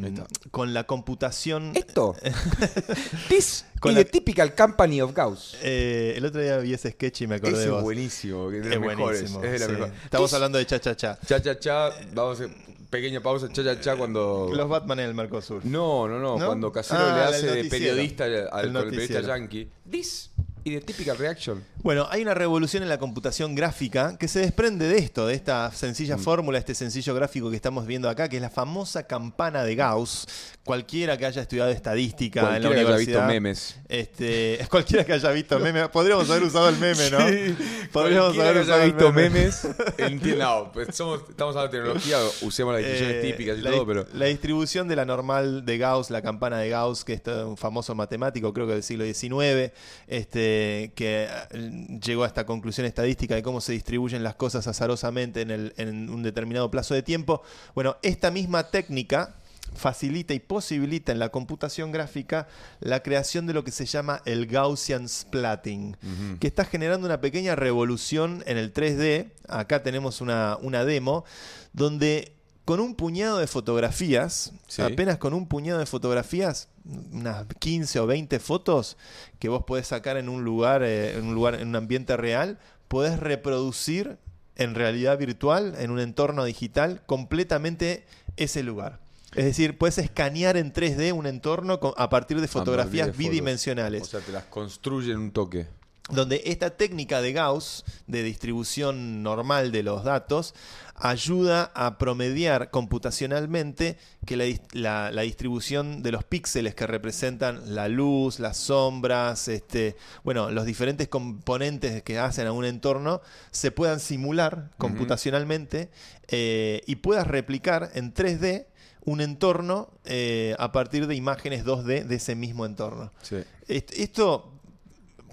[0.50, 1.72] con la computación.
[1.74, 2.14] Esto.
[3.28, 5.56] This Con is la- the typical company of Gauss.
[5.62, 7.82] Eh, el otro día vi ese sketch y me acordé Ese de es vos.
[7.82, 9.42] buenísimo, es de Es buenísimo.
[9.44, 9.72] Es de sí.
[9.72, 9.92] mejor.
[10.04, 11.18] Estamos ¿Qué hablando de cha cha cha.
[11.26, 11.90] Cha, cha, cha.
[12.14, 12.56] Vamos a hacer
[12.90, 13.48] pequeña pausa.
[13.52, 14.50] Cha, cha, cha cuando.
[14.52, 15.64] Los Batman en el Mercosur.
[15.64, 16.46] No, no, no, ¿No?
[16.46, 19.68] Cuando Casero Ah, le hace de periodista al, al periodista yankee.
[19.90, 20.30] This
[20.64, 21.62] y the typical reaction.
[21.82, 25.72] Bueno, hay una revolución en la computación gráfica que se desprende de esto, de esta
[25.72, 26.20] sencilla Mm.
[26.20, 30.26] fórmula, este sencillo gráfico que estamos viendo acá, que es la famosa campana de Gauss.
[30.64, 33.26] Cualquiera que haya estudiado estadística en la Cualquiera que haya visto universidad.
[33.26, 33.76] memes.
[33.88, 35.88] Este, cualquiera que haya visto meme.
[35.88, 37.18] Podríamos haber usado el meme, ¿no?
[37.92, 39.30] Podríamos Cualquiera haber que usado haya el visto meme.
[39.30, 39.64] memes,
[39.98, 40.36] entiende.
[40.36, 43.86] No, pues somos, estamos hablando de tecnología, usemos las distinciones Eh, típicas y la, todo,
[43.86, 44.06] pero.
[44.12, 47.94] la distribución de la normal de Gauss, la campana de Gauss, que es un famoso
[47.94, 49.72] matemático, creo que del siglo XIX,
[50.06, 50.49] este,
[50.94, 55.50] que eh, llegó a esta conclusión estadística de cómo se distribuyen las cosas azarosamente en,
[55.50, 57.42] el- en un determinado plazo de tiempo.
[57.74, 59.34] Bueno, esta misma técnica
[59.74, 62.48] facilita y posibilita en la computación gráfica
[62.80, 65.96] la creación de lo que se llama el Gaussian splatting,
[66.40, 69.30] que está generando una pequeña revolución en el 3D.
[69.48, 71.24] Acá tenemos una, una demo
[71.72, 72.32] donde
[72.64, 74.82] con un puñado de fotografías, Sí.
[74.82, 76.68] apenas con un puñado de fotografías,
[77.12, 78.96] unas 15 o 20 fotos
[79.38, 82.58] que vos podés sacar en un lugar, eh, en un lugar, en un ambiente real,
[82.88, 84.18] podés reproducir
[84.56, 88.04] en realidad virtual, en un entorno digital, completamente
[88.36, 89.00] ese lugar.
[89.34, 93.18] Es decir, puedes escanear en 3D un entorno a partir de fotografías fotos.
[93.18, 95.68] bidimensionales O sea, te las construye en un toque.
[96.12, 100.54] Donde esta técnica de Gauss, de distribución normal de los datos,
[100.96, 103.96] ayuda a promediar computacionalmente
[104.26, 109.96] que la, la- la distribución de los píxeles que representan la luz, las sombras, este,
[110.24, 115.90] bueno, los diferentes componentes que hacen a un entorno se puedan simular computacionalmente
[116.28, 118.66] eh, y puedas replicar en 3D
[119.06, 123.10] un entorno eh, a partir de imágenes 2D de ese mismo entorno.
[123.22, 123.36] Sí.
[123.66, 124.52] Est- Esto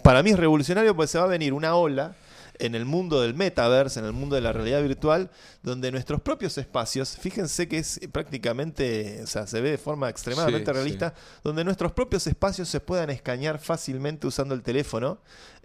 [0.07, 2.15] para mí es revolucionario porque se va a venir una ola
[2.59, 5.29] en el mundo del metaverse, en el mundo de la realidad virtual,
[5.63, 10.71] donde nuestros propios espacios, fíjense que es prácticamente, o sea, se ve de forma extremadamente
[10.71, 15.19] Sí, realista, donde nuestros propios espacios se puedan escanear fácilmente usando el teléfono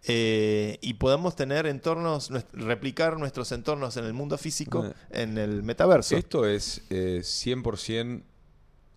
[0.08, 4.92] eh, y podamos tener entornos, replicar nuestros entornos en el mundo físico Eh.
[5.22, 6.16] en el metaverso.
[6.16, 8.24] Esto es eh, 100%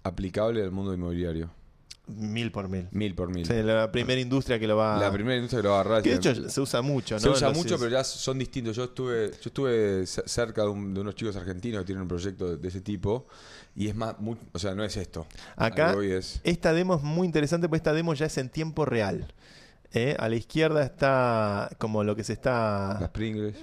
[0.02, 1.52] aplicable al mundo inmobiliario.
[2.08, 2.88] Mil por mil.
[2.92, 3.48] Mil por mil.
[3.66, 6.04] La primera industria que lo va La primera industria que lo va a agarrar.
[6.04, 7.20] Que de hecho se usa mucho, ¿no?
[7.22, 8.76] Se usa mucho, pero ya son distintos.
[8.76, 12.08] Yo estuve, yo estuve ce- cerca de, un- de unos chicos argentinos que tienen un
[12.08, 13.26] proyecto de, ese tipo
[13.76, 15.26] y es más, muy- o sea, no es esto.
[15.56, 18.86] Acá, voy es- esta demo es muy interesante porque esta demo ya es en tiempo
[18.86, 19.34] real.
[19.94, 20.16] ¿Eh?
[20.20, 23.12] A la izquierda está como lo que se está,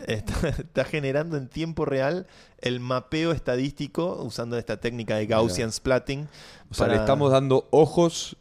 [0.06, 2.26] está, está generando en tiempo real
[2.60, 6.28] el mapeo estadístico usando esta técnica de Gaussian splatting.
[6.70, 8.36] O sea, para- le estamos dando ojos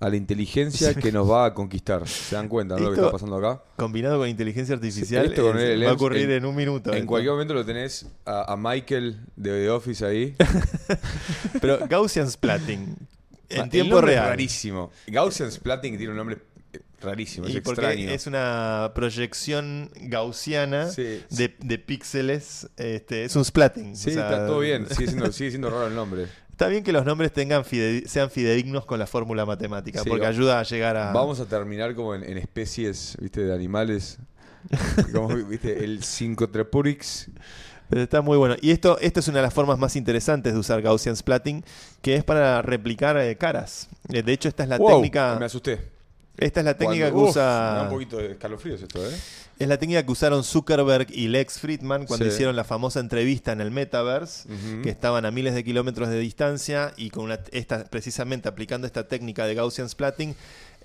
[0.00, 2.06] a la inteligencia que nos va a conquistar.
[2.06, 2.82] ¿Se dan cuenta ¿no?
[2.82, 3.62] lo que está pasando acá?
[3.76, 6.90] Combinado con inteligencia artificial, esto con es- el va a ocurrir en- en, un minuto.
[6.90, 7.06] En esto.
[7.08, 10.36] cualquier momento lo tenés a, a Michael de The Office ahí.
[11.60, 12.96] Pero Gaussian splatting
[13.50, 14.28] en El tiempo nombre es real.
[14.30, 14.90] rarísimo.
[15.06, 16.38] Gaussian Splatting tiene un nombre
[17.00, 18.10] rarísimo, es Y extraño.
[18.10, 22.68] es una proyección gaussiana Sí, de, de píxeles.
[22.76, 23.96] Este, es un splatting.
[23.96, 24.86] Sí, o sea, está todo bien.
[24.90, 26.26] Sigue siendo, sigue siendo raro el nombre.
[26.50, 30.26] Está bien que los nombres tengan fide- sean fidedignos con la fórmula matemática, Sí, porque
[30.26, 31.12] ayuda a llegar a.
[31.12, 33.42] Vamos a terminar como en, en especies, ¿viste?
[33.42, 34.18] De animales.
[35.12, 35.84] Como, ¿viste?
[35.84, 37.28] El Cincotrepurix.
[37.88, 38.56] Pero está muy bueno.
[38.60, 41.64] Y esto, esto es una de las formas más interesantes de usar Gaussian splatting,
[42.02, 43.88] que es para replicar eh, caras.
[44.12, 45.36] Eh, de hecho, esta es la Wow, técnica.
[45.38, 45.78] Me asusté.
[46.38, 47.80] Esta es la técnica Cuando- que uf, usa.
[47.84, 49.14] un poquito de escalofríos esto, ¿eh?
[49.58, 52.30] Es la técnica que usaron Zuckerberg y Lex Friedman cuando Sí.
[52.32, 54.48] hicieron la famosa entrevista en el Metaverse,
[54.84, 59.08] que estaban a miles de kilómetros de distancia y con una, esta, precisamente aplicando esta
[59.08, 60.36] técnica de Gaussian splatting,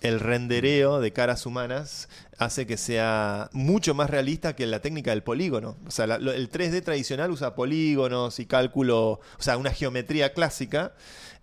[0.01, 5.21] el rendereo de caras humanas hace que sea mucho más realista que la técnica del
[5.21, 5.77] polígono.
[5.85, 10.33] O sea, la- lo- el 3D tradicional usa polígonos y cálculo, o sea, una geometría
[10.33, 10.93] clásica.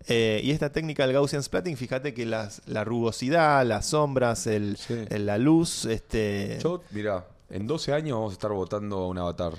[0.07, 4.77] Eh, y esta técnica del Gaussian splatting, fíjate que las, la rugosidad, las sombras, el,
[4.77, 5.05] Sí.
[5.09, 9.53] el- la luz, este, Yo, mirá, en 12 años vamos a estar votando un avatar.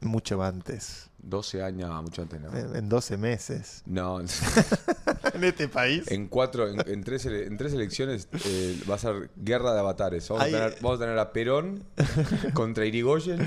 [0.00, 2.56] mucho antes, 12 años, ah, mucho antes, ¿no?
[2.56, 3.82] en, en 12 meses.
[3.86, 4.20] No,
[5.34, 6.10] en este país.
[6.10, 9.80] en cuatro, en, en tres, ele- en tres elecciones eh, va a ser guerra de
[9.80, 10.28] avatares.
[10.28, 11.84] Vamos, a tener, vamos a tener a Perón
[12.54, 13.38] contra Irigoyen.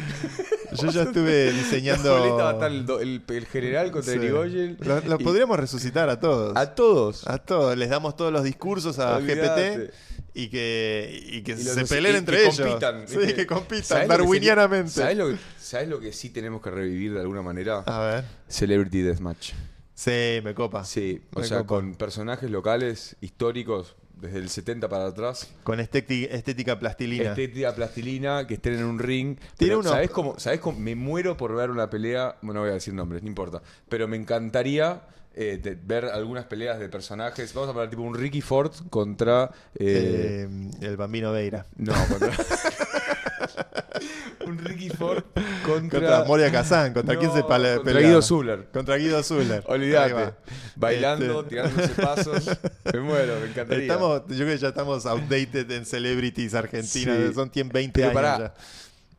[0.81, 2.15] Yo ya estuve diseñando.
[2.15, 4.19] Ahorita va a estar el, el- el general contra Sí.
[4.19, 4.77] Irigoyen.
[4.79, 6.55] Lo- Los Y- podríamos resucitar a todos.
[6.55, 7.27] A todos.
[7.27, 7.77] A todos.
[7.77, 9.19] Les damos todos los discursos a.
[9.19, 9.91] GPT
[10.33, 12.59] y que, y que Y se peleen entre que ellos.
[12.59, 13.05] compitan,
[13.35, 14.91] que compitan ¿Sabés lo darwinianamente.
[14.91, 17.79] ¿Sabés lo, que- ¿Sabés lo que sí tenemos que revivir de alguna manera?
[17.79, 18.25] A ver.
[18.47, 19.51] Celebrity Deathmatch.
[19.95, 20.85] Sí, me copa.
[20.85, 21.67] Sí, o Me sea, copa.
[21.67, 25.49] con personajes locales, históricos, desde el 70 para atrás.
[25.63, 27.29] Con estéti- estética plastilina.
[27.29, 29.37] Estética plastilina, que estén en un ring.
[29.57, 30.79] Tiene uno- ¿sabés cómo, ¿Sabés cómo?
[30.79, 32.35] Me muero por ver una pelea.
[32.41, 33.61] Bueno, no voy a decir nombres, no importa.
[33.87, 35.01] Pero me encantaría
[35.35, 37.53] eh, de- ver algunas peleas de personajes.
[37.53, 39.51] Vamos a poner tipo un Ricky Ford contra.
[39.75, 41.65] eh, Eh, el bambino Veira.
[41.77, 42.31] no, contra.
[44.45, 45.23] un Ricky Ford
[45.65, 45.99] contra.
[45.99, 46.93] Contra Moria Kazan.
[46.93, 48.07] ¿Contra No, quién se pale- contra pelea?
[48.09, 48.67] Guido Zuller.
[48.71, 49.63] Contra Guido Zuller.
[49.67, 50.33] Olvídate.
[50.75, 52.45] Bailando, Este- tirándose pasos.
[52.93, 53.83] Me muero, me encantaría.
[53.83, 57.17] Estamos, yo creo que ya estamos outdated en celebrities argentinas.
[57.27, 57.33] Sí.
[57.33, 58.53] Son tienen 20 Pero años pará, ya.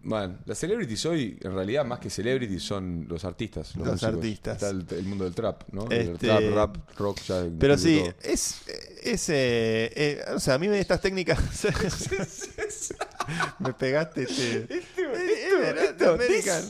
[0.02, 3.76] Man, las celebrities hoy, en realidad, más que celebrities, son los artistas.
[3.76, 4.54] Los, Los artistas.
[4.54, 5.84] Está el, el mundo del trap, ¿no?
[5.90, 7.44] El Este- trap, rap, rock, ya.
[7.58, 8.14] Pero sí, todo.
[8.22, 8.62] es,
[9.02, 11.38] es eh, eh, o sea, a mí me- estas técnicas
[13.58, 16.62] me pegaste este, eh, eh, esto, American.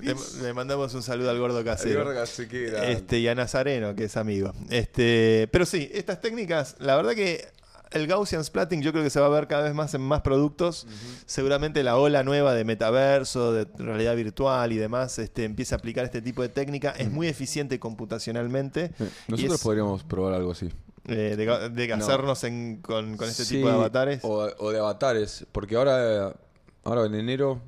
[0.00, 2.04] Le, le mandamos un saludo al gordo casero.
[2.48, 2.86] queda.
[2.88, 4.52] Este, y a Nazareno, que es amigo.
[4.70, 7.46] Este, pero sí, estas técnicas, la verdad que
[7.92, 10.20] el Gaussian Splatting yo creo que se va a ver cada vez más en más
[10.22, 10.86] productos.
[11.26, 16.04] Seguramente la ola nueva de metaverso, de realidad virtual y demás, este, empieza a aplicar
[16.04, 16.90] este tipo de técnica.
[16.98, 18.92] Es muy eficiente computacionalmente.
[19.28, 20.68] Y Nosotros es, podríamos probar algo así.
[21.06, 21.94] eh, de, de No.
[21.96, 24.20] hacernos en- con, con este Sí, tipo de avatares.
[24.22, 25.46] O, o de avatares.
[25.50, 26.34] Porque ahora,
[26.84, 27.60] ahora en enero,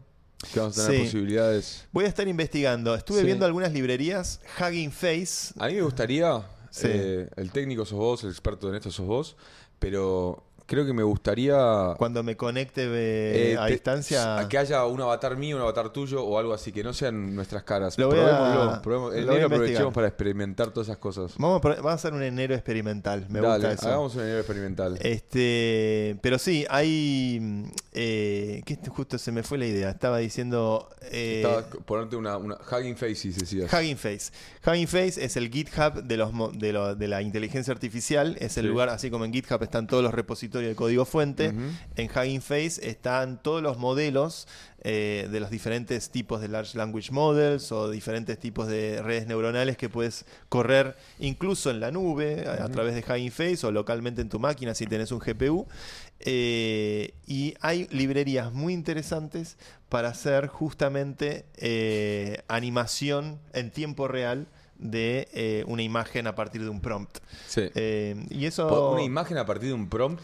[0.53, 1.05] que vamos a tener Sí.
[1.07, 1.86] posibilidades.
[1.93, 2.94] Voy a estar investigando.
[2.94, 3.27] Estuve Sí.
[3.27, 4.40] viendo algunas librerías.
[4.61, 5.55] Hugging Face.
[5.59, 6.86] A mí me gustaría, Sí.
[6.90, 9.36] eh, el técnico sos vos, el experto en esto sos vos,
[9.82, 14.39] pero creo que me gustaría Cuando me conecte eh, eh, a te- distancia.
[14.39, 17.35] a que haya un avatar mío, un avatar tuyo o algo así, que no sean
[17.35, 17.99] nuestras caras.
[17.99, 19.15] Lo voy a- Probémoslo, probemos.
[19.15, 21.35] Lo voy a aprovechemos para experimentar todas esas cosas.
[21.36, 23.27] Vamos a, vamos a hacer un enero experimental.
[23.28, 23.89] Me Dale, gusta eso.
[23.89, 24.99] hagamos un enero experimental.
[25.01, 27.39] Este, pero sí, hay.
[27.40, 29.90] mm, Eh, que este- justo se me fue la idea.
[29.90, 30.89] Estaba diciendo.
[31.11, 33.70] Eh, Estaba ponerte una, una Hugging Faces, decías.
[33.70, 34.32] Hugging Face.
[34.66, 38.36] Hugging Face es el GitHub de, los, de, lo- de la inteligencia artificial.
[38.40, 38.69] Es el Sí.
[38.70, 41.52] lugar, así como en GitHub están todos los repositorios de código fuente.
[41.97, 44.48] En Hugging Face están todos los modelos
[44.84, 49.76] eh, de los diferentes tipos de Large Language Models o diferentes tipos de redes neuronales
[49.76, 54.20] que puedes correr incluso en la nube a, a través de Hugging Face o localmente
[54.20, 55.66] en tu máquina si tenés un GPU.
[56.24, 59.56] Eh, y hay librerías muy interesantes
[59.89, 64.47] para hacer justamente eh, animación en tiempo real
[64.78, 67.18] de eh, una imagen a partir de un prompt.
[67.47, 67.70] Sí.
[67.74, 70.22] Eh, y eso Una imagen a partir de un prompt.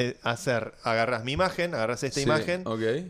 [0.00, 2.64] Eh, hacer, agarras mi imagen, agarras esta Sí, imagen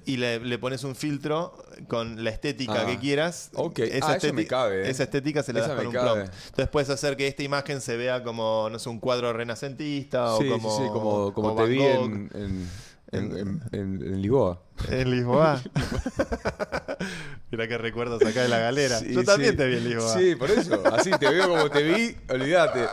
[0.07, 1.55] y le, le pones un filtro
[1.89, 3.51] con la estética Ah, que quieras.
[3.55, 3.81] ok.
[4.03, 4.91] Ah, eso me cabe, eh.
[4.91, 6.23] esa estética se la Esa das con un cabe.
[6.25, 6.35] prompt.
[6.47, 10.49] Entonces puedes hacer que esta imagen se vea como, no sé, un cuadro renacentista sí,
[10.49, 12.69] o como, sí, como, como te Van vi Gogh en, en,
[13.13, 14.63] en, en- en- en Lisboa.
[14.89, 15.61] En Lisboa.
[17.51, 18.99] Mira qué recuerdos acá de la galera.
[19.01, 19.57] Sí, Yo también sí.
[19.57, 20.17] te vi en Lisboa.
[20.19, 20.83] Sí, por eso.
[20.95, 22.87] Así te veo como te vi, olvídate.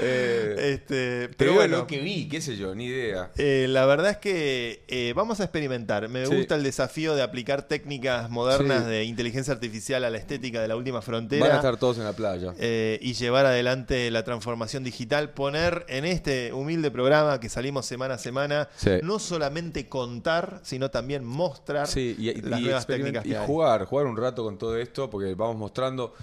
[0.00, 3.30] Eh, Este, te pero veo bueno, lo que vi, qué sé yo, ni idea.
[3.36, 6.08] Eh, la verdad es que eh, vamos a experimentar.
[6.08, 6.34] Me Sí.
[6.34, 8.90] gusta el desafío de aplicar técnicas modernas Sí.
[8.90, 11.44] de inteligencia artificial a la estética de la última frontera.
[11.46, 12.54] Van a estar todos en la playa.
[12.58, 18.14] eh, y llevar adelante la transformación digital, poner en este humilde programa que salimos semana
[18.14, 18.90] a semana, Sí.
[19.02, 23.46] no solamente contar, sino también mostrar Sí, y, las y nuevas experiment- técnicas y hay.
[23.46, 26.14] jugar, jugar un rato con todo esto, porque vamos mostrando.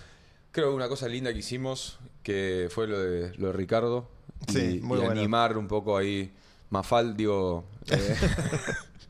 [0.51, 4.07] Creo que una cosa linda que hicimos, que fue lo de, lo de Ricardo,
[4.47, 5.11] y, Sí, muy y bueno.
[5.11, 6.31] animar un poco ahí.
[6.69, 7.63] Mafal, digo.
[7.91, 8.15] eh,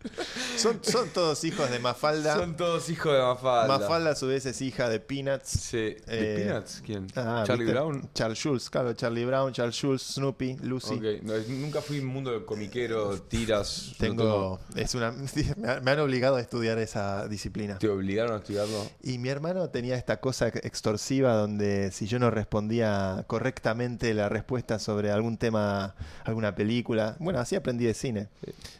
[0.57, 2.35] Son, son todos hijos de Mafalda.
[2.35, 3.77] son todos hijos de Mafalda.
[3.79, 5.49] Mafalda a su vez es hija de Peanuts.
[5.49, 5.77] Sí.
[5.77, 6.81] ¿De Eh, Peanuts?
[6.85, 7.07] ¿Quién?
[7.15, 7.79] Ah, ¿Charlie ¿viste?
[7.79, 8.09] Brown?
[8.13, 10.99] Charles Schulz, claro, Charlie Brown, Charles Schulz, Snoopy, Lucy.
[11.23, 13.91] No, nunca fui un mundo de comiquero, tiras.
[13.91, 15.11] no Tengo, es una,
[15.81, 17.77] me han- obligado a estudiar esa disciplina.
[17.79, 18.85] ¿Te obligaron a estudiarlo?
[19.03, 24.79] Y mi hermano tenía esta cosa extorsiva donde si yo no respondía correctamente la respuesta
[24.79, 28.27] sobre algún tema, alguna película, bueno, así aprendí de cine.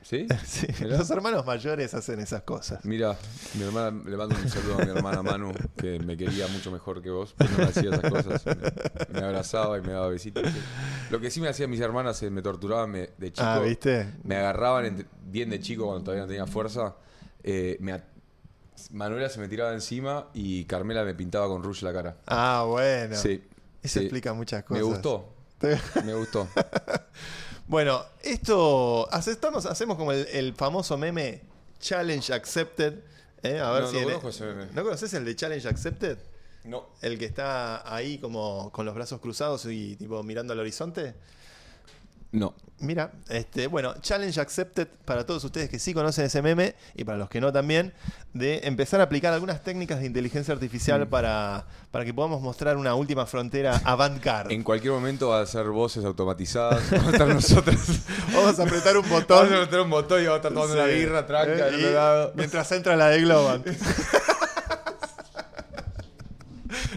[0.04, 0.28] ¿Sí?
[0.46, 0.68] Sí.
[0.86, 2.84] Los hermanos mayores hacen esas cosas.
[2.86, 3.18] Mira,
[3.56, 7.02] mi hermana, le mando un saludo a mi hermana Manu, que me quería mucho mejor
[7.02, 8.46] que vos, pero no me hacía esas cosas.
[8.46, 10.44] Me, me abrazaba y me daba besitos.
[11.10, 13.46] Lo que sí me hacían mis hermanas, eh, me torturaban me- de chico.
[13.48, 14.08] Ah, ¿viste?
[14.24, 16.96] Me agarraban bien de chico cuando todavía no tenía fuerza.
[17.44, 18.02] eh, me
[18.92, 22.18] Manuela se me tiraba encima y Carmela me pintaba con rouge la cara.
[22.28, 23.16] Ah, bueno.
[23.16, 23.42] Sí.
[23.82, 24.06] Eso sí.
[24.06, 24.84] explica muchas Me cosas.
[24.86, 25.34] gustó,
[26.04, 26.48] me gustó.
[27.68, 31.42] Bueno, esto aceptamos, hacemos como el, el famoso meme
[31.80, 32.94] Challenge Accepted.
[33.44, 33.60] ¿eh?
[33.60, 34.46] A ver No, si no conozco ese.
[34.74, 36.18] ¿No conoces el de Challenge Accepted?
[36.64, 36.88] No.
[37.02, 41.14] El que está ahí como con los brazos cruzados y tipo mirando al horizonte.
[42.32, 42.54] No.
[42.80, 47.18] Mira, este, bueno, challenge accepted para todos ustedes que sí conocen ese meme y para
[47.18, 47.94] los que no también,
[48.34, 51.10] de empezar a aplicar algunas técnicas de inteligencia artificial Mm.
[51.10, 54.54] para, para que podamos mostrar una última frontera avant-garde.
[54.54, 56.84] En cualquier momento va a ser voces automatizadas.
[56.92, 57.78] Vamos a estar nosotros.
[58.34, 59.38] Vamos a apretar un botón.
[59.46, 60.94] Vamos a meter un botón y vamos a estar tomando una Sí.
[61.00, 62.38] birra tranca Eh, y.
[62.38, 63.64] Mientras entra la de Globan.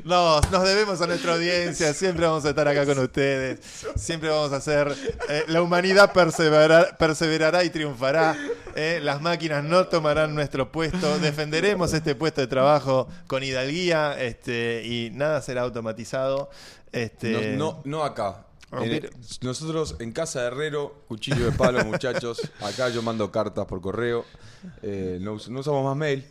[0.05, 3.61] No, nos debemos a nuestra audiencia, siempre vamos a estar acá con ustedes,
[3.97, 4.95] siempre vamos a hacer,
[5.29, 8.37] eh, la humanidad persevera- perseverará y triunfará,
[8.75, 14.83] eh, las máquinas no tomarán nuestro puesto, defenderemos este puesto de trabajo con hidalguía este,
[14.85, 16.51] y nada será automatizado.
[16.93, 18.45] Este, No, no, no acá.
[18.71, 19.09] Ah, En- mira.
[19.41, 22.41] nosotros en casa de Herrero, cuchillo de palo, muchachos.
[22.61, 24.25] Acá yo mando cartas por correo.
[24.83, 26.27] Eh, no, no usamos más mail.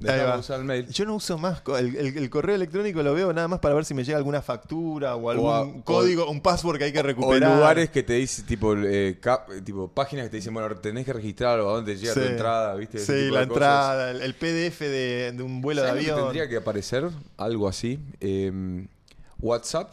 [0.00, 0.34] Ahí Dejamos va.
[0.34, 0.86] de usar el mail.
[0.90, 3.84] Yo no uso más el, el- el correo electrónico, lo veo nada más para ver
[3.84, 7.02] si me llega alguna factura o algún a- código, un password que hay que O
[7.02, 7.56] recuperar.
[7.56, 11.12] lugares que te dicen, tipo, eh, cap- tipo, páginas que te dicen, bueno, tenés que
[11.12, 12.20] registrar o a dónde llega Sí.
[12.20, 12.98] tu entrada, ¿viste?
[12.98, 16.12] Ese Sí, la entrada, el, el PDF de, de un vuelo de ¿Sabes lo que
[16.12, 16.26] avión.
[16.28, 17.98] tendría que aparecer algo así.
[18.20, 18.86] Eh,
[19.40, 19.92] WhatsApp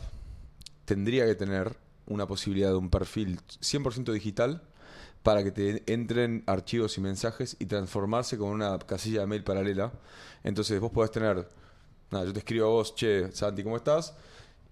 [0.85, 1.75] tendría que tener
[2.07, 4.61] una posibilidad de un perfil 100% digital
[5.25, 9.91] para que te entren archivos y mensajes y transformarse como una casilla de mail paralela.
[10.43, 11.49] Entonces vos podés tener,
[12.11, 14.15] nada, yo te escribo a vos, che, Santi, ¿cómo estás?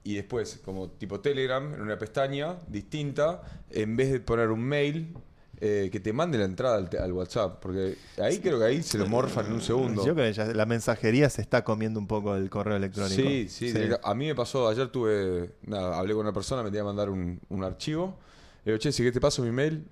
[0.04, 5.16] Y después, como tipo Telegram, en una pestaña distinta, en vez de poner un mail,
[5.60, 7.60] eh, que te mande la entrada al, WhatsApp.
[7.60, 10.06] Porque ahí creo que ahí se lo morfan en un segundo.
[10.06, 13.24] Yo creo que ya la mensajería se está comiendo un poco el correo electrónico.
[13.24, 13.74] Sí, sí,
[14.04, 17.10] A mí me pasó, ayer tuve, nada, hablé con una persona, me tenía que mandar
[17.10, 18.20] un, un archivo.
[18.66, 19.84] Le digo, che, si que te paso mi mail,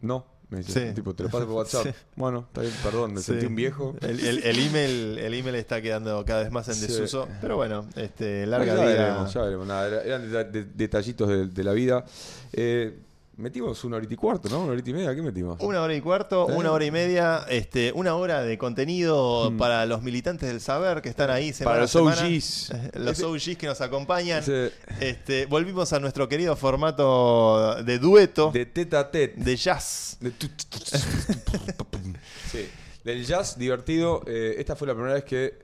[0.00, 0.26] no.
[0.50, 0.94] Me dice, Sí.
[0.96, 1.86] tipo, te lo paso por WhatsApp.
[1.86, 1.92] Sí.
[2.16, 3.26] Bueno, está bien, perdón, me Sí.
[3.26, 3.94] sentí un viejo.
[4.00, 7.28] El, el- el email, el email está quedando cada vez más en desuso.
[7.40, 8.84] Pero bueno, este, larga ya vida.
[8.86, 9.66] veremos, ya veremos.
[9.68, 12.04] Nada, era- eran deta- de- detallitos de, de la vida.
[12.52, 12.98] Eh,
[13.40, 14.60] metimos una horita y cuarto, ¿no?
[14.62, 15.58] Una horita y media, ¿qué metimos?
[15.60, 16.54] Una hora y cuarto, ¿Eh?
[16.54, 19.56] una hora y media, este, una hora de contenido Mm.
[19.58, 22.22] para los militantes del saber que están ahí semana Para los semana.
[22.22, 22.72] OGs.
[22.94, 24.38] Los Ese- OGs que nos acompañan.
[24.40, 29.56] ese- Este, volvimos a nuestro querido formato de dueto, de, tete a tete.
[29.56, 30.16] jazz.
[30.20, 30.78] De tu- tu- tu-
[32.52, 32.68] sí.
[33.04, 34.22] Del jazz divertido.
[34.26, 35.58] eh, esta fue la primera vez que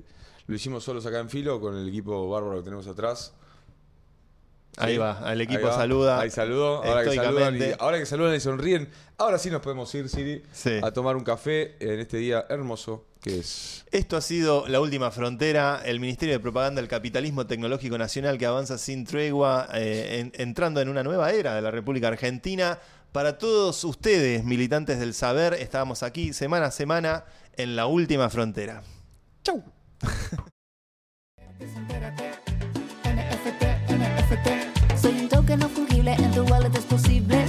[0.47, 3.33] lo hicimos solos acá en filo con el equipo bárbaro que tenemos atrás.
[4.77, 4.99] Ahí Sí.
[4.99, 5.75] va, el equipo va.
[5.75, 6.21] saluda.
[6.21, 6.85] Ahí saludó.
[6.85, 7.77] Ahora que saludan, y, estoicamente.
[7.79, 8.89] ahora que saludan y sonríen.
[9.19, 10.79] Ahora sí nos podemos ir, Siri, Sí.
[10.83, 13.85] a tomar un café en este día hermoso que es.
[13.91, 18.45] Esto ha sido La Última Frontera, el Ministerio de Propaganda del Capitalismo Tecnológico Nacional que
[18.47, 22.79] avanza sin tregua, eh, en- entrando en una nueva era de la República Argentina.
[23.13, 27.25] Para todos ustedes, militantes del saber, estábamos aquí semana a semana
[27.57, 28.83] en La Última Frontera.
[29.43, 29.65] ¡Chau!
[35.01, 37.46] Soy un token no fungible, en tu wallet es posible.